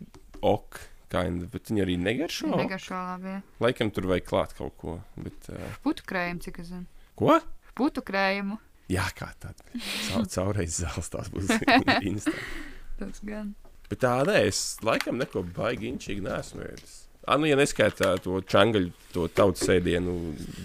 [0.45, 0.79] ok,
[1.13, 2.51] kind, bet viņi arī negaršo.
[2.57, 3.35] Negaršo labi.
[3.37, 3.41] jā.
[3.65, 4.97] Laikam tur vajag klāt kaut ko.
[5.17, 6.87] Bet, uh, Putu krējumu, cik es zinu.
[7.19, 7.39] ko?
[7.75, 8.59] Putu krējumu.
[8.93, 9.65] Jā, kā tāda.
[10.11, 11.49] Caur, caureiz zāles tās būs.
[12.99, 13.55] Tas gan.
[13.91, 17.01] Bet tā nē, es laikam neko baigi inčīgi neesmu ēdis.
[17.25, 20.13] Ah, nu, ja neskaitā to čangaļu, to tautas sēdienu,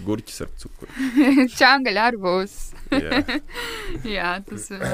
[0.04, 0.92] gurķis ar cukuru.
[1.60, 2.56] Čangaļa arī būs.
[2.92, 3.22] Jā.
[4.16, 4.84] Jā, tas ir.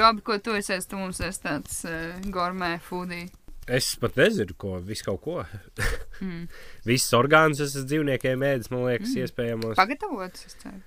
[0.00, 0.78] Robi, ko tu esi?
[0.88, 3.26] Tu mums esi tāds uh, gourmet foodie.
[3.66, 5.40] Es pat nezinu, ko, visu kaut ko.
[6.16, 6.46] Mm.
[6.88, 9.26] Visus orgānus es esmu dzīvniekiem ēdis, man liekas, Mm.
[9.26, 9.74] iespējamos.
[9.76, 10.78] Pagatavots, es ceru.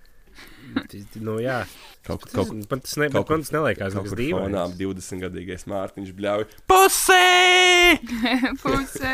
[1.21, 1.59] Nu, jā,
[2.07, 2.95] Kaut, tas, kaut, man tas,
[3.43, 5.03] tas neliekās kaut nekas kur fonā dīvains.
[5.05, 6.45] 20-gadīgais Mārtiņš bļauj.
[6.71, 7.99] Pusē!
[8.63, 9.13] Pusē,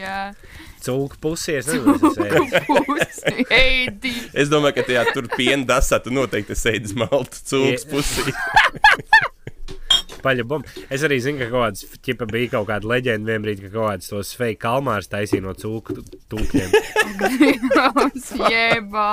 [0.00, 0.18] jā.
[0.82, 2.64] Cūku nezinu, es esmu ēdis.
[2.88, 4.14] Pusi, eidi.
[4.34, 7.90] Es domāju, ka tajā tur piena dasā tu noteikti sēdi maltu cūks Ie-
[10.22, 10.28] pusī.
[10.28, 10.72] Paļa bumba.
[10.92, 14.10] Es arī zinu, ka kaut kāds ķipa bija kaut kāda leģenda vienbrīd, ka kaut kāds
[14.12, 15.98] tos fake kalmārus taisīja no cūku
[16.32, 16.68] tūkiem.
[18.52, 19.10] Jebā.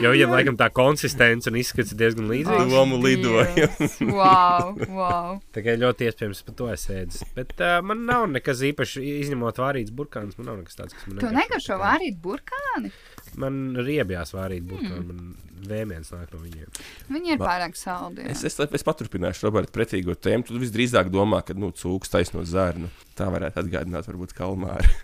[0.00, 2.66] Jo viņam laikam tā konsistence un izskats ir diezgan līdzīga.
[2.70, 3.68] Domu lidoja.
[4.10, 5.38] Wow, wow.
[5.54, 7.26] Kā ļoti iespējams par to es ēdu.
[7.36, 10.38] Bet uh, man nav nekas īpaši izņemot vārītas burkānus.
[10.38, 12.92] Man nav nekas tāds, kas man Tu negaršo vārīt burkāni?
[13.40, 15.04] Man riebjās vārīt burkāni.
[15.08, 15.34] Man
[15.70, 16.80] vēmiens nāk no viņiem.
[17.12, 18.24] Viņi ir pārāk saldi.
[18.24, 18.32] jā.
[18.34, 20.46] Es, es, es paturpināšu, Roberta, pretīgo tēmu.
[20.48, 22.90] Tu visdrīzāk domā, ka nu, cūks taisno zārnu.
[23.18, 24.90] Tā varētu atgādināt, varbūt kalmāri.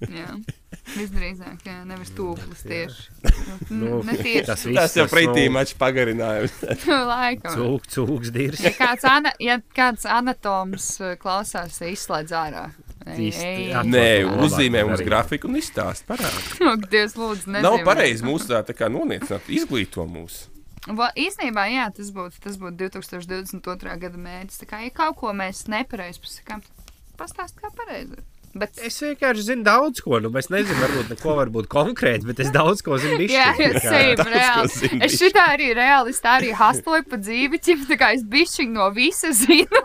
[0.00, 0.32] Jā,
[0.96, 3.04] visdrīzāk, jā, nevis tūklis tieši.
[3.80, 4.42] Nu, Ne tieši.
[4.48, 6.56] tas Tas jau pretī nu, mačs pagarinājums.
[7.12, 7.54] Laikam.
[7.54, 8.62] Cūk, cūks dirs.
[8.64, 12.64] Ja kāds, ana, ja kāds anatoms uh, klausās, izslēdz ārā.
[13.00, 13.72] Īsti.
[13.88, 15.08] Nē, labāk uzzīmē mums darīt.
[15.08, 16.42] grafiku un izstāst parādi.
[16.72, 17.84] Ak, Dievs, lūdzu, Nav nezīmē.
[17.88, 20.42] pareizi mūsu tā, tā kā noniecināt, izglīto mūs.
[20.96, 23.96] Va, īstenībā, jā, tas būtu, tas būtu 2022.
[24.04, 24.60] gada mērķis.
[24.62, 26.62] Tā kā, ja kaut ko mēs nepareizi pasakām,
[27.20, 28.20] pastāst kā pareizi.
[28.50, 30.18] Bet, Es vienkārši zinu daudz ko.
[30.18, 33.20] Nu, es nezinu, varbūt neko varbūt konkrēti, bet es daudz ko zinu.
[33.20, 33.52] bišķiņ, jā,
[33.84, 34.72] daudz ko reāli.
[34.74, 38.88] zini, Es šitā arī reāli, arī hastloju pa dzīvi, ķip, tā kā es bišķiņ no
[38.96, 39.84] visa zinu.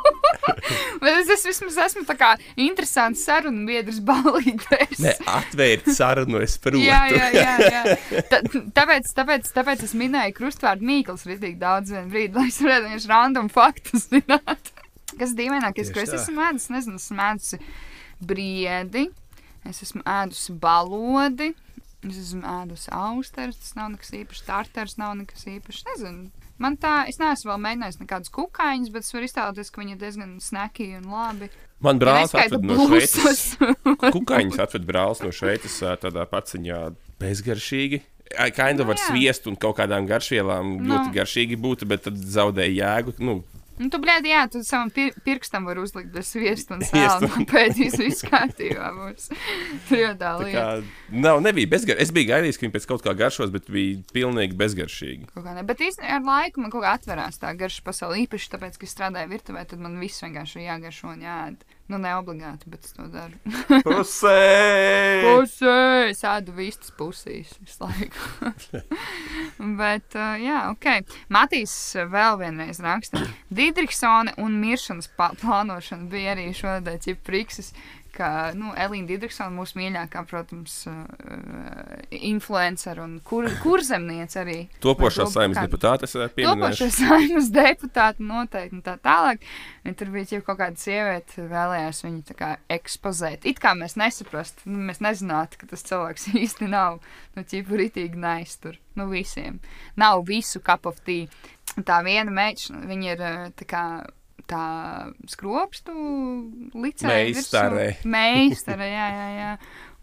[1.04, 4.98] Bet es, es vismaz esmu tā kā interesants sarunu biedrs balītēs.
[5.06, 6.82] Nē, atvērt sarunu, es protu.
[6.82, 7.56] Jā, jā, jā.
[7.70, 8.26] jā.
[8.34, 8.42] Ta,
[8.82, 13.14] tāpēc, tāpēc, tāpēc es minēju krustvārdu mīklas rītīgi daudz vienu brīdi, lai es varētu vienkārši
[13.14, 14.74] random faktus zināt.
[15.20, 17.62] Kas dīvainākais, ko es esmu ēdus, nezinu, esmu ēdusi
[18.22, 19.10] briedi,
[19.68, 21.52] es esmu ēdusi balodi,
[22.06, 26.30] es esmu ēdusi austeres, tas nav nekas īpašs, tartars nav nekas īpašs, nezinu.
[26.62, 30.04] Man tā, es neesmu vēl mēģinājis nekādus kukaiņus, bet es varu iztēloties, ka viņi ir
[30.06, 31.50] diezgan snaki un labi.
[31.84, 33.42] Man brālis Neskaita atved no Šveices.
[33.60, 34.12] blūzus.
[34.16, 36.78] Kukaiņus atved brālis no Šveices tādā paciņā
[37.20, 38.02] bezgaršīgi.
[38.56, 39.10] kind of Nu, ar jā.
[39.10, 40.94] sviestu un kaut kādām garšvielām Nu.
[40.94, 43.14] ļoti garšīgi būtu, bet tad zaudēja jēgu.
[43.20, 43.44] Nu,
[43.76, 47.28] Nu, tu, blēdi, jā, tu savam pir pirkstam vari uzlikt bez sviestu un sāla.
[47.52, 49.28] Pēdīs viss kārtībā būs.
[49.90, 50.54] Tur jau tā lieta.
[50.56, 52.00] kā, nav, nebija bezgar...
[52.00, 55.28] Es biju gaidījis, ka viņi pēc kaut kā garšos, bet bija pilnīgi bezgaršīgi.
[55.68, 58.22] Bet īstenībā ar laiku man kaut kā atverās tā garša pasaule.
[58.24, 61.68] Īpaši tāpēc, ka strādāju virtuvē, tad man viss vienkārši jāgaršo un jāēd.
[61.86, 63.38] Nu, ne obligāti, bet es to daru.
[63.86, 64.32] Pusē!
[65.22, 65.76] Pusē,
[66.10, 68.54] es ēdu vistas pusīs visu laiku.
[69.82, 71.14] bet, uh, jā, ok.
[71.36, 71.76] Matīs
[72.10, 73.22] vēl vienreiz raksta.
[73.54, 77.70] Didriksone un miršanas plānošana bija arī šodien ķipriksis.
[78.16, 81.02] Ka, nu, Elīna Digitsona, mūsu mīļākā, protams, uh,
[82.16, 84.58] influencer un kur, kurzemniece arī.
[84.84, 86.64] Topošā saimnes deputāte es pieminēt.
[86.64, 89.44] Topošais saimnes deputāti noteikti un tā tālāk.
[89.86, 93.46] Un tur bija jau kaut kāda sieviete, vēlējās viņu kā ekspozēt.
[93.52, 97.02] It kā mēs nesaprastu, nu, mēs nezinātu, ka tas cilvēks īsti nav,
[97.36, 98.80] nu, ķipu ritīgi neiztur.
[98.96, 99.60] Nu, visiem.
[100.00, 101.28] Nav visu cup of tea.
[101.76, 103.24] Un Tā viena meitene, viņa ir
[103.60, 103.84] tā kā
[104.50, 104.66] tā
[105.32, 105.96] skropstu
[106.76, 107.32] licēja.
[107.32, 107.88] Meistare.
[108.04, 109.52] Meistare, jā, jā, jā.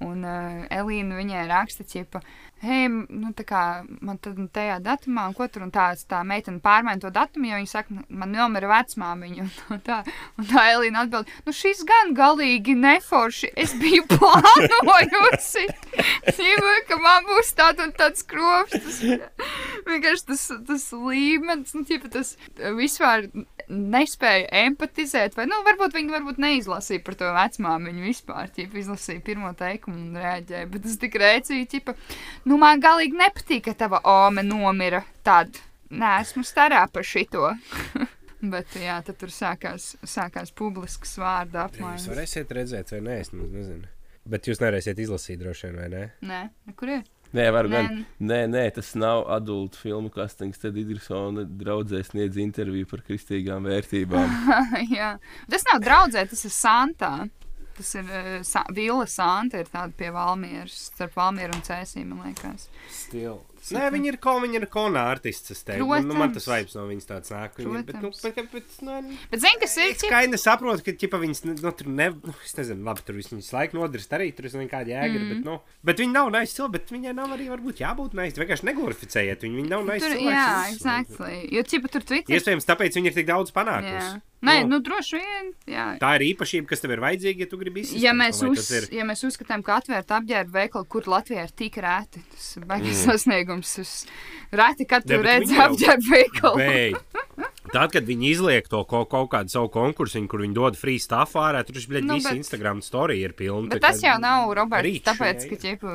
[0.02, 2.22] Un uh, Elīna viņai raksta, ķipa,
[2.62, 3.60] hei, nu tā kā
[4.04, 7.48] man tad nu, tajā datumā, un ko tur, un tā, tā meitene pārmaina to datumu,
[7.50, 10.02] jo viņa saka, "Nu, man nomira vecmāmiņa, un tā,
[10.38, 15.66] un tā Elīna atbild, nu šis gan galīgi neforši, es biju plānojusi,
[16.28, 19.02] ķipa, ka man būs tāds un tāds kropstas.
[19.88, 22.36] Vienkārši tas, tas līmenis, nu, ķipa, tas
[22.78, 23.26] vispār
[23.72, 29.52] nespēja empatizēt, vai, nu, varbūt viņi varbūt neizlasīja par to vecmāmiņu vispār, ķipa, izlasīja pirmo
[29.58, 31.94] teikumu un reaģēja, bet tas tik rēcīja, ķipa,
[32.48, 35.58] nu, man galīgi nepatīk, ka tava ome nomira tad.
[35.92, 37.52] Nē, esmu starā par šito.
[38.52, 42.06] Bet, jā, tad tur sākās, sākās publisks vārdu Jūs apmaiņas.
[42.10, 43.86] varēsiet redzēt, vai nē, es nu- nezinu.
[44.26, 46.02] Bet jūs nevarēsiet izlasīt, droši vien, vai ne?
[46.22, 46.40] Nē,
[46.78, 47.00] kur ir?
[47.34, 48.00] Nē, var Nē, gan.
[48.20, 50.58] Nē, nē, tas nav adultu filmu kastings.
[50.62, 54.34] Tad Idrisona draudzē sniedz interviju par kristīgām vērtībām.
[54.98, 55.14] jā.
[55.50, 57.12] Tas nav draudzē, tas ir Santā.
[57.76, 62.28] Tas ir uh, sa Vila Santa, ir tāda pie Valmieras, starp Valmieru un Cēsīm, man
[62.30, 62.68] liekas.
[62.92, 63.40] Stil.
[63.70, 65.52] Nē, viņi ir ko, viņi ir kona artists.
[65.54, 67.54] Es teiktu, nu, nu, man tas vibes no viņas tāds nāk.
[67.60, 69.92] Viņi, ir, bet, nu, bet, bet, bet, nu, Bet zini, kas ir?
[69.94, 73.20] Es kā ne saprotu, ka ķipa, viņas nu, tur ne, nu, es nezinu, labi, tur
[73.20, 75.30] viņas laika nodarst arī, tur ir nekāda jēga, mm.
[75.30, 75.56] bet, nu,
[75.86, 79.74] bet viņi nav cilvēki, bet viņai nav arī varbūt jābūt nice, vienkārši neglorificējiet viņu, viņi
[79.76, 80.26] nav cilvēki.
[80.26, 81.38] jā, Es- exactly.
[81.54, 82.34] Jo, čipa, tur Twitter.
[82.34, 84.18] Iespējams, tāpēc viņi ir tik daudz panākusi.
[84.42, 84.68] Nē, Nu.
[84.74, 85.84] nu, droši vien, jā.
[86.02, 88.02] Tā ir īpašība, kas tev ir vajadzīga, ja tu gribi izsist.
[88.02, 91.76] Ja mēs, uz, ir- ja mēs uzskatām, ka atvērt apģērbu veikalu, kur Latvijā ir tik
[91.76, 93.04] rēti, tas ir baigs Mm.
[93.06, 93.74] sasniegums.
[93.76, 94.06] Tas
[94.52, 96.56] rēti, kad tu redzi apģērbu veikalu.
[97.72, 101.32] Tad, kad viņi izliek to kaut, kaut kādu savu konkursu, kur viņi dod free stuff
[101.40, 103.70] ārā, tur jau Nu, viss bet- Instagram story ir pilns.
[103.72, 104.84] Bet tas jau nav Roberts.
[104.84, 105.62] Rīč, Tāpēc, jā, ka jā.
[105.64, 105.94] ķipa,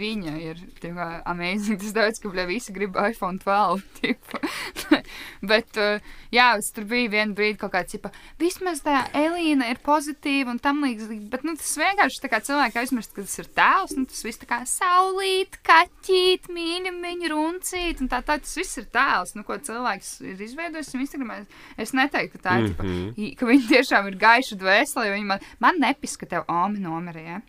[0.00, 1.78] viņa ir tīpa, amazing.
[1.78, 3.82] Tas daudz, ka bļa, visi grib iPhone 12.
[4.02, 5.02] ķipa.
[5.42, 6.02] Bet, uh,
[6.34, 8.10] jā, tur bija viena brīdi, kaut kāda tipa,
[8.42, 11.28] vismaz tā Elīna ir pozitīva un tam līdzīgi.
[11.32, 13.94] Bet nu, tas vienkārši tā kā cilvēki aizmirst, ka tas ir tēls.
[13.98, 18.02] Nu, tas viss tā kā saulīt, kaķīt, mīļumiņu, runcīt.
[18.02, 20.92] Un tā, tā tas viss ir tēls, nu, ko cilvēks ir izveidojis.
[21.14, 21.38] Un Instagramā.
[21.76, 22.68] Es, es neteiktu, ka tā ir.
[22.68, 23.08] Mm Mhm.
[23.08, 23.14] -hmm.
[23.16, 25.24] tipa, ka viņi tiešām ir gaiši dvēseli.
[25.24, 27.40] man, man nepis, ka tev omi nomirēja.
[27.40, 27.42] Ja?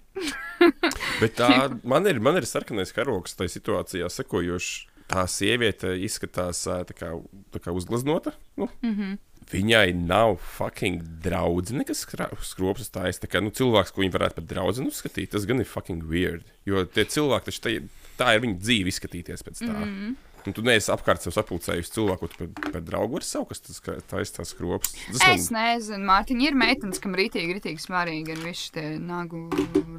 [1.22, 4.88] Bet tā, man ir, man ir sarkanais karoks tajā situācijā, sekojoši.
[5.08, 8.32] Tā sieviete izskatās tā kā, tā kā uzgleznota.
[8.58, 8.70] Nu.
[8.82, 9.18] Mm -hmm.
[9.52, 12.08] Viņai nav fucking draudzene, kas
[12.42, 13.20] skropas tājas.
[13.20, 16.44] Tā kā nu, cilvēks, ko viņi varētu par draugu uzskatīt, tas gan ir fucking weird.
[16.66, 17.88] Jo tie cilvēki taču tā,
[18.18, 19.74] tā ir viņa dzīve izskatīties pēc tā.
[19.74, 20.16] Mm -hmm.
[20.48, 23.80] Un tu neesi apkārt sev sapulcējusi cilvēku, tu par, par draugu vari saukt, kas tas
[23.88, 24.02] ir
[24.36, 24.92] tās skropas.
[25.08, 29.46] Tas Es nezinu, Mārtiņa ir meitenes, kam rītīgi, rītīgi svarīgi ir visi tie nagu,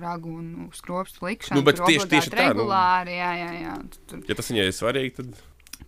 [0.03, 1.57] ragu un skropstu likšana.
[1.61, 2.64] Nu, bet tieši- tieši tā, nu.
[2.64, 3.74] Regulāri, jā, jā, jā.
[4.11, 5.34] Tur, Ja tas viņai ir svarīgi, tad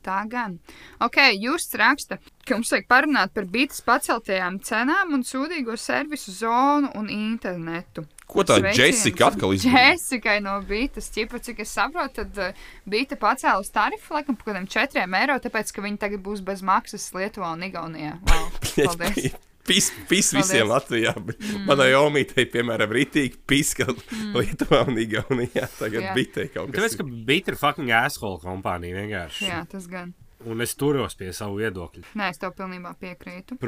[0.06, 0.58] tā gan.
[1.02, 6.92] Ok, jūs raksta, ka mums vajag parunāt par bītas paceltajām cenām un sūdīgo servisu zonu
[6.98, 8.06] un internetu.
[8.26, 9.92] ko tā Jessica atkal izdarīja?
[9.92, 14.66] Jessikai no Bītas, ķipa, cik es saprotu, tad uh, Bīta pacēlus tarifu laikam par kādiem
[14.66, 18.16] 4 eiro, tāpēc, ka viņi tagad būs bez maksas Lietuvā un Igaunijā.
[18.26, 18.48] Wow,
[18.88, 19.36] paldies!
[19.66, 21.14] Pis, pis visiem Latvijā.
[21.16, 21.64] Mm.
[21.68, 24.36] Manai omītei, piemēram, rītīgi piska mm.
[24.36, 25.66] Lietuvā un Igaunijā.
[25.78, 26.14] Tagad Jā.
[26.16, 26.78] bitei kaut kas.
[26.78, 29.50] Tāpēc, ka bija ir fucking asshole kompānija vienkārši.
[29.50, 30.14] Jā, tas gan.
[30.46, 32.04] Un es turos pie savu viedokļu.
[32.18, 33.58] Nē, es tev pilnībā piekrītu.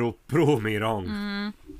[0.62, 1.08] Me wrong.
[1.08, 1.78] Mm.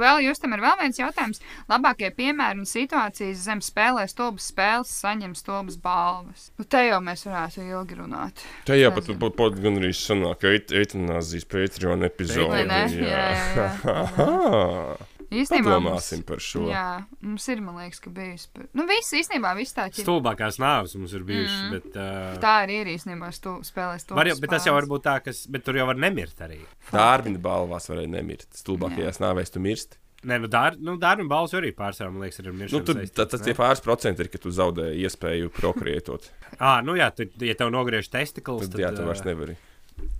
[0.00, 1.38] Vēl jūs tam ir vēl viens jautājums.
[1.70, 6.48] Labākie piemēri un situācijas zem spēlē stulbas spēles saņem stulbas balvas.
[6.58, 8.42] Nu, te jau mēs varētu ilgi runāt.
[8.66, 12.66] Tā jau pat, pat, pat gan arī sanāk, ka eitanāzijas Patreon epizode.
[12.66, 12.82] Ne?
[12.98, 13.70] Jā, jā, jā.
[14.02, 15.09] Aha.
[15.30, 16.64] Īstenībā Padomāsim par šo.
[16.66, 18.48] Jā, mums ir, man liekas, ka bijis.
[18.50, 19.94] par- Nu, viss īstenībā, viss tā ir.
[20.02, 21.60] Stulbākās nāves mums ir bijušas.
[21.68, 21.70] Mm.
[21.76, 24.16] Bet, uh, Tā arī ir īstenībā stu, spēlēs to.
[24.18, 25.30] var jau, bet tas jau var būt tā, ka
[25.62, 26.58] tur jau var nemirt arī.
[26.90, 28.48] Dārviņa balvās varēja nemirt.
[28.58, 29.96] Stulbākajās nāvēs tu mirsti.
[30.26, 32.76] Nē, nu, dar, nu Dārviņa balss arī pārsvarā, man liekas, ir miršana.
[32.76, 36.26] Nu, tur saistīts, tas tie pāris procenti ir, ka tu zaudēji iespēju prokrietot.
[36.60, 39.56] Ā, nu jā, tu, ja tev nogriež testikls, Tad, tad, jā, tu vairs nevari.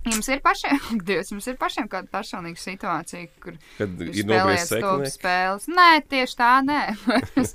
[0.09, 5.11] Jums ir pašiem, Dievs, jums ir pašiem kāda personīga situācija, kur Kad ir stulbas seklinieku.
[5.13, 5.67] spēles.
[5.69, 6.79] Nē, tieši tā, nē.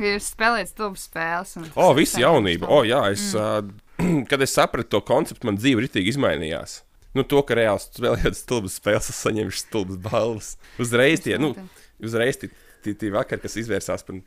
[0.00, 1.56] jūs spēlējat stulbas spēles.
[1.76, 2.68] O, viss jaunība.
[2.72, 3.74] O, jā, es, Mm.
[4.00, 6.80] uh, kad es sapratu to konceptu, man dzīve ritīgi izmainījās.
[7.16, 10.50] Nu, to, ka reāli spēlējot stulbas spēles, es saņēmu stulbas balvas.
[10.80, 11.52] Uzreiz tie, nu,
[12.00, 12.48] uzreiz tie,
[12.84, 14.20] tie, tie vakari, kas izvērsās par,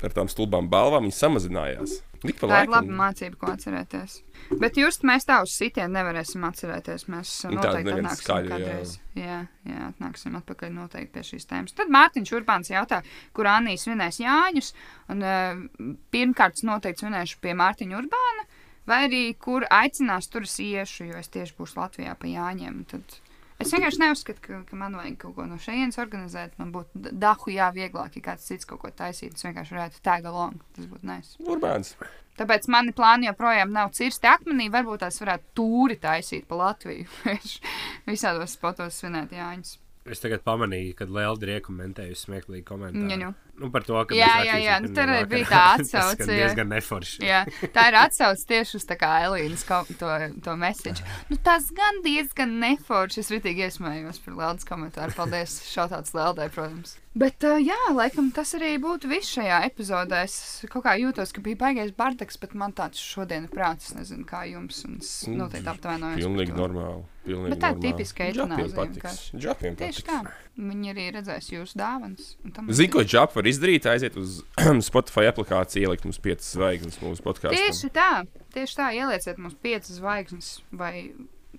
[0.00, 1.96] par tām stulbām balvām, viņi samazinājās.
[2.26, 2.96] Lik pa Tā ir laba laikam.
[2.98, 4.14] mācība, ko atcerēties.
[4.58, 7.04] Bet jūs mēs tā uz sitienu nevarēsim atcerēties.
[7.12, 8.56] Mēs Nu, tāda noteikti neviens atnāksim skaļa, jā.
[8.56, 8.94] kādreiz.
[9.20, 11.76] Jā, jā, atnāksim atpakaļ noteikti pie šīs tēmas.
[11.76, 13.02] Tad Mārtiņš Urbāns jautā,
[13.36, 14.72] kur Anīs svinēs Jāņus.
[15.12, 18.46] Un, uh, pirmkārt, es noteikti svinēšu pie Mārtiņa Urbāna,
[18.88, 22.82] vai arī kur aicinās, tur es iešu, jo es tieši būšu Latvijā pa Jāņiem.
[22.90, 23.20] Tad
[23.62, 26.58] Es vienkārši neuzskatu, ka, ka man vajag kaut ko no šejienes organizēt.
[26.60, 29.38] Man būtu dahu jā, vieglāk, ja kāds cits kaut ko taisītu.
[29.38, 30.60] Es vienkārši varētu tag along.
[30.76, 31.38] Tas būtu nice.
[31.48, 31.94] Urbāns.
[32.36, 34.68] Tāpēc mani plāni joprojām nav cirsti akmenī.
[34.74, 37.08] Varbūt tās varētu tūri taisīt pa Latviju.
[38.10, 39.78] Visādos spotos svinēt Jāņus.
[40.06, 43.10] Es tagad pamanīju, kad Lielda riekomentējusi smieklīgi komentāru.
[43.10, 43.32] Ja nu.
[43.56, 46.42] Nu, par to, ka Jā, jā, jā, nu, tur bija tā Tas atsauce, jā.
[46.42, 47.22] diezgan neforši.
[47.24, 47.38] Jā,
[47.72, 49.64] tā ir atsauce tieši uz tā kā Elīnas
[49.96, 50.10] to,
[50.44, 51.04] to message.
[51.30, 53.22] Nu, tas gan diezgan neforši.
[53.24, 55.16] Es ritīgi iesmējos par Leldas komentāru.
[55.16, 56.98] Paldies, šautauts Leldai, protams.
[57.16, 60.26] Bet, uh, jā, laikam tas arī būtu viss šajā epizodē.
[60.28, 63.94] Es kaut kā jūtos, ka bija baigais bardaks, bet man tāds šodien ir prāts.
[63.96, 64.84] Nezinu, kā jums.
[64.84, 66.20] Un es noteikti aptainojos.
[66.20, 67.06] Pilnīgi normāli.
[67.26, 69.22] Pilnīgi Bet tā ir tipiska Džapiem eitanāzija patiks.
[69.34, 70.08] Džapiem Tieši patiks.
[70.08, 70.62] tā.
[70.70, 72.28] Viņi arī redzēs jūsu dāvanas.
[72.44, 73.86] un tam Zini, ko džapu var izdarīt?
[73.90, 74.38] Aiziet uz
[74.88, 77.58] Spotify aplikāciju, ielikt mums piecas zvaigznes mūsu podkāstā.
[77.58, 78.10] Tieši tā,
[78.54, 78.90] tieši tā.
[78.96, 81.10] Ielieciet mums piecas zvaigznes, vai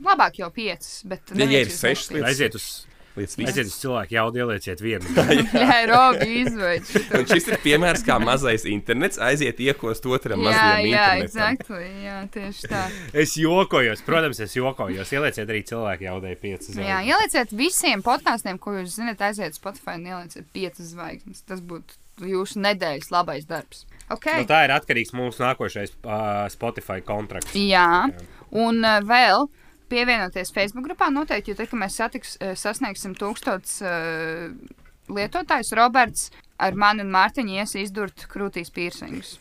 [0.01, 1.03] labāk jau piecas.
[1.05, 2.27] Bet Ja- ja ir sešas nepieņems.
[2.31, 2.86] Aiziet uz,
[3.17, 3.51] Lietas visas.
[3.51, 5.11] aiziet uz cilvēku jaudu, ielieciet vienu.
[5.57, 6.93] Jā, Robi izveids.
[7.17, 11.27] Un šis ir piemērs, kā mazais internets aiziet iekost otram Jā, mazajam jā, internetam.
[11.27, 12.83] exactly, jā, tieši tā.
[13.25, 15.13] Es jokojos, protams, es jokojos.
[15.17, 16.71] Ielieciet arī cilvēku jaudai piecas.
[16.77, 21.41] Jā, ielieciet visiem podkāstiem, ko jūs zinat, aiziet Spotify un ielieciet piecas zvaigznes.
[21.47, 23.85] Tas būtu jūsu nedēļas labais darbs.
[24.09, 24.39] Okay.
[24.41, 27.51] Nu, tā ir atkarīgs no mūsu nākošais uh, Spotify kontrakts.
[27.59, 28.07] Jā,
[28.55, 29.49] un uh, vēl
[29.89, 34.53] pievienoties Facebook grupā noteikti, jo tad, kad mēs satiks, uh, sasniegsim tūkstots uh,
[35.13, 39.37] lietotājus, Roberts ar mani un Mārtiņu ies izdurt krūtīs piercingus.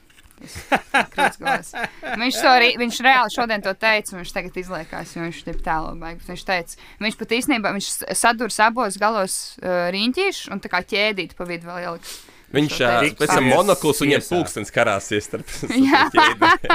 [2.21, 5.61] Viņš, to, arī- viņš reāli šodien to teica, un viņš tagad izliekās, jo viņš ir
[5.65, 6.29] tēlo baigs.
[6.29, 7.89] Viņš teica, viņš pat īstenībā viņš
[8.21, 12.19] sadurs abos galos uh, riņķīšu un tā kā ķēdīt pa vidu vēl ieliks.
[12.55, 12.77] Viņš
[13.19, 15.49] pēc tam monokls un viņam pulkstenis karāsies starp
[15.89, 16.05] Jā.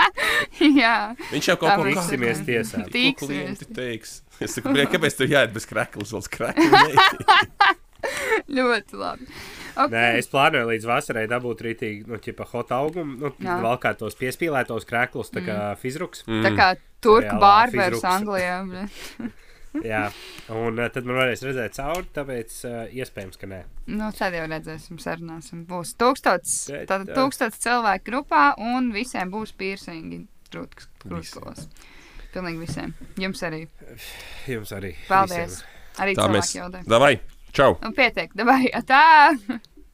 [0.81, 0.95] Jā,
[1.31, 2.83] Viņš jau kaut Tā ko kā- Tiksimies tiesā.
[2.91, 4.17] ko klienti teiks.
[4.41, 6.83] Es saku, "Bļa, kāpēc tev jāiet bez kreklas, vēl skrekla?
[8.51, 9.27] ļoti labi.
[9.71, 9.91] Okay.
[9.93, 13.59] Nē, es plānoju līdz vasarai dabūt rītīgi, nu, ķipa hot augumu, nu, Jā.
[13.63, 16.25] valkāt tos piespīlētos krēklus, tā kā fizruks.
[16.27, 18.11] Tā kā turku Reālā bārbērs fizruks.
[18.11, 18.57] Anglijā.
[19.87, 20.01] Jā,
[20.51, 23.61] un uh, tad man varēs redzēt cauri, tāpēc uh, iespējams, ka nē.
[23.87, 25.63] Nu, tad jau redzēsim, sarunāsim.
[25.69, 26.57] Būs tūkstots,
[26.89, 31.67] tātad tūkstots cilvēku grupā, un visiem būs piercingi krūtkos.
[32.31, 32.93] Pilnīgi visiem.
[33.19, 33.65] Jums arī.
[34.47, 34.93] Jums arī.
[35.07, 35.61] Paldies.
[35.61, 35.77] visiem.
[36.03, 36.51] Arī Tā mēs.
[36.51, 36.83] cilvēki jautā.
[36.91, 37.13] Davai,
[37.55, 37.73] čau!
[37.83, 39.03] Un pietiek, davai, tā!